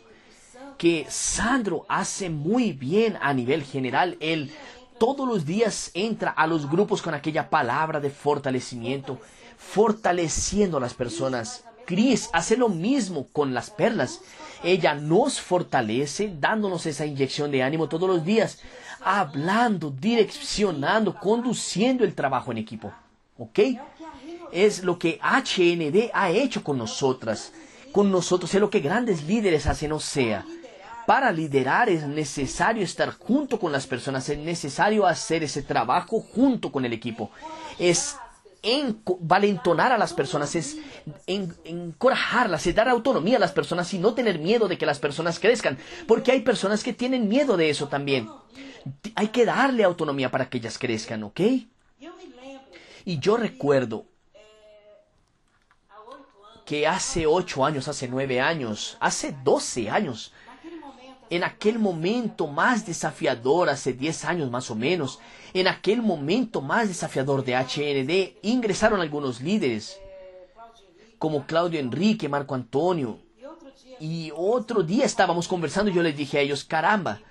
que 0.79 1.05
Sandro 1.07 1.85
hace 1.87 2.31
muy 2.31 2.73
bien 2.73 3.15
a 3.21 3.31
nivel 3.31 3.63
general, 3.63 4.17
él 4.19 4.51
todos 4.97 5.27
los 5.27 5.45
días 5.45 5.91
entra 5.93 6.31
a 6.31 6.47
los 6.47 6.67
grupos 6.67 7.03
con 7.03 7.13
aquella 7.13 7.49
palabra 7.49 7.99
de 7.99 8.09
fortalecimiento, 8.09 9.19
fortaleciendo 9.57 10.77
a 10.77 10.81
las 10.81 10.95
personas, 10.95 11.63
Cris 11.85 12.29
hace 12.33 12.57
lo 12.57 12.69
mismo 12.69 13.27
con 13.31 13.53
las 13.53 13.69
perlas. 13.69 14.21
Ella 14.63 14.95
nos 14.95 15.39
fortalece 15.39 16.33
dándonos 16.39 16.85
esa 16.85 17.05
inyección 17.05 17.51
de 17.51 17.63
ánimo 17.63 17.87
todos 17.87 18.09
los 18.09 18.25
días, 18.25 18.59
hablando, 19.01 19.91
direccionando, 19.91 21.15
conduciendo 21.15 22.03
el 22.03 22.15
trabajo 22.15 22.51
en 22.51 22.57
equipo. 22.57 22.91
¿Ok? 23.37 23.59
Es 24.51 24.83
lo 24.83 24.97
que 24.97 25.19
HND 25.21 26.11
ha 26.13 26.31
hecho 26.31 26.63
con 26.63 26.77
nosotras. 26.77 27.53
Con 27.91 28.11
nosotros 28.11 28.53
es 28.53 28.59
lo 28.59 28.69
que 28.69 28.79
grandes 28.79 29.23
líderes 29.23 29.67
hacen, 29.67 29.91
o 29.91 29.99
sea. 29.99 30.45
Para 31.05 31.31
liderar 31.31 31.87
es 31.87 32.07
necesario 32.07 32.83
estar 32.83 33.11
junto 33.11 33.59
con 33.59 33.71
las 33.71 33.85
personas, 33.85 34.27
es 34.27 34.39
necesario 34.39 35.05
hacer 35.05 35.43
ese 35.43 35.61
trabajo 35.61 36.19
junto 36.19 36.71
con 36.71 36.83
el 36.83 36.93
equipo. 36.93 37.29
Es 37.77 38.17
en 38.65 38.99
valentonar 39.19 39.91
a 39.91 39.97
las 39.97 40.13
personas, 40.13 40.55
es 40.55 40.77
encorajarlas, 41.27 42.65
es 42.65 42.75
dar 42.75 42.89
autonomía 42.89 43.37
a 43.37 43.39
las 43.39 43.51
personas 43.51 43.93
y 43.93 43.99
no 43.99 44.15
tener 44.15 44.39
miedo 44.39 44.67
de 44.67 44.77
que 44.77 44.87
las 44.87 44.99
personas 44.99 45.39
crezcan, 45.39 45.77
porque 46.07 46.31
hay 46.31 46.41
personas 46.41 46.83
que 46.83 46.91
tienen 46.91 47.29
miedo 47.29 47.57
de 47.57 47.69
eso 47.69 47.87
también. 47.87 48.27
Hay 49.15 49.27
que 49.27 49.45
darle 49.45 49.83
autonomía 49.83 50.31
para 50.31 50.49
que 50.49 50.57
ellas 50.57 50.79
crezcan, 50.79 51.23
¿ok? 51.23 51.39
Y 53.05 53.19
yo 53.19 53.37
recuerdo 53.37 54.07
que 56.65 56.87
hace 56.87 57.27
ocho 57.27 57.63
años, 57.63 57.87
hace 57.87 58.07
nueve 58.07 58.41
años, 58.41 58.97
hace 58.99 59.35
doce 59.43 59.91
años, 59.91 60.33
en 61.29 61.43
aquel 61.43 61.79
momento 61.79 62.47
más 62.47 62.85
desafiador, 62.85 63.69
hace 63.69 63.93
10 63.93 64.25
años 64.25 64.51
más 64.51 64.69
o 64.69 64.75
menos, 64.75 65.19
en 65.53 65.67
aquel 65.67 66.01
momento 66.01 66.61
más 66.61 66.87
desafiador 66.87 67.43
de 67.43 67.55
HND, 67.55 68.37
ingresaron 68.47 69.01
algunos 69.01 69.41
líderes, 69.41 69.99
como 71.17 71.45
Claudio 71.45 71.79
Enrique, 71.79 72.29
Marco 72.29 72.55
Antonio. 72.55 73.19
Y 73.99 74.31
otro 74.35 74.83
día 74.83 75.05
estábamos 75.05 75.47
conversando 75.47 75.89
y 75.89 75.93
yo 75.93 76.03
les 76.03 76.17
dije 76.17 76.37
a 76.37 76.41
ellos, 76.41 76.63
caramba, 76.63 77.21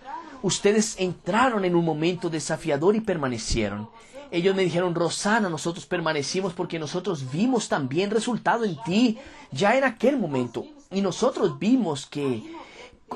ustedes 0.43 0.97
entraron 0.99 1.65
en 1.65 1.77
un 1.77 1.85
momento 1.85 2.31
desafiador 2.31 2.97
y 2.97 3.01
permanecieron. 3.01 3.89
Ellos 4.31 4.57
me 4.57 4.65
dijeron, 4.65 4.95
Rosana, 4.95 5.49
nosotros 5.49 5.87
permanecimos 5.87 6.55
porque 6.55 6.79
nosotros 6.79 7.31
vimos 7.31 7.69
también 7.69 8.11
resultado 8.11 8.65
en 8.65 8.77
ti 8.85 9.19
ya 9.53 9.77
en 9.77 9.85
aquel 9.85 10.19
momento. 10.19 10.67
Y 10.91 11.03
nosotros 11.03 11.59
vimos 11.59 12.07
que 12.07 12.43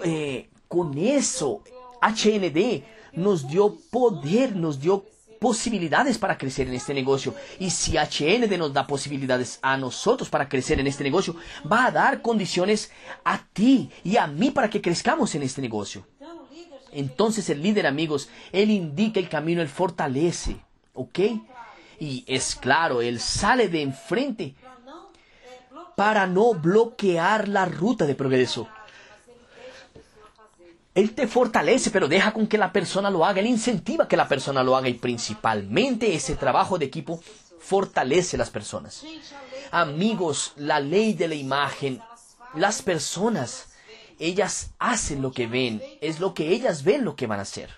eh, 0.04 0.48
con 0.68 0.96
eso, 0.98 1.62
HND 2.00 2.84
nos 3.14 3.48
dio 3.48 3.76
poder, 3.90 4.54
nos 4.54 4.80
dio 4.80 5.04
posibilidades 5.38 6.18
para 6.18 6.36
crecer 6.36 6.68
en 6.68 6.74
este 6.74 6.94
negocio. 6.94 7.34
Y 7.58 7.70
si 7.70 7.96
HND 7.96 8.58
nos 8.58 8.72
da 8.72 8.86
posibilidades 8.86 9.58
a 9.62 9.76
nosotros 9.76 10.28
para 10.28 10.48
crecer 10.48 10.80
en 10.80 10.86
este 10.86 11.04
negocio, 11.04 11.36
va 11.70 11.86
a 11.86 11.90
dar 11.90 12.22
condiciones 12.22 12.90
a 13.24 13.38
ti 13.52 13.90
y 14.04 14.16
a 14.16 14.26
mí 14.26 14.50
para 14.50 14.68
que 14.68 14.80
crezcamos 14.80 15.34
en 15.34 15.42
este 15.42 15.62
negocio. 15.62 16.04
Entonces 16.92 17.48
el 17.50 17.62
líder, 17.62 17.86
amigos, 17.86 18.28
él 18.52 18.70
indica 18.70 19.20
el 19.20 19.28
camino, 19.28 19.60
él 19.62 19.68
fortalece, 19.68 20.56
¿ok? 20.94 21.18
Y 22.00 22.24
es 22.26 22.56
claro, 22.56 23.02
él 23.02 23.20
sale 23.20 23.68
de 23.68 23.82
enfrente 23.82 24.54
para 25.96 26.26
no 26.26 26.54
bloquear 26.54 27.48
la 27.48 27.66
ruta 27.66 28.06
de 28.06 28.14
progreso. 28.14 28.68
Él 30.98 31.14
te 31.14 31.28
fortalece, 31.28 31.92
pero 31.92 32.08
deja 32.08 32.32
con 32.32 32.48
que 32.48 32.58
la 32.58 32.72
persona 32.72 33.08
lo 33.08 33.24
haga. 33.24 33.38
Él 33.38 33.46
incentiva 33.46 34.08
que 34.08 34.16
la 34.16 34.26
persona 34.26 34.64
lo 34.64 34.74
haga 34.74 34.88
y 34.88 34.94
principalmente 34.94 36.12
ese 36.12 36.34
trabajo 36.34 36.76
de 36.76 36.86
equipo 36.86 37.22
fortalece 37.60 38.36
las 38.36 38.50
personas. 38.50 39.04
Amigos, 39.70 40.54
la 40.56 40.80
ley 40.80 41.12
de 41.14 41.28
la 41.28 41.36
imagen, 41.36 42.02
las 42.54 42.82
personas, 42.82 43.68
ellas 44.18 44.70
hacen 44.80 45.22
lo 45.22 45.30
que 45.30 45.46
ven, 45.46 45.80
es 46.00 46.18
lo 46.18 46.34
que 46.34 46.48
ellas 46.48 46.82
ven 46.82 47.04
lo 47.04 47.14
que 47.14 47.28
van 47.28 47.38
a 47.38 47.42
hacer. 47.42 47.70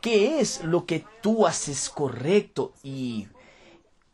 ¿Qué 0.00 0.38
es 0.38 0.62
lo 0.62 0.86
que 0.86 1.04
tú 1.22 1.44
haces 1.44 1.90
correcto 1.90 2.72
y 2.84 3.26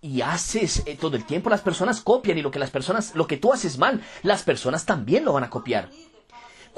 y 0.01 0.23
haces 0.23 0.85
eh, 0.87 0.97
todo 0.99 1.17
el 1.17 1.27
tiempo 1.27 1.51
las 1.51 1.61
personas 1.61 2.01
copian 2.01 2.39
y 2.39 2.43
lo 2.43 2.53
que 2.53 2.61
las 2.61 2.71
personas 2.71 3.17
lo 3.17 3.27
que 3.27 3.37
tú 3.37 3.53
haces 3.53 3.79
mal, 3.79 4.01
las 4.23 4.45
personas 4.45 4.87
también 4.87 5.25
lo 5.27 5.33
van 5.35 5.45
a 5.45 5.51
copiar. 5.51 5.91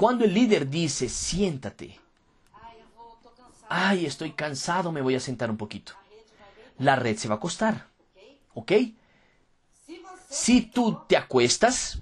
Cuando 0.01 0.25
el 0.25 0.33
líder 0.33 0.67
dice, 0.67 1.07
siéntate, 1.07 1.99
ay, 3.69 4.07
estoy 4.07 4.31
cansado, 4.31 4.91
me 4.91 4.99
voy 4.99 5.13
a 5.13 5.19
sentar 5.19 5.51
un 5.51 5.57
poquito. 5.57 5.93
La 6.79 6.95
red 6.95 7.15
se 7.17 7.27
va 7.27 7.35
a 7.35 7.37
acostar. 7.37 7.85
¿Ok? 8.55 8.71
Si 10.27 10.61
tú 10.63 11.03
te 11.07 11.15
acuestas, 11.15 12.01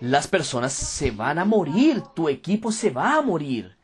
las 0.00 0.26
personas 0.26 0.72
se 0.72 1.12
van 1.12 1.38
a 1.38 1.44
morir, 1.44 2.02
tu 2.12 2.28
equipo 2.28 2.72
se 2.72 2.90
va 2.90 3.18
a 3.18 3.22
morir. 3.22 3.76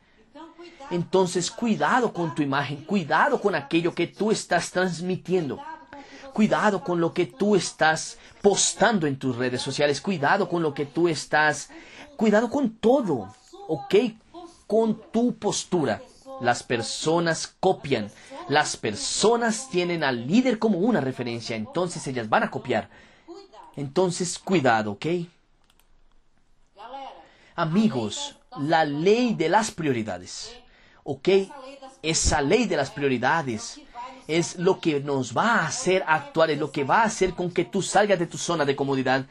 Entonces, 0.91 1.49
cuidado 1.49 2.11
con 2.11 2.35
tu 2.35 2.41
imagen, 2.41 2.83
cuidado 2.83 3.39
con 3.39 3.55
aquello 3.55 3.95
que 3.95 4.07
tú 4.07 4.31
estás 4.31 4.69
transmitiendo. 4.69 5.63
Cuidado 6.33 6.83
con 6.83 6.99
lo 6.99 7.13
que 7.13 7.25
tú 7.25 7.55
estás 7.55 8.17
postando 8.41 9.07
en 9.07 9.17
tus 9.17 9.37
redes 9.37 9.61
sociales. 9.61 10.01
Cuidado 10.01 10.49
con 10.49 10.61
lo 10.61 10.73
que 10.73 10.85
tú 10.85 11.07
estás 11.07 11.69
Cuidado 12.17 12.49
con 12.49 12.71
todo, 12.71 13.33
¿ok? 13.67 13.95
Con 14.65 14.99
tu 15.11 15.35
postura. 15.35 16.01
Las 16.41 16.63
personas 16.63 17.55
copian. 17.59 18.11
Las 18.49 18.75
personas 18.75 19.69
tienen 19.69 20.03
al 20.03 20.27
líder 20.27 20.57
como 20.59 20.79
una 20.79 20.99
referencia, 20.99 21.55
entonces 21.55 22.05
ellas 22.07 22.27
van 22.27 22.43
a 22.43 22.51
copiar. 22.51 22.89
Entonces, 23.75 24.39
cuidado, 24.39 24.93
¿ok? 24.93 25.05
Amigos, 27.55 28.35
la 28.59 28.85
ley 28.85 29.33
de 29.33 29.49
las 29.49 29.71
prioridades. 29.71 30.55
¿Ok? 31.03 31.29
Esa 32.01 32.41
ley 32.41 32.65
de 32.65 32.77
las 32.77 32.91
prioridades 32.91 33.79
es 34.27 34.57
lo 34.57 34.79
que 34.79 34.99
nos 34.99 35.35
va 35.35 35.55
a 35.55 35.67
hacer 35.67 36.03
actuar, 36.05 36.51
es 36.51 36.59
lo 36.59 36.71
que 36.71 36.83
va 36.83 37.01
a 37.01 37.05
hacer 37.05 37.33
con 37.33 37.49
que 37.49 37.65
tú 37.65 37.81
salgas 37.81 38.19
de 38.19 38.27
tu 38.27 38.37
zona 38.37 38.65
de 38.65 38.75
comodidad, 38.75 39.25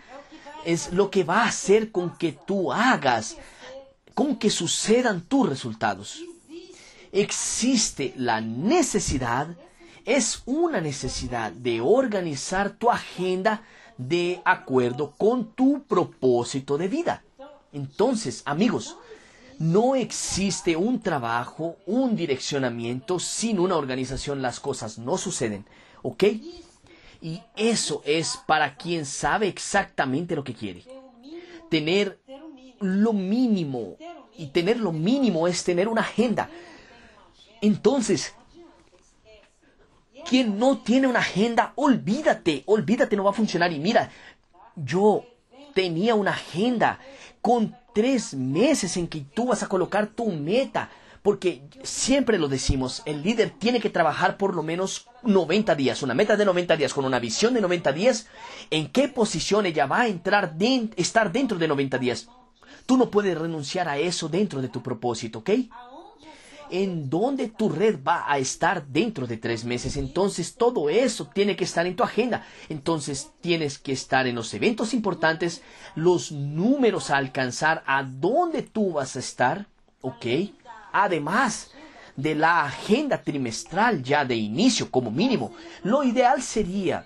es 0.67 0.93
lo 0.93 1.11
que 1.11 1.23
va 1.23 1.45
a 1.45 1.49
hacer 1.49 1.93
con 1.93 2.19
que 2.19 2.33
tú 2.33 2.73
hagas, 2.73 3.37
con 4.15 4.37
que 4.37 4.51
sucedan 4.51 5.23
tus 5.23 5.49
resultados. 5.49 6.21
Existe 7.13 8.13
la 8.17 8.41
necesidad, 8.41 9.57
es 10.05 10.43
una 10.45 10.81
necesidad 10.81 11.53
de 11.53 11.81
organizar 11.81 12.71
tu 12.71 12.91
agenda 12.91 13.63
de 13.97 14.43
acuerdo 14.45 15.15
con 15.17 15.53
tu 15.53 15.85
propósito 15.85 16.77
de 16.77 16.89
vida. 16.89 17.23
Entonces, 17.73 18.43
amigos, 18.45 18.97
no 19.61 19.95
existe 19.95 20.77
un 20.77 21.01
trabajo, 21.01 21.77
un 21.87 22.17
direccionamiento, 22.17 23.21
sin 23.21 23.61
una 23.61 23.77
organización 23.77 24.43
las 24.43 24.59
cosas 24.59 24.99
no 24.99 25.17
suceden, 25.17 25.65
¿ok? 26.03 26.25
Y 27.21 27.41
eso 27.57 28.03
es 28.05 28.39
para 28.47 28.77
quien 28.77 29.07
sabe 29.07 29.49
exactamente 29.49 30.37
lo 30.37 30.45
que 30.45 30.55
quiere. 30.55 30.85
Tener 31.71 32.19
lo 32.81 33.13
mínimo, 33.13 33.97
y 34.37 34.49
tener 34.49 34.79
lo 34.79 34.93
mínimo 34.93 35.49
es 35.49 35.65
tener 35.65 35.89
una 35.89 36.03
agenda. 36.03 36.51
Entonces, 37.61 38.35
quien 40.29 40.59
no 40.59 40.79
tiene 40.79 41.07
una 41.07 41.21
agenda, 41.21 41.73
olvídate, 41.77 42.63
olvídate, 42.67 43.17
no 43.17 43.25
va 43.25 43.31
a 43.31 43.35
funcionar. 43.35 43.73
Y 43.73 43.79
mira, 43.79 44.11
yo 44.75 45.25
tenía 45.75 46.15
una 46.15 46.33
agenda 46.33 46.99
con 47.41 47.77
tres 47.95 48.35
meses 48.35 48.97
en 48.97 49.09
que 49.09 49.21
tú 49.21 49.47
vas 49.47 49.63
a 49.63 49.69
colocar 49.69 50.07
tu 50.09 50.31
meta. 50.33 50.91
Porque 51.27 51.69
siempre 51.83 52.39
lo 52.39 52.47
decimos, 52.47 53.03
el 53.05 53.25
líder 53.25 53.51
tiene 53.51 53.81
que 53.81 53.91
trabajar 53.91 54.37
por 54.37 54.55
lo 54.55 54.63
menos 54.63 55.09
90 55.25 55.75
días, 55.75 56.05
una 56.05 56.15
meta 56.15 56.37
de 56.37 56.45
90 56.45 56.77
días, 56.77 56.95
con 56.95 57.05
una 57.05 57.19
visión 57.19 57.53
de 57.53 57.61
90 57.61 57.93
días, 57.93 58.29
en 58.71 58.87
qué 58.93 59.09
posición 59.09 59.67
ella 59.67 59.87
va 59.87 60.03
a 60.03 60.07
entrar, 60.07 60.55
estar 60.95 61.33
dentro 61.33 61.59
de 61.59 61.67
90 61.67 61.99
días. 61.99 62.29
Tú 62.87 62.97
no 62.97 63.11
puedes 63.11 63.37
renunciar 63.37 63.89
a 63.89 63.99
eso 63.99 64.29
dentro 64.29 64.63
de 64.63 64.69
tu 64.69 64.85
propósito, 64.85 65.41
¿ok? 65.41 65.51
en 66.71 67.11
dónde 67.11 67.49
tu 67.49 67.71
red 67.71 67.99
va 68.07 68.31
a 68.31 68.39
estar 68.39 68.87
dentro 68.87 69.27
de 69.27 69.37
tres 69.37 69.65
meses. 69.65 69.97
Entonces 69.97 70.55
todo 70.55 70.89
eso 70.89 71.29
tiene 71.35 71.57
que 71.57 71.65
estar 71.65 71.89
en 71.89 71.97
tu 71.97 72.05
agenda. 72.05 72.47
Entonces 72.69 73.33
tienes 73.41 73.81
que 73.81 73.91
estar 73.91 74.29
en 74.29 74.37
los 74.37 74.55
eventos 74.55 74.95
importantes, 74.95 75.63
los 75.97 76.31
números 76.31 77.11
a 77.11 77.17
alcanzar, 77.17 77.83
a 77.85 78.05
dónde 78.05 78.63
tú 78.63 78.93
vas 78.93 79.17
a 79.17 79.21
estar, 79.21 79.67
¿ok? 80.03 80.27
Además 80.99 81.73
de 82.17 82.35
la 82.35 82.65
agenda 82.65 83.21
trimestral 83.21 84.03
ya 84.03 84.25
de 84.25 84.35
inicio 84.35 84.91
como 84.91 85.11
mínimo, 85.11 85.53
lo 85.83 86.03
ideal 86.03 86.43
sería 86.43 87.05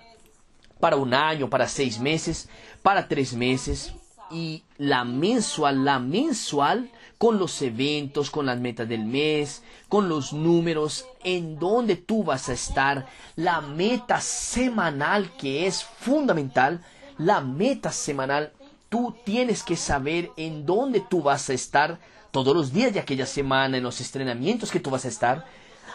para 0.79 0.95
un 0.95 1.13
año, 1.13 1.49
para 1.49 1.67
seis 1.67 1.99
meses, 1.99 2.47
para 2.81 3.09
tres 3.09 3.33
meses 3.33 3.93
y 4.31 4.63
la 4.77 5.03
mensual, 5.03 5.83
la 5.83 5.99
mensual 5.99 6.89
con 7.17 7.37
los 7.37 7.61
eventos, 7.61 8.31
con 8.31 8.45
las 8.45 8.61
metas 8.61 8.87
del 8.87 9.03
mes, 9.03 9.61
con 9.89 10.07
los 10.07 10.31
números, 10.31 11.05
en 11.25 11.59
donde 11.59 11.97
tú 11.97 12.23
vas 12.23 12.47
a 12.47 12.53
estar, 12.53 13.07
la 13.35 13.59
meta 13.59 14.21
semanal 14.21 15.35
que 15.35 15.67
es 15.67 15.83
fundamental, 15.83 16.81
la 17.17 17.41
meta 17.41 17.91
semanal, 17.91 18.53
tú 18.87 19.13
tienes 19.25 19.63
que 19.63 19.75
saber 19.75 20.31
en 20.37 20.65
dónde 20.65 21.01
tú 21.01 21.21
vas 21.21 21.49
a 21.49 21.53
estar 21.53 21.99
todos 22.31 22.55
los 22.55 22.73
días 22.73 22.93
de 22.93 22.99
aquella 22.99 23.25
semana, 23.25 23.77
en 23.77 23.83
los 23.83 23.99
entrenamientos 24.01 24.71
que 24.71 24.79
tú 24.79 24.89
vas 24.89 25.05
a 25.05 25.09
estar, 25.09 25.45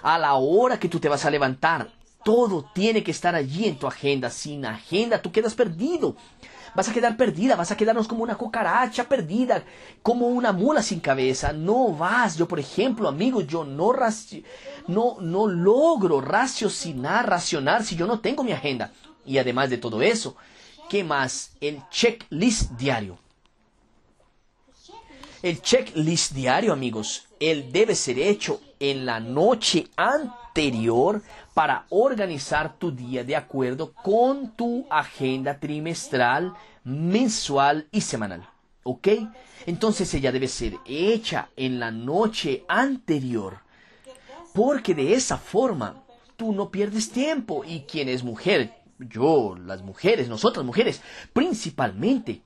a 0.03 0.19
la 0.19 0.35
hora 0.35 0.79
que 0.79 0.89
tú 0.89 1.01
te 1.01 1.09
vas 1.09 1.25
a 1.25 1.31
levantar. 1.31 1.91
Todo 2.25 2.69
tiene 2.75 3.03
que 3.03 3.11
estar 3.13 3.35
allí 3.35 3.67
en 3.67 3.79
tu 3.79 3.87
agenda. 3.87 4.31
Sin 4.31 4.67
agenda 4.67 5.23
tú 5.23 5.31
quedas 5.33 5.55
perdido 5.55 6.17
vas 6.77 6.89
a 6.91 6.93
quedar 6.93 7.17
perdida, 7.17 7.57
vas 7.57 7.73
a 7.73 7.77
quedarnos 7.77 8.07
como 8.07 8.23
una 8.23 8.37
cucaracha 8.37 9.09
perdida, 9.09 9.65
como 10.03 10.27
una 10.27 10.53
mula 10.53 10.83
sin 10.83 11.01
cabeza. 11.01 11.53
No 11.53 11.93
vas, 11.93 12.37
yo 12.37 12.47
por 12.47 12.61
ejemplo, 12.61 13.09
amigos, 13.09 13.47
yo 13.47 13.65
no, 13.65 13.93
no, 14.87 15.17
no 15.21 15.47
logro 15.47 16.21
raciocinar, 16.21 17.29
racionar 17.29 17.83
si 17.83 17.97
yo 17.97 18.07
no 18.07 18.21
tengo 18.21 18.45
mi 18.45 18.53
agenda. 18.53 18.93
Y 19.25 19.39
además 19.39 19.71
de 19.71 19.79
todo 19.79 20.03
eso, 20.03 20.37
¿qué 20.91 21.03
más? 21.03 21.53
El 21.61 21.83
checklist 21.91 22.73
diario. 22.73 23.19
El 25.43 25.61
checklist 25.61 26.33
diario, 26.33 26.73
amigos, 26.73 27.29
él 27.39 27.71
debe 27.71 27.95
ser 27.95 28.19
hecho 28.19 28.61
en 28.81 29.05
la 29.05 29.21
noche 29.21 29.87
anterior 29.97 31.23
para 31.53 31.87
organizar 31.91 32.79
tu 32.79 32.91
día 32.91 33.23
de 33.23 33.37
acuerdo 33.37 33.93
con 33.93 34.53
tu 34.57 34.87
agenda 34.89 35.59
trimestral, 35.61 36.55
mensual 36.85 37.87
y 37.93 38.01
semanal. 38.01 38.49
¿Ok? 38.83 39.09
Entonces 39.67 40.13
ella 40.15 40.33
debe 40.33 40.49
ser 40.49 40.75
hecha 40.87 41.51
en 41.57 41.81
la 41.81 41.91
noche 41.91 42.65
anterior. 42.67 43.59
Porque 44.55 44.95
de 44.95 45.13
esa 45.13 45.37
forma 45.37 46.03
tú 46.37 46.53
no 46.53 46.71
pierdes 46.71 47.11
tiempo. 47.11 47.63
Y 47.63 47.81
quien 47.81 48.09
es 48.09 48.23
mujer, 48.23 48.73
yo, 48.99 49.55
las 49.55 49.83
mujeres, 49.83 50.29
nosotras 50.29 50.65
mujeres, 50.65 51.03
principalmente, 51.33 52.41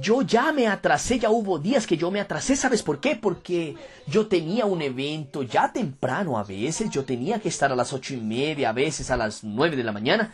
yo 0.00 0.22
ya 0.22 0.52
me 0.52 0.66
atrasé, 0.68 1.18
ya 1.18 1.30
hubo 1.30 1.58
días 1.58 1.86
que 1.86 1.96
yo 1.96 2.10
me 2.10 2.20
atrasé, 2.20 2.56
¿sabes 2.56 2.82
por 2.82 3.00
qué? 3.00 3.16
Porque 3.16 3.76
yo 4.06 4.26
tenía 4.26 4.66
un 4.66 4.82
evento 4.82 5.42
ya 5.42 5.72
temprano 5.72 6.38
a 6.38 6.44
veces, 6.44 6.90
yo 6.90 7.04
tenía 7.04 7.40
que 7.40 7.48
estar 7.48 7.72
a 7.72 7.76
las 7.76 7.92
ocho 7.92 8.14
y 8.14 8.20
media, 8.20 8.70
a 8.70 8.72
veces 8.72 9.10
a 9.10 9.16
las 9.16 9.44
nueve 9.44 9.76
de 9.76 9.84
la 9.84 9.92
mañana, 9.92 10.32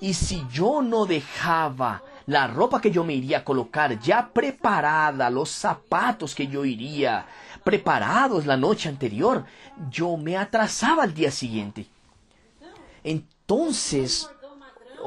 y 0.00 0.14
si 0.14 0.42
yo 0.52 0.82
no 0.82 1.06
dejaba 1.06 2.02
la 2.26 2.46
ropa 2.46 2.80
que 2.80 2.90
yo 2.90 3.04
me 3.04 3.14
iría 3.14 3.38
a 3.38 3.44
colocar 3.44 3.98
ya 4.00 4.30
preparada, 4.32 5.30
los 5.30 5.50
zapatos 5.50 6.34
que 6.34 6.48
yo 6.48 6.64
iría 6.64 7.26
preparados 7.64 8.46
la 8.46 8.56
noche 8.56 8.88
anterior, 8.88 9.44
yo 9.90 10.16
me 10.16 10.36
atrasaba 10.36 11.04
al 11.04 11.14
día 11.14 11.30
siguiente. 11.30 11.86
Entonces, 13.04 14.28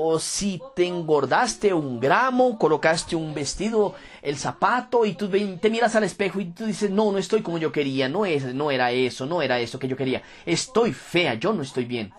o 0.02 0.18
si 0.18 0.62
te 0.76 0.88
engordaste 0.88 1.74
un 1.74 2.00
gramo, 2.00 2.58
colocaste 2.58 3.18
un 3.18 3.34
vestido, 3.34 3.96
el 4.22 4.38
zapato 4.38 5.06
y 5.06 5.14
tú 5.14 5.30
te 5.30 5.70
miras 5.70 5.96
al 5.96 6.06
espejo 6.06 6.40
y 6.40 6.46
tú 6.46 6.66
dices, 6.66 6.90
no, 6.90 7.12
no 7.12 7.18
estoy 7.18 7.42
como 7.42 7.58
yo 7.58 7.72
quería, 7.72 8.08
no, 8.08 8.26
es, 8.26 8.54
no 8.54 8.72
era 8.72 8.92
eso, 8.92 9.26
no 9.26 9.42
era 9.42 9.60
eso 9.60 9.78
que 9.78 9.90
yo 9.90 9.98
quería, 9.98 10.24
estoy 10.46 10.94
fea, 10.94 11.34
yo 11.34 11.52
no 11.52 11.62
estoy 11.62 11.84
bien. 11.84 12.14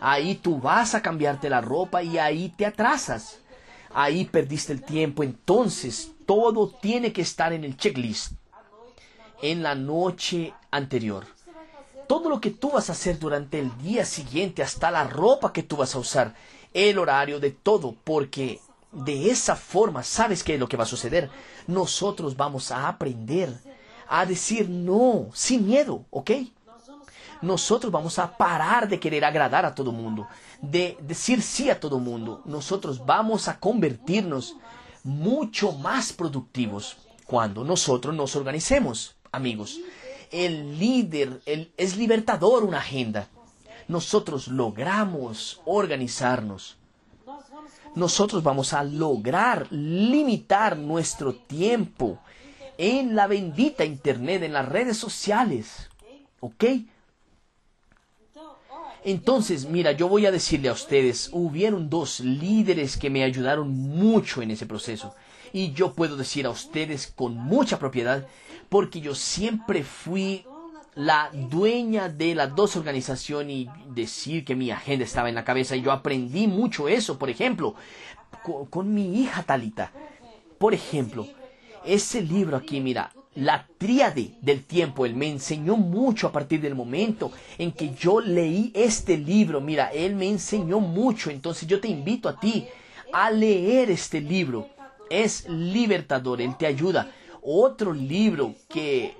Ahí 0.00 0.34
tú 0.36 0.58
vas 0.58 0.94
a 0.94 1.02
cambiarte 1.02 1.48
la 1.48 1.60
ropa 1.60 2.02
y 2.02 2.18
ahí 2.18 2.52
te 2.56 2.66
atrasas. 2.66 3.38
Ahí 3.92 4.24
perdiste 4.24 4.72
el 4.72 4.82
tiempo. 4.82 5.22
Entonces, 5.22 6.12
todo 6.26 6.68
tiene 6.68 7.12
que 7.12 7.22
estar 7.22 7.52
en 7.52 7.64
el 7.64 7.76
checklist. 7.76 8.32
En 9.42 9.62
la 9.62 9.74
noche 9.74 10.52
anterior. 10.70 11.26
Todo 12.06 12.30
lo 12.30 12.40
que 12.40 12.50
tú 12.50 12.70
vas 12.70 12.88
a 12.88 12.92
hacer 12.92 13.18
durante 13.18 13.58
el 13.58 13.76
día 13.78 14.04
siguiente, 14.04 14.62
hasta 14.62 14.90
la 14.90 15.04
ropa 15.04 15.52
que 15.52 15.62
tú 15.62 15.76
vas 15.76 15.94
a 15.94 15.98
usar, 15.98 16.34
el 16.74 16.98
horario 16.98 17.40
de 17.40 17.50
todo, 17.50 17.94
porque 18.04 18.60
de 18.92 19.30
esa 19.30 19.56
forma, 19.56 20.02
¿sabes 20.02 20.42
qué 20.42 20.54
es 20.54 20.60
lo 20.60 20.68
que 20.68 20.76
va 20.76 20.84
a 20.84 20.86
suceder? 20.86 21.30
Nosotros 21.66 22.36
vamos 22.36 22.70
a 22.70 22.88
aprender 22.88 23.52
a 24.08 24.24
decir 24.24 24.68
no, 24.68 25.28
sin 25.34 25.66
miedo, 25.66 26.04
¿ok? 26.10 26.30
Nosotros 27.42 27.92
vamos 27.92 28.18
a 28.18 28.36
parar 28.36 28.88
de 28.88 28.98
querer 28.98 29.24
agradar 29.24 29.64
a 29.64 29.74
todo 29.74 29.92
mundo, 29.92 30.26
de 30.60 30.96
decir 31.00 31.42
sí 31.42 31.70
a 31.70 31.78
todo 31.78 31.98
mundo. 31.98 32.42
Nosotros 32.46 33.04
vamos 33.04 33.46
a 33.46 33.60
convertirnos 33.60 34.56
mucho 35.04 35.72
más 35.72 36.12
productivos 36.12 36.96
cuando 37.26 37.62
nosotros 37.62 38.14
nos 38.14 38.34
organicemos, 38.34 39.14
amigos. 39.30 39.78
El 40.32 40.78
líder 40.78 41.40
el, 41.46 41.72
es 41.76 41.96
libertador 41.96 42.64
una 42.64 42.78
agenda 42.78 43.28
nosotros 43.88 44.48
logramos 44.48 45.60
organizarnos, 45.64 46.76
nosotros 47.94 48.42
vamos 48.42 48.72
a 48.74 48.84
lograr 48.84 49.66
limitar 49.70 50.76
nuestro 50.76 51.34
tiempo 51.34 52.18
en 52.76 53.16
la 53.16 53.26
bendita 53.26 53.84
Internet, 53.84 54.44
en 54.44 54.52
las 54.52 54.68
redes 54.68 54.96
sociales. 54.96 55.88
¿Ok? 56.40 56.64
Entonces, 59.04 59.66
mira, 59.66 59.92
yo 59.92 60.08
voy 60.08 60.26
a 60.26 60.30
decirle 60.30 60.68
a 60.68 60.72
ustedes, 60.72 61.30
hubieron 61.32 61.88
dos 61.88 62.20
líderes 62.20 62.96
que 62.96 63.10
me 63.10 63.24
ayudaron 63.24 63.70
mucho 63.70 64.42
en 64.42 64.50
ese 64.50 64.66
proceso. 64.66 65.14
Y 65.52 65.72
yo 65.72 65.94
puedo 65.94 66.16
decir 66.16 66.46
a 66.46 66.50
ustedes 66.50 67.06
con 67.06 67.34
mucha 67.34 67.78
propiedad, 67.78 68.26
porque 68.68 69.00
yo 69.00 69.14
siempre 69.14 69.82
fui 69.82 70.44
la 70.98 71.30
dueña 71.32 72.08
de 72.08 72.34
las 72.34 72.56
dos 72.56 72.74
organizaciones 72.74 73.54
y 73.54 73.70
decir 73.94 74.44
que 74.44 74.56
mi 74.56 74.72
agenda 74.72 75.04
estaba 75.04 75.28
en 75.28 75.36
la 75.36 75.44
cabeza. 75.44 75.76
Y 75.76 75.82
yo 75.82 75.92
aprendí 75.92 76.48
mucho 76.48 76.88
eso, 76.88 77.20
por 77.20 77.30
ejemplo, 77.30 77.76
con, 78.68 78.92
mi 78.92 79.20
hija 79.20 79.44
Talita. 79.44 79.92
Por 80.58 80.74
ejemplo, 80.74 81.28
ese 81.84 82.20
libro 82.20 82.56
aquí, 82.56 82.80
mira, 82.80 83.12
la 83.36 83.68
tríade 83.78 84.32
del 84.42 84.64
tiempo. 84.64 85.06
Él 85.06 85.14
me 85.14 85.28
enseñó 85.28 85.76
mucho 85.76 86.26
a 86.26 86.32
partir 86.32 86.60
del 86.60 86.74
momento 86.74 87.30
en 87.58 87.70
que 87.70 87.94
yo 87.94 88.20
leí 88.20 88.72
este 88.74 89.16
libro. 89.16 89.60
Mira, 89.60 89.92
Él 89.92 90.16
me 90.16 90.28
enseñó 90.28 90.80
mucho. 90.80 91.30
Entonces 91.30 91.68
yo 91.68 91.80
te 91.80 91.86
invito 91.86 92.28
a 92.28 92.40
ti 92.40 92.66
a 93.12 93.30
leer 93.30 93.88
este 93.92 94.20
libro. 94.20 94.68
Es 95.08 95.48
libertador, 95.48 96.40
Él 96.40 96.56
te 96.56 96.66
ayuda. 96.66 97.12
Otro 97.40 97.92
libro 97.92 98.56
que, 98.68 99.14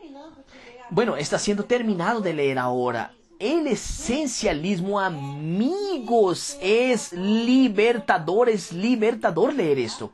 bueno, 0.90 1.16
está 1.16 1.38
siendo 1.38 1.64
terminado 1.64 2.20
de 2.20 2.34
leer 2.34 2.58
ahora. 2.58 3.12
El 3.38 3.66
esencialismo, 3.66 4.98
amigos, 4.98 6.56
es 6.60 7.12
libertador, 7.12 8.48
es 8.48 8.72
libertador 8.72 9.54
leer 9.54 9.78
esto. 9.78 10.10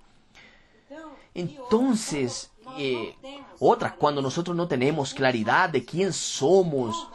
Entonces, 1.32 2.50
eh, 2.78 3.14
otra, 3.58 3.94
cuando 3.96 4.20
nosotros 4.20 4.56
no 4.56 4.68
tenemos 4.68 5.14
claridad 5.14 5.70
de 5.70 5.84
quién 5.84 6.12
somos, 6.12 7.08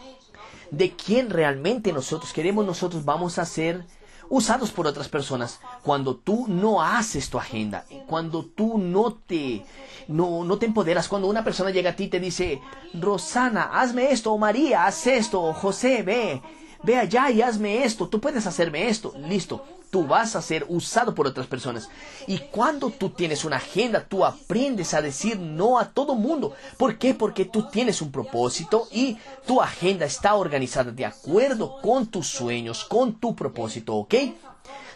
de 0.72 0.92
quién 0.96 1.30
realmente 1.30 1.94
nosotros 1.94 2.34
queremos, 2.34 2.66
nosotros 2.66 3.06
vamos 3.06 3.38
a 3.38 3.46
ser 3.46 3.86
usados 4.30 4.72
por 4.72 4.88
otras 4.88 5.10
personas. 5.10 5.60
Cuando 5.84 6.16
tú 6.16 6.46
no 6.48 6.82
haces 6.82 7.30
tu 7.30 7.38
agenda, 7.38 7.86
cuando 8.08 8.46
tú 8.46 8.78
no 8.78 9.14
te, 9.14 9.66
no, 10.08 10.44
no 10.44 10.58
te 10.58 10.66
empoderas, 10.66 11.08
cuando 11.08 11.28
una 11.28 11.44
persona 11.44 11.72
llega 11.72 11.92
a 11.92 11.96
ti 11.96 12.06
y 12.06 12.10
te 12.10 12.20
dice, 12.20 12.62
Rosana, 12.94 13.70
hazme 13.74 14.12
esto, 14.12 14.32
o 14.32 14.38
María, 14.38 14.86
haz 14.86 15.08
esto, 15.08 15.42
o 15.42 15.54
José, 15.54 16.04
ve, 16.04 16.42
ve 16.84 16.98
allá 16.98 17.32
y 17.32 17.42
hazme 17.42 17.84
esto, 17.84 18.08
tú 18.08 18.20
puedes 18.20 18.46
hacerme 18.46 18.88
esto, 18.90 19.14
listo, 19.18 19.66
tú 19.90 20.06
vas 20.06 20.36
a 20.36 20.42
ser 20.42 20.66
usado 20.70 21.16
por 21.16 21.28
otras 21.28 21.48
personas. 21.48 21.90
Y 22.28 22.38
cuando 22.38 22.90
tú 22.90 23.10
tienes 23.10 23.46
una 23.46 23.58
agenda, 23.58 24.06
tú 24.08 24.26
aprendes 24.26 24.94
a 24.94 25.02
decir 25.02 25.40
no 25.40 25.80
a 25.80 25.90
todo 25.90 26.16
mundo. 26.16 26.54
¿Por 26.78 26.98
qué? 26.98 27.14
Porque 27.14 27.46
tú 27.46 27.68
tienes 27.70 28.02
un 28.02 28.12
propósito 28.12 28.88
y 28.92 29.18
tu 29.46 29.62
agenda 29.62 30.06
está 30.06 30.36
organizada 30.36 30.92
de 30.92 31.06
acuerdo 31.06 31.82
con 31.82 32.08
tus 32.08 32.28
sueños, 32.28 32.84
con 32.86 33.20
tu 33.20 33.36
propósito, 33.36 33.96
¿ok? 33.96 34.16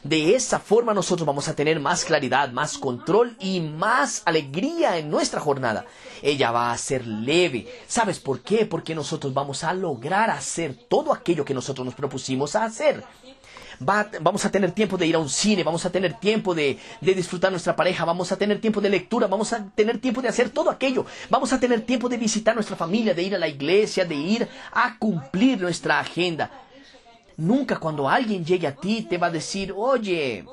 De 0.03 0.35
esa 0.35 0.59
forma 0.59 0.93
nosotros 0.93 1.25
vamos 1.25 1.47
a 1.47 1.55
tener 1.55 1.79
más 1.79 2.03
claridad, 2.03 2.51
más 2.51 2.77
control 2.77 3.37
y 3.39 3.61
más 3.61 4.21
alegría 4.25 4.97
en 4.97 5.09
nuestra 5.09 5.39
jornada. 5.39 5.85
Ella 6.21 6.51
va 6.51 6.73
a 6.73 6.77
ser 6.77 7.07
leve. 7.07 7.67
¿Sabes 7.87 8.19
por 8.19 8.41
qué? 8.41 8.65
Porque 8.65 8.95
nosotros 8.95 9.33
vamos 9.33 9.63
a 9.63 9.73
lograr 9.73 10.29
hacer 10.29 10.75
todo 10.89 11.13
aquello 11.13 11.45
que 11.45 11.53
nosotros 11.53 11.85
nos 11.85 11.95
propusimos 11.95 12.53
a 12.55 12.65
hacer. 12.65 13.01
Vamos 13.85 14.45
a 14.45 14.51
tener 14.51 14.71
tiempo 14.71 14.97
de 14.97 15.07
ir 15.07 15.15
a 15.15 15.19
un 15.19 15.29
cine, 15.29 15.63
vamos 15.63 15.85
a 15.85 15.91
tener 15.91 16.13
tiempo 16.19 16.55
de, 16.55 16.77
de, 17.01 17.13
disfrutar 17.13 17.51
nuestra 17.51 17.75
pareja, 17.75 18.05
vamos 18.05 18.31
a 18.31 18.37
tener 18.37 18.59
tiempo 18.59 18.81
de 18.81 18.89
lectura, 18.89 19.27
vamos 19.27 19.53
a 19.53 19.65
tener 19.75 19.99
tiempo 19.99 20.21
de 20.21 20.29
hacer 20.29 20.49
todo 20.49 20.69
aquello, 20.69 21.05
vamos 21.29 21.53
a 21.53 21.59
tener 21.59 21.81
tiempo 21.81 22.09
de 22.09 22.17
visitar 22.17 22.55
nuestra 22.55 22.75
familia, 22.75 23.13
de 23.13 23.23
ir 23.23 23.35
a 23.35 23.39
la 23.39 23.47
iglesia, 23.47 24.05
de 24.05 24.15
ir 24.15 24.47
a 24.71 24.97
cumplir 24.97 25.59
nuestra 25.61 25.99
agenda. 25.99 26.49
Nunca 27.37 27.77
cuando 27.77 28.07
alguien 28.07 28.45
llegue 28.45 28.67
a 28.67 28.75
ti 28.75 29.03
te 29.03 29.17
va 29.17 29.27
a 29.27 29.31
decir, 29.31 29.73
oye, 29.75 30.45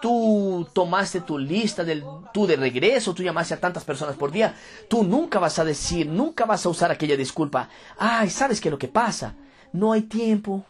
tú 0.00 0.66
tomaste 0.72 1.20
tu 1.20 1.38
lista 1.38 1.84
del, 1.84 2.04
tú 2.32 2.46
de 2.46 2.56
regreso, 2.56 3.14
tú 3.14 3.22
llamaste 3.22 3.54
a 3.54 3.60
tantas 3.60 3.84
personas 3.84 4.16
por 4.16 4.30
día, 4.30 4.54
tú 4.88 5.02
nunca 5.02 5.38
vas 5.38 5.58
a 5.58 5.64
decir, 5.64 6.06
nunca 6.06 6.44
vas 6.46 6.64
a 6.64 6.68
usar 6.68 6.90
aquella 6.90 7.16
disculpa, 7.16 7.68
ay, 7.98 8.30
¿sabes 8.30 8.60
qué 8.60 8.68
es 8.68 8.72
lo 8.72 8.78
que 8.78 8.88
pasa? 8.88 9.34
No 9.72 9.92
hay 9.92 10.02
tiempo. 10.02 10.64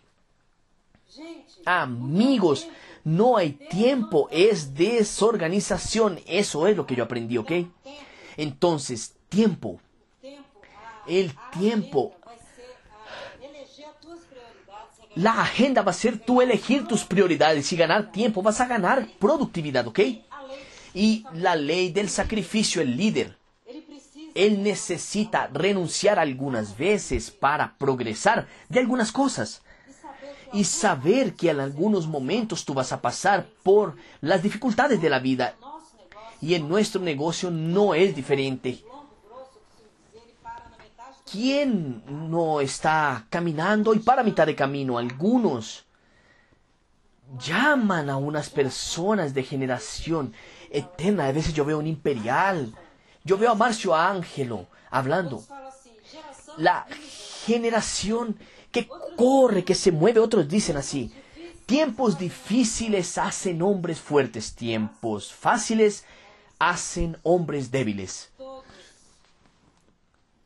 Amigos, 1.64 2.68
no 3.04 3.36
hay 3.36 3.52
tiempo, 3.52 4.28
es 4.30 4.74
desorganización, 4.74 6.20
eso 6.26 6.66
es 6.66 6.76
lo 6.76 6.86
que 6.86 6.96
yo 6.96 7.04
aprendí, 7.04 7.38
¿ok? 7.38 7.52
Entonces, 8.36 9.14
tiempo. 9.28 9.80
El 11.06 11.32
tiempo 11.58 12.14
la 15.18 15.40
agenda 15.42 15.82
va 15.82 15.90
a 15.90 15.94
ser 15.94 16.20
tú 16.20 16.40
elegir 16.40 16.86
tus 16.86 17.02
prioridades 17.02 17.72
y 17.72 17.76
ganar 17.76 18.12
tiempo. 18.12 18.40
Vas 18.40 18.60
a 18.60 18.66
ganar 18.66 19.08
productividad, 19.18 19.84
¿ok? 19.88 19.98
Y 20.94 21.24
la 21.34 21.56
ley 21.56 21.90
del 21.90 22.08
sacrificio, 22.08 22.80
el 22.80 22.96
líder. 22.96 23.36
Él 24.36 24.62
necesita 24.62 25.50
renunciar 25.52 26.20
algunas 26.20 26.78
veces 26.78 27.32
para 27.32 27.76
progresar 27.78 28.46
de 28.68 28.78
algunas 28.78 29.10
cosas. 29.10 29.62
Y 30.52 30.64
saber 30.64 31.34
que 31.34 31.50
en 31.50 31.60
algunos 31.60 32.06
momentos 32.06 32.64
tú 32.64 32.74
vas 32.74 32.92
a 32.92 33.00
pasar 33.00 33.46
por 33.62 33.96
las 34.20 34.42
dificultades 34.42 35.00
de 35.00 35.10
la 35.10 35.18
vida. 35.18 35.54
Y 36.40 36.54
en 36.54 36.68
nuestro 36.68 37.00
negocio 37.00 37.50
no 37.50 37.94
es 37.94 38.14
diferente. 38.14 38.82
¿Quién 41.30 42.02
no 42.30 42.60
está 42.60 43.26
caminando 43.28 43.92
y 43.92 43.98
para 43.98 44.22
mitad 44.22 44.46
de 44.46 44.54
camino? 44.54 44.96
Algunos 44.96 45.84
llaman 47.38 48.08
a 48.08 48.16
unas 48.16 48.48
personas 48.48 49.34
de 49.34 49.42
generación 49.42 50.32
eterna. 50.70 51.26
A 51.26 51.32
veces 51.32 51.52
yo 51.52 51.64
veo 51.64 51.78
un 51.78 51.86
imperial. 51.86 52.72
Yo 53.24 53.36
veo 53.36 53.52
a 53.52 53.54
Marcio 53.54 53.94
Ángelo 53.94 54.66
hablando. 54.90 55.42
La 56.56 56.86
generación 57.44 58.38
que 58.70 58.88
corre, 59.16 59.64
que 59.64 59.74
se 59.74 59.92
mueve, 59.92 60.20
otros 60.20 60.48
dicen 60.48 60.76
así. 60.76 61.12
Tiempos 61.66 62.18
difíciles 62.18 63.18
hacen 63.18 63.60
hombres 63.62 64.00
fuertes, 64.00 64.54
tiempos 64.54 65.32
fáciles 65.32 66.04
hacen 66.58 67.18
hombres 67.22 67.70
débiles. 67.70 68.30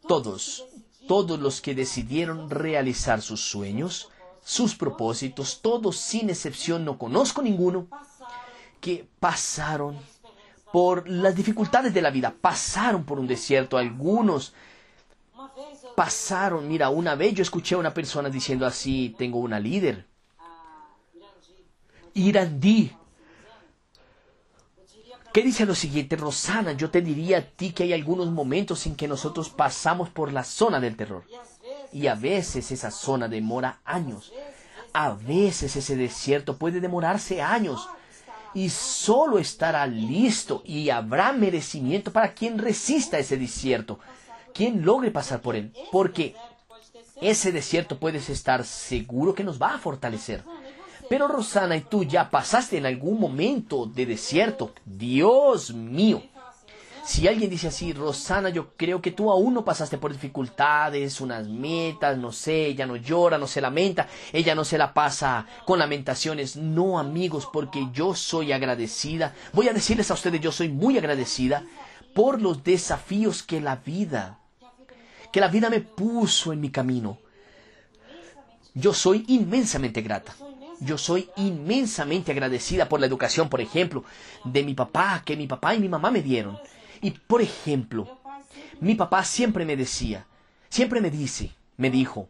Todos 0.07 0.67
todos 1.07 1.39
los 1.41 1.61
que 1.61 1.75
decidieron 1.75 2.51
realizar 2.51 3.23
sus 3.23 3.41
sueños, 3.41 4.09
sus 4.43 4.75
propósitos, 4.75 5.61
todos 5.61 5.97
sin 5.97 6.31
excepción, 6.31 6.85
no 6.85 6.99
conozco 6.99 7.43
ninguno, 7.43 7.87
que 8.81 9.07
pasaron 9.21 9.97
por 10.73 11.09
las 11.09 11.37
dificultades 11.37 11.93
de 11.93 12.03
la 12.03 12.11
vida, 12.11 12.35
pasaron 12.41 13.05
por 13.05 13.19
un 13.19 13.27
desierto, 13.27 13.77
algunos 13.77 14.55
pasaron, 15.97 16.69
mira, 16.69 16.91
una 16.91 17.15
vez 17.15 17.35
yo 17.35 17.43
escuché 17.43 17.75
a 17.75 17.79
una 17.79 17.95
persona 17.95 18.29
diciendo 18.29 18.67
así, 18.67 19.15
tengo 19.19 19.39
una 19.39 19.61
líder, 19.61 20.07
Irandí, 22.15 22.93
¿Qué 25.33 25.43
dice 25.43 25.65
lo 25.65 25.75
siguiente, 25.75 26.17
Rosana? 26.17 26.73
Yo 26.73 26.91
te 26.91 27.01
diría 27.01 27.39
a 27.39 27.41
ti 27.43 27.73
que 27.73 27.85
hay 27.85 27.95
algunos 27.95 28.31
momentos 28.31 28.87
en 28.87 28.95
que 28.95 29.09
nosotros 29.09 29.49
pasamos 29.49 30.11
por 30.11 30.31
la 30.31 30.45
zona 30.45 30.79
del 30.79 30.95
terror. 30.95 31.25
Y 31.91 32.07
a 32.07 32.15
veces 32.15 32.71
esa 32.71 32.91
zona 32.91 33.29
demora 33.29 33.81
años. 33.87 34.31
A 34.93 35.15
veces 35.15 35.75
ese 35.75 35.97
desierto 35.97 36.59
puede 36.59 36.81
demorarse 36.81 37.41
años. 37.41 37.89
Y 38.53 38.69
solo 38.69 39.39
estará 39.39 39.87
listo 39.87 40.63
y 40.67 40.91
habrá 40.91 41.33
merecimiento 41.33 42.13
para 42.13 42.35
quien 42.35 42.59
resista 42.59 43.19
ese 43.19 43.39
desierto, 43.39 44.01
quien 44.53 44.85
logre 44.85 45.11
pasar 45.11 45.41
por 45.41 45.57
él. 45.57 45.73
Porque 45.91 46.35
ese 47.21 47.53
desierto 47.53 47.99
puedes 47.99 48.29
estar 48.31 48.65
seguro 48.65 49.35
que 49.35 49.45
nos 49.45 49.61
va 49.61 49.75
a 49.75 49.79
fortalecer. 49.79 50.43
Pero 51.09 51.29
Rosana, 51.29 51.77
y 51.77 51.83
tú 51.83 52.05
ya 52.05 52.31
pasaste 52.31 52.79
en 52.79 52.87
algún 52.87 53.21
momento 53.21 53.87
de 53.87 54.07
desierto. 54.07 54.73
Dios 54.85 55.73
mío. 55.73 56.23
Si 57.05 57.27
alguien 57.27 57.51
dice 57.51 57.67
así, 57.67 57.93
Rosana, 57.93 58.49
yo 58.49 58.75
creo 58.77 59.03
que 59.03 59.11
tú 59.11 59.31
aún 59.31 59.55
no 59.55 59.65
pasaste 59.65 59.99
por 59.99 60.13
dificultades, 60.13 61.21
unas 61.21 61.49
metas, 61.49 62.17
no 62.17 62.31
sé, 62.31 62.67
ella 62.67 62.87
no 62.87 62.95
llora, 62.95 63.39
no 63.39 63.49
se 63.49 63.61
lamenta, 63.61 64.07
ella 64.33 64.55
no 64.55 64.65
se 64.65 64.79
la 64.79 64.95
pasa 64.95 65.47
con 65.65 65.81
lamentaciones. 65.81 66.57
No, 66.57 67.01
amigos, 67.01 67.49
porque 67.53 67.89
yo 67.93 68.15
soy 68.15 68.53
agradecida. 68.53 69.35
Voy 69.53 69.67
a 69.67 69.73
decirles 69.73 70.13
a 70.13 70.15
ustedes, 70.15 70.41
yo 70.41 70.53
soy 70.53 70.69
muy 70.69 70.97
agradecida 70.97 71.65
por 72.15 72.41
los 72.41 72.63
desafíos 72.63 73.43
que 73.43 73.61
la 73.61 73.77
vida, 73.77 74.39
que 75.33 75.41
la 75.41 75.49
vida 75.49 75.71
me 75.71 75.81
puso 75.81 76.53
en 76.53 76.61
mi 76.61 76.71
camino. 76.71 77.19
Yo 78.75 78.93
soy 78.93 79.25
inmensamente 79.29 80.03
grata. 80.03 80.35
Yo 80.81 80.99
soy 80.99 81.31
inmensamente 81.37 82.33
agradecida 82.33 82.89
por 82.89 83.01
la 83.01 83.07
educación, 83.07 83.49
por 83.49 83.61
ejemplo, 83.61 84.05
de 84.45 84.63
mi 84.63 84.75
papá, 84.75 85.23
que 85.25 85.37
mi 85.37 85.47
papá 85.47 85.75
y 85.75 85.81
mi 85.81 85.89
mamá 85.89 86.11
me 86.11 86.23
dieron. 86.23 86.59
Y, 87.01 87.13
por 87.13 87.41
ejemplo, 87.41 88.19
mi 88.81 88.95
papá 88.95 89.25
siempre 89.25 89.65
me 89.65 89.77
decía, 89.77 90.27
siempre 90.69 91.01
me 91.01 91.11
dice, 91.11 91.53
me 91.77 91.89
dijo, 91.89 92.29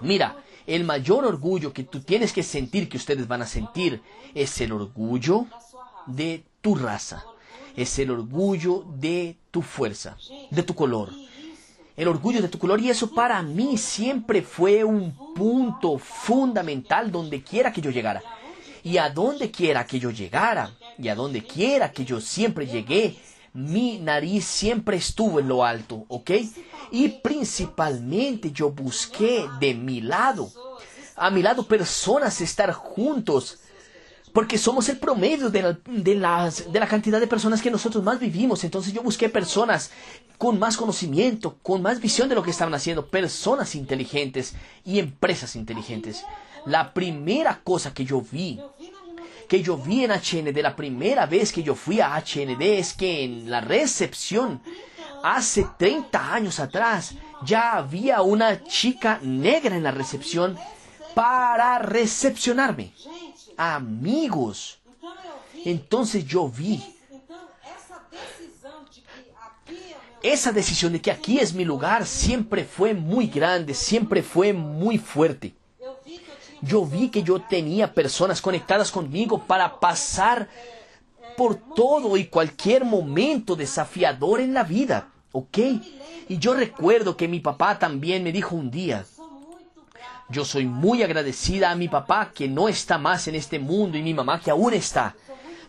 mira, 0.00 0.36
el 0.66 0.84
mayor 0.84 1.24
orgullo 1.24 1.72
que 1.72 1.84
tú 1.84 2.00
tienes 2.00 2.32
que 2.32 2.42
sentir, 2.42 2.88
que 2.88 2.96
ustedes 2.96 3.28
van 3.28 3.42
a 3.42 3.46
sentir, 3.46 4.02
es 4.34 4.60
el 4.60 4.72
orgullo 4.72 5.46
de 6.06 6.44
tu 6.60 6.74
raza, 6.74 7.24
es 7.76 7.98
el 7.98 8.10
orgullo 8.10 8.84
de 8.96 9.36
tu 9.50 9.62
fuerza, 9.62 10.16
de 10.50 10.62
tu 10.64 10.74
color 10.74 11.10
el 11.96 12.08
orgullo 12.08 12.42
de 12.42 12.48
tu 12.48 12.58
color 12.58 12.80
y 12.80 12.90
eso 12.90 13.10
para 13.10 13.40
mí 13.42 13.78
siempre 13.78 14.42
fue 14.42 14.82
un 14.84 15.14
punto 15.34 15.98
fundamental 15.98 17.10
donde 17.10 17.42
quiera 17.42 17.72
que 17.72 17.80
yo 17.80 17.90
llegara. 17.90 18.22
Y 18.82 18.98
a 18.98 19.08
donde 19.08 19.50
quiera 19.50 19.86
que 19.86 19.98
yo 19.98 20.10
llegara 20.10 20.72
y 20.98 21.08
a 21.08 21.14
donde 21.14 21.42
quiera 21.42 21.90
que 21.90 22.04
yo 22.04 22.20
siempre 22.20 22.66
llegué, 22.66 23.16
mi 23.54 23.98
nariz 23.98 24.44
siempre 24.44 24.96
estuvo 24.96 25.38
en 25.38 25.48
lo 25.48 25.64
alto, 25.64 26.04
¿ok? 26.08 26.30
Y 26.90 27.08
principalmente 27.08 28.50
yo 28.50 28.70
busqué 28.70 29.46
de 29.60 29.74
mi 29.74 30.00
lado, 30.00 30.50
a 31.16 31.30
mi 31.30 31.40
lado 31.40 31.66
personas 31.66 32.40
estar 32.40 32.72
juntos, 32.72 33.60
porque 34.34 34.58
somos 34.58 34.88
el 34.88 34.98
promedio 34.98 35.48
de 35.48 35.62
la, 35.62 35.78
las, 36.16 36.72
de 36.72 36.80
la 36.80 36.88
cantidad 36.88 37.20
de 37.20 37.28
personas 37.28 37.62
que 37.62 37.70
nosotros 37.70 38.02
más 38.02 38.18
vivimos. 38.18 38.64
Entonces 38.64 38.92
yo 38.92 39.00
busqué 39.00 39.28
personas 39.28 39.92
con 40.38 40.58
más 40.58 40.76
conocimiento, 40.76 41.56
con 41.62 41.80
más 41.82 42.00
visión 42.00 42.28
de 42.28 42.34
lo 42.34 42.42
que 42.42 42.50
estaban 42.50 42.74
haciendo, 42.74 43.06
personas 43.06 43.76
inteligentes 43.76 44.56
y 44.84 44.98
empresas 44.98 45.54
inteligentes. 45.54 46.24
La 46.66 46.92
primera 46.92 47.60
cosa 47.62 47.94
que 47.94 48.04
yo 48.04 48.20
vi 48.20 48.60
que 49.48 49.62
yo 49.62 49.76
vi 49.76 50.02
en 50.04 50.10
HND 50.10 50.62
la 50.62 50.74
primera 50.74 51.26
vez 51.26 51.52
que 51.52 51.62
yo 51.62 51.76
fui 51.76 52.00
a 52.00 52.16
HND 52.16 52.60
es 52.62 52.94
que 52.94 53.22
en 53.22 53.50
la 53.50 53.60
recepción 53.60 54.62
hace 55.22 55.66
30 55.78 56.34
años 56.34 56.58
atrás 56.58 57.14
ya 57.44 57.74
había 57.76 58.22
una 58.22 58.64
chica 58.64 59.20
negra 59.22 59.76
en 59.76 59.84
la 59.84 59.92
recepción 59.92 60.58
para 61.14 61.78
recepcionarme. 61.78 62.92
Amigos. 63.56 64.78
Entonces 65.64 66.24
yo 66.26 66.48
vi 66.48 66.82
esa 70.22 70.52
decisión 70.52 70.92
de 70.92 71.02
que 71.02 71.10
aquí 71.10 71.38
es 71.38 71.52
mi 71.52 71.66
lugar 71.66 72.06
siempre 72.06 72.64
fue 72.64 72.94
muy 72.94 73.26
grande, 73.26 73.74
siempre 73.74 74.22
fue 74.22 74.54
muy 74.54 74.96
fuerte 74.96 75.54
yo 76.64 76.86
vi 76.86 77.08
que 77.08 77.22
yo 77.22 77.40
tenía 77.40 77.92
personas 77.92 78.40
conectadas 78.40 78.90
conmigo 78.90 79.38
para 79.46 79.78
pasar 79.78 80.48
por 81.36 81.56
todo 81.56 82.16
y 82.16 82.26
cualquier 82.26 82.84
momento 82.84 83.56
desafiador 83.56 84.40
en 84.40 84.54
la 84.54 84.64
vida, 84.64 85.10
¿ok? 85.32 85.58
Y 86.28 86.38
yo 86.38 86.54
recuerdo 86.54 87.16
que 87.16 87.28
mi 87.28 87.40
papá 87.40 87.78
también 87.78 88.22
me 88.22 88.32
dijo 88.32 88.54
un 88.56 88.70
día, 88.70 89.04
yo 90.28 90.44
soy 90.44 90.66
muy 90.66 91.02
agradecida 91.02 91.70
a 91.70 91.76
mi 91.76 91.88
papá 91.88 92.32
que 92.34 92.48
no 92.48 92.68
está 92.68 92.98
más 92.98 93.28
en 93.28 93.34
este 93.34 93.58
mundo 93.58 93.98
y 93.98 94.02
mi 94.02 94.14
mamá 94.14 94.40
que 94.40 94.50
aún 94.50 94.72
está. 94.72 95.14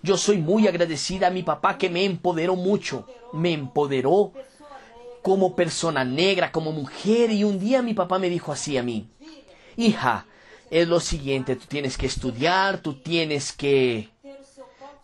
Yo 0.02 0.18
soy 0.18 0.38
muy 0.38 0.68
agradecida 0.68 1.28
a 1.28 1.32
mi 1.32 1.44
papá 1.44 1.78
que 1.78 1.90
me 1.90 2.06
empoderó 2.06 2.56
mucho, 2.56 3.08
me 3.34 3.54
empoderó 3.54 4.32
como 5.22 5.56
persona 5.56 6.06
negra, 6.06 6.52
como 6.52 6.72
mujer 6.72 7.32
y 7.32 7.44
un 7.44 7.60
día 7.60 7.82
mi 7.82 7.96
papá 7.96 8.20
me 8.20 8.30
dijo 8.30 8.52
así 8.52 8.78
a 8.78 8.84
mí, 8.84 9.10
hija, 9.76 10.28
es 10.70 10.88
lo 10.88 11.00
siguiente, 11.00 11.56
tú 11.56 11.66
tienes 11.68 11.98
que 11.98 12.06
estudiar, 12.06 12.78
tú 12.80 12.94
tienes 12.94 13.52
que 13.52 14.10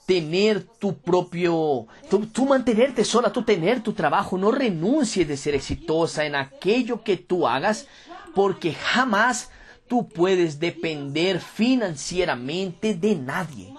tener 0.05 0.63
tu 0.63 0.97
propio, 0.97 1.87
tú, 2.09 2.45
mantenerte 2.45 3.05
sola, 3.05 3.31
tú 3.31 3.43
tener 3.43 3.81
tu 3.81 3.93
trabajo, 3.93 4.37
no 4.37 4.51
renuncies 4.51 5.27
de 5.27 5.37
ser 5.37 5.55
exitosa 5.55 6.25
en 6.25 6.35
aquello 6.35 7.03
que 7.03 7.17
tú 7.17 7.47
hagas, 7.47 7.87
porque 8.33 8.73
jamás 8.73 9.49
tú 9.87 10.07
puedes 10.07 10.59
depender 10.59 11.39
financieramente 11.39 12.95
de 12.95 13.15
nadie. 13.15 13.73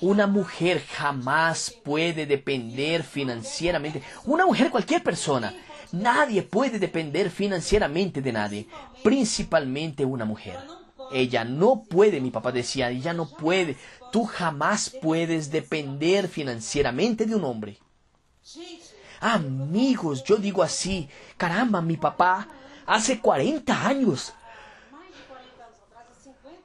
Una 0.00 0.26
mujer 0.26 0.82
jamás 0.94 1.70
puede 1.84 2.26
depender 2.26 3.02
financieramente. 3.02 4.02
Una 4.24 4.46
mujer, 4.46 4.70
cualquier 4.70 5.02
persona. 5.02 5.54
Nadie 5.92 6.42
puede 6.42 6.78
depender 6.78 7.30
financieramente 7.30 8.20
de 8.20 8.32
nadie. 8.32 8.66
Principalmente 9.02 10.04
una 10.04 10.24
mujer. 10.24 10.58
Ella 11.12 11.44
no 11.44 11.84
puede, 11.88 12.20
mi 12.20 12.30
papá 12.30 12.52
decía, 12.52 12.90
ella 12.90 13.12
no 13.12 13.28
puede. 13.28 13.76
Tú 14.12 14.24
jamás 14.24 14.90
puedes 15.00 15.50
depender 15.50 16.28
financieramente 16.28 17.24
de 17.24 17.34
un 17.34 17.44
hombre. 17.44 17.78
Amigos, 19.20 20.24
yo 20.24 20.36
digo 20.36 20.62
así, 20.62 21.08
caramba, 21.36 21.80
mi 21.80 21.96
papá 21.96 22.48
hace 22.86 23.20
40 23.20 23.86
años, 23.86 24.32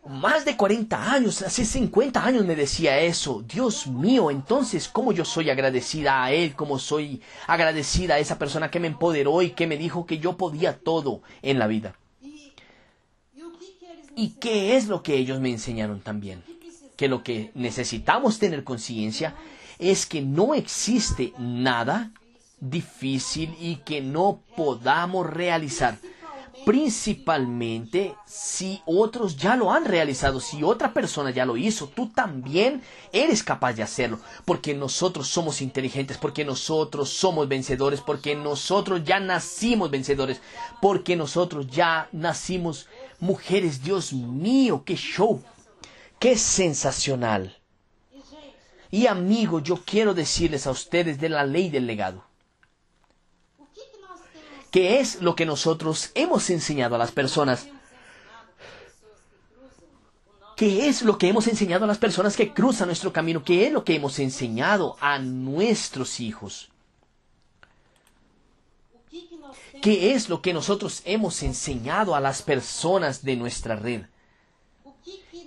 más 0.07 0.45
de 0.45 0.57
40 0.57 1.13
años, 1.13 1.41
hace 1.41 1.63
50 1.63 2.23
años 2.23 2.45
me 2.45 2.55
decía 2.55 2.99
eso. 2.99 3.43
Dios 3.47 3.87
mío, 3.87 4.31
entonces, 4.31 4.87
¿cómo 4.87 5.11
yo 5.11 5.23
soy 5.23 5.49
agradecida 5.49 6.23
a 6.23 6.31
Él? 6.31 6.55
¿Cómo 6.55 6.79
soy 6.79 7.21
agradecida 7.47 8.15
a 8.15 8.19
esa 8.19 8.39
persona 8.39 8.71
que 8.71 8.79
me 8.79 8.87
empoderó 8.87 9.41
y 9.41 9.51
que 9.51 9.67
me 9.67 9.77
dijo 9.77 10.05
que 10.05 10.17
yo 10.17 10.37
podía 10.37 10.77
todo 10.77 11.21
en 11.41 11.59
la 11.59 11.67
vida? 11.67 11.95
¿Y 14.15 14.29
qué 14.39 14.75
es 14.75 14.87
lo 14.87 15.03
que 15.03 15.15
ellos 15.15 15.39
me 15.39 15.49
enseñaron 15.49 16.01
también? 16.01 16.43
Que 16.97 17.07
lo 17.07 17.23
que 17.23 17.51
necesitamos 17.53 18.39
tener 18.39 18.63
conciencia 18.63 19.35
es 19.79 20.05
que 20.05 20.21
no 20.21 20.53
existe 20.53 21.33
nada 21.37 22.11
difícil 22.61 23.53
y 23.59 23.77
que 23.77 23.99
no 23.99 24.39
podamos 24.55 25.27
realizar. 25.27 25.97
Principalmente 26.65 28.15
si 28.25 28.81
otros 28.85 29.35
ya 29.35 29.55
lo 29.55 29.71
han 29.71 29.83
realizado, 29.83 30.39
si 30.39 30.61
otra 30.63 30.93
persona 30.93 31.31
ya 31.31 31.43
lo 31.43 31.57
hizo, 31.57 31.87
tú 31.87 32.09
también 32.09 32.83
eres 33.11 33.41
capaz 33.41 33.73
de 33.73 33.81
hacerlo, 33.81 34.19
porque 34.45 34.75
nosotros 34.75 35.27
somos 35.27 35.61
inteligentes, 35.61 36.17
porque 36.17 36.45
nosotros 36.45 37.09
somos 37.09 37.47
vencedores, 37.47 37.99
porque 38.01 38.35
nosotros 38.35 39.03
ya 39.03 39.19
nacimos 39.19 39.89
vencedores, 39.89 40.39
porque 40.81 41.15
nosotros 41.15 41.67
ya 41.67 42.07
nacimos 42.11 42.87
Mujeres, 43.21 43.83
Dios 43.83 44.13
mío, 44.13 44.81
qué 44.83 44.95
show, 44.95 45.43
qué 46.17 46.35
sensacional. 46.35 47.55
Y 48.89 49.05
amigo, 49.05 49.59
yo 49.59 49.79
quiero 49.85 50.15
decirles 50.15 50.65
a 50.65 50.71
ustedes 50.71 51.19
de 51.19 51.29
la 51.29 51.45
ley 51.45 51.69
del 51.69 51.85
legado. 51.85 52.30
¿Qué 54.71 55.01
es 55.01 55.21
lo 55.21 55.35
que 55.35 55.45
nosotros 55.45 56.11
hemos 56.15 56.49
enseñado 56.49 56.95
a 56.95 56.97
las 56.97 57.11
personas? 57.11 57.67
¿Qué 60.55 60.87
es 60.87 61.01
lo 61.01 61.17
que 61.17 61.27
hemos 61.27 61.47
enseñado 61.47 61.83
a 61.83 61.87
las 61.87 61.97
personas 61.97 62.37
que 62.37 62.53
cruzan 62.53 62.87
nuestro 62.87 63.11
camino? 63.11 63.43
¿Qué 63.43 63.67
es 63.67 63.73
lo 63.73 63.83
que 63.83 63.95
hemos 63.95 64.17
enseñado 64.19 64.95
a 65.01 65.19
nuestros 65.19 66.21
hijos? 66.21 66.69
¿Qué 69.81 70.13
es 70.13 70.29
lo 70.29 70.41
que 70.41 70.53
nosotros 70.53 71.01
hemos 71.03 71.41
enseñado 71.43 72.15
a 72.15 72.19
las 72.19 72.41
personas 72.41 73.23
de 73.23 73.35
nuestra 73.35 73.75
red? 73.75 74.03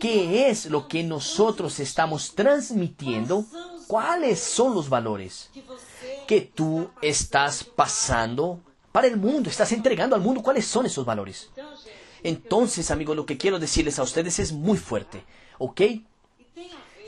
¿Qué 0.00 0.50
es 0.50 0.66
lo 0.66 0.88
que 0.88 1.02
nosotros 1.02 1.80
estamos 1.80 2.34
transmitiendo? 2.34 3.46
¿Cuáles 3.86 4.40
son 4.40 4.74
los 4.74 4.88
valores 4.88 5.50
que 6.26 6.40
tú 6.40 6.90
estás 7.00 7.62
pasando 7.62 8.60
para 8.94 9.08
el 9.08 9.16
mundo? 9.16 9.50
¿Estás 9.50 9.72
entregando 9.72 10.14
al 10.14 10.22
mundo? 10.22 10.40
¿Cuáles 10.40 10.66
son 10.66 10.86
esos 10.86 11.04
valores? 11.04 11.50
Entonces, 12.22 12.92
amigos, 12.92 13.16
lo 13.16 13.26
que 13.26 13.36
quiero 13.36 13.58
decirles 13.58 13.98
a 13.98 14.04
ustedes 14.04 14.38
es 14.38 14.52
muy 14.52 14.78
fuerte, 14.78 15.24
¿ok? 15.58 15.80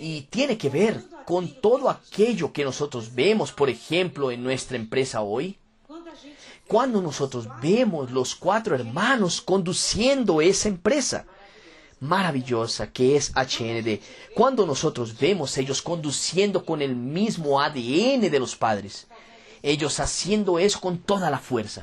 Y 0.00 0.22
tiene 0.22 0.58
que 0.58 0.68
ver 0.68 1.00
con 1.24 1.48
todo 1.60 1.88
aquello 1.88 2.52
que 2.52 2.64
nosotros 2.64 3.14
vemos, 3.14 3.52
por 3.52 3.70
ejemplo, 3.70 4.32
en 4.32 4.42
nuestra 4.42 4.76
empresa 4.76 5.20
hoy 5.20 5.58
cuando 6.66 7.00
nosotros 7.00 7.46
vemos 7.62 8.10
los 8.10 8.34
cuatro 8.34 8.74
hermanos 8.74 9.40
conduciendo 9.40 10.40
esa 10.40 10.66
empresa 10.66 11.24
maravillosa 12.00 12.90
que 12.90 13.14
es 13.14 13.32
HND, 13.36 14.00
cuando 14.34 14.66
nosotros 14.66 15.16
vemos 15.16 15.56
ellos 15.56 15.80
conduciendo 15.82 16.64
con 16.64 16.82
el 16.82 16.96
mismo 16.96 17.60
ADN 17.60 18.28
de 18.28 18.38
los 18.40 18.56
padres, 18.56 19.06
ellos 19.66 19.98
haciendo 20.00 20.58
eso 20.58 20.80
con 20.80 20.98
toda 20.98 21.28
la 21.28 21.38
fuerza. 21.38 21.82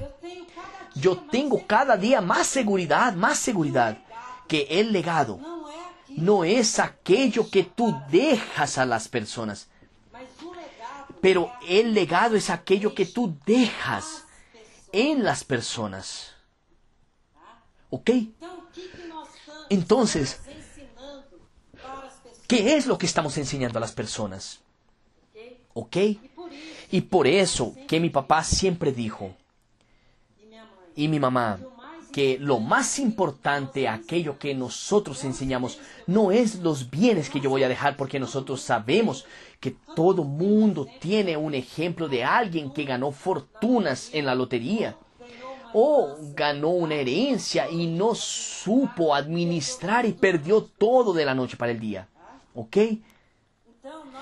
Yo 0.96 1.18
tengo 1.18 1.66
cada 1.68 1.98
día 1.98 2.22
más 2.22 2.48
seguridad, 2.48 3.14
más 3.14 3.40
seguridad, 3.40 3.98
que 4.48 4.68
el 4.70 4.92
legado 4.94 5.40
no 6.10 6.44
es 6.44 6.80
aquello 6.80 7.50
que 7.50 7.64
tú 7.64 7.96
dejas 8.10 8.78
a 8.78 8.86
las 8.86 9.08
personas, 9.08 9.68
pero 11.22 11.52
el 11.68 11.94
legado 11.94 12.36
es 12.36 12.50
aquello 12.50 12.94
que 12.94 13.06
tú 13.06 13.36
dejas 13.46 14.26
en 14.92 15.24
las 15.24 15.44
personas. 15.44 16.32
¿Ok? 17.90 18.10
Entonces, 19.70 20.40
¿qué 22.48 22.76
es 22.76 22.86
lo 22.86 22.98
que 22.98 23.06
estamos 23.06 23.38
enseñando 23.38 23.78
a 23.78 23.82
las 23.82 23.92
personas? 23.92 24.62
¿Ok? 25.74 25.98
Y 26.94 27.02
por 27.02 27.26
eso 27.26 27.74
que 27.88 28.00
mi 28.00 28.12
papá 28.12 28.44
siempre 28.44 28.92
dijo, 28.92 29.32
y 30.96 31.08
mi 31.08 31.20
mamá, 31.20 31.58
que 32.12 32.38
lo 32.40 32.60
más 32.60 33.00
importante, 33.00 33.88
aquello 33.88 34.38
que 34.38 34.54
nosotros 34.54 35.24
enseñamos, 35.24 35.80
no 36.06 36.32
es 36.32 36.60
los 36.60 36.92
bienes 36.92 37.32
que 37.32 37.40
yo 37.40 37.50
voy 37.50 37.64
a 37.64 37.68
dejar, 37.68 37.98
porque 37.98 38.20
nosotros 38.20 38.62
sabemos 38.62 39.26
que 39.60 39.76
todo 39.96 40.24
mundo 40.24 40.88
tiene 41.00 41.36
un 41.36 41.56
ejemplo 41.56 42.08
de 42.08 42.24
alguien 42.24 42.72
que 42.72 42.84
ganó 42.84 43.12
fortunas 43.12 44.12
en 44.14 44.28
la 44.28 44.36
lotería 44.36 44.96
o 45.74 46.16
ganó 46.36 46.70
una 46.70 46.94
herencia 46.94 47.72
y 47.72 47.88
no 47.88 48.14
supo 48.14 49.16
administrar 49.16 50.06
y 50.06 50.14
perdió 50.14 50.62
todo 50.62 51.12
de 51.12 51.26
la 51.26 51.34
noche 51.34 51.58
para 51.58 51.72
el 51.72 51.80
día. 51.80 52.08
¿Ok? 52.54 52.78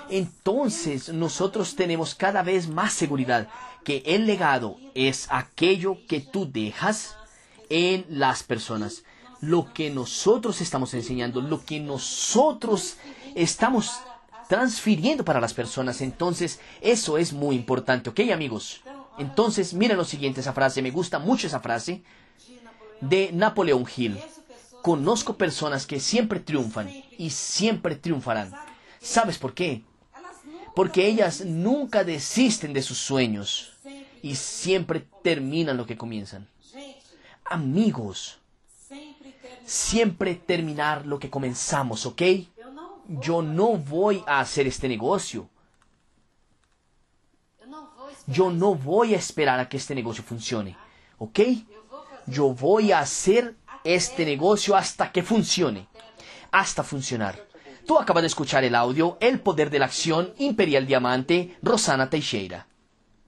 Entonces 0.10 1.10
nosotros 1.10 1.76
tenemos 1.76 2.16
cada 2.16 2.44
vez 2.44 2.68
más 2.68 2.94
seguridad 2.94 3.48
que 3.84 4.04
el 4.06 4.26
legado 4.26 4.78
es 4.94 5.28
aquello 5.30 5.98
que 6.08 6.20
tú 6.20 6.52
dejas 6.52 7.16
en 7.70 8.06
las 8.10 8.44
personas. 8.44 9.04
Lo 9.39 9.74
que 9.74 9.89
nosotros 9.89 10.62
estamos 10.62 10.94
enseñando, 10.94 11.42
lo 11.42 11.66
que 11.66 11.80
nosotros 11.80 12.98
estamos 13.34 13.92
transfiriendo 14.48 15.24
para 15.26 15.39
las 15.39 15.54
personas. 15.54 16.02
Entonces, 16.02 16.60
eso 16.82 17.18
es 17.18 17.34
muy 17.34 17.56
importante, 17.56 18.10
¿ok, 18.10 18.20
amigos? 18.32 18.82
Entonces, 19.18 19.74
miren 19.74 19.98
lo 19.98 20.06
siguiente, 20.06 20.42
esa 20.42 20.54
frase, 20.54 20.82
me 20.82 20.92
gusta 20.92 21.20
mucho 21.20 21.48
esa 21.48 21.60
frase 21.60 22.04
de 23.00 23.32
Napoleón 23.34 23.86
Hill. 23.96 24.20
Conozco 24.84 25.38
personas 25.38 25.86
que 25.86 26.00
siempre 26.00 26.39
triunfan 26.39 26.89
y 27.18 27.30
siempre 27.30 27.96
triunfarán. 27.96 28.52
¿Sabes 29.02 29.38
por 29.38 29.54
qué? 29.54 29.84
Porque 30.76 31.08
ellas 31.08 31.41
nunca 31.41 32.04
desisten 32.04 32.72
de 32.72 32.84
sus 32.84 32.99
sueños 32.99 33.74
y 34.22 34.36
siempre 34.36 35.08
terminan 35.24 35.76
lo 35.76 35.86
que 35.86 35.97
comienzan. 35.97 36.47
Amigos, 37.45 38.39
siempre 39.66 40.36
terminar 40.36 41.06
lo 41.06 41.20
que 41.20 41.30
comenzamos, 41.30 42.06
¿ok? 42.06 42.22
Yo 43.08 43.41
no 43.41 43.76
voy 43.78 44.24
a 44.28 44.39
hacer 44.39 44.68
este 44.68 44.88
negocio. 44.88 45.49
Yo 48.28 48.52
no 48.52 48.76
voy 48.76 49.16
a 49.16 49.18
esperar 49.18 49.60
a 49.60 49.68
que 49.68 49.78
este 49.78 49.95
negocio 49.95 50.24
funcione, 50.24 50.78
¿ok? 51.18 51.39
Yo 52.28 52.54
voy 52.54 52.91
a 52.91 52.99
hacer 52.99 53.56
este 53.84 54.26
negocio 54.26 54.76
hasta 54.76 55.12
que 55.12 55.24
funcione, 55.24 55.88
hasta 56.52 56.84
funcionar. 56.84 57.51
Tú 57.92 58.00
acabas 58.00 58.24
de 58.24 58.28
escuchar 58.28 58.64
el 58.64 58.74
audio 58.74 59.18
El 59.20 59.42
Poder 59.42 59.70
de 59.70 59.78
la 59.78 59.88
Acción 59.88 60.34
Imperial 60.38 60.88
Diamante, 60.88 61.58
Rosana 61.62 62.10
Teixeira. 62.10 62.70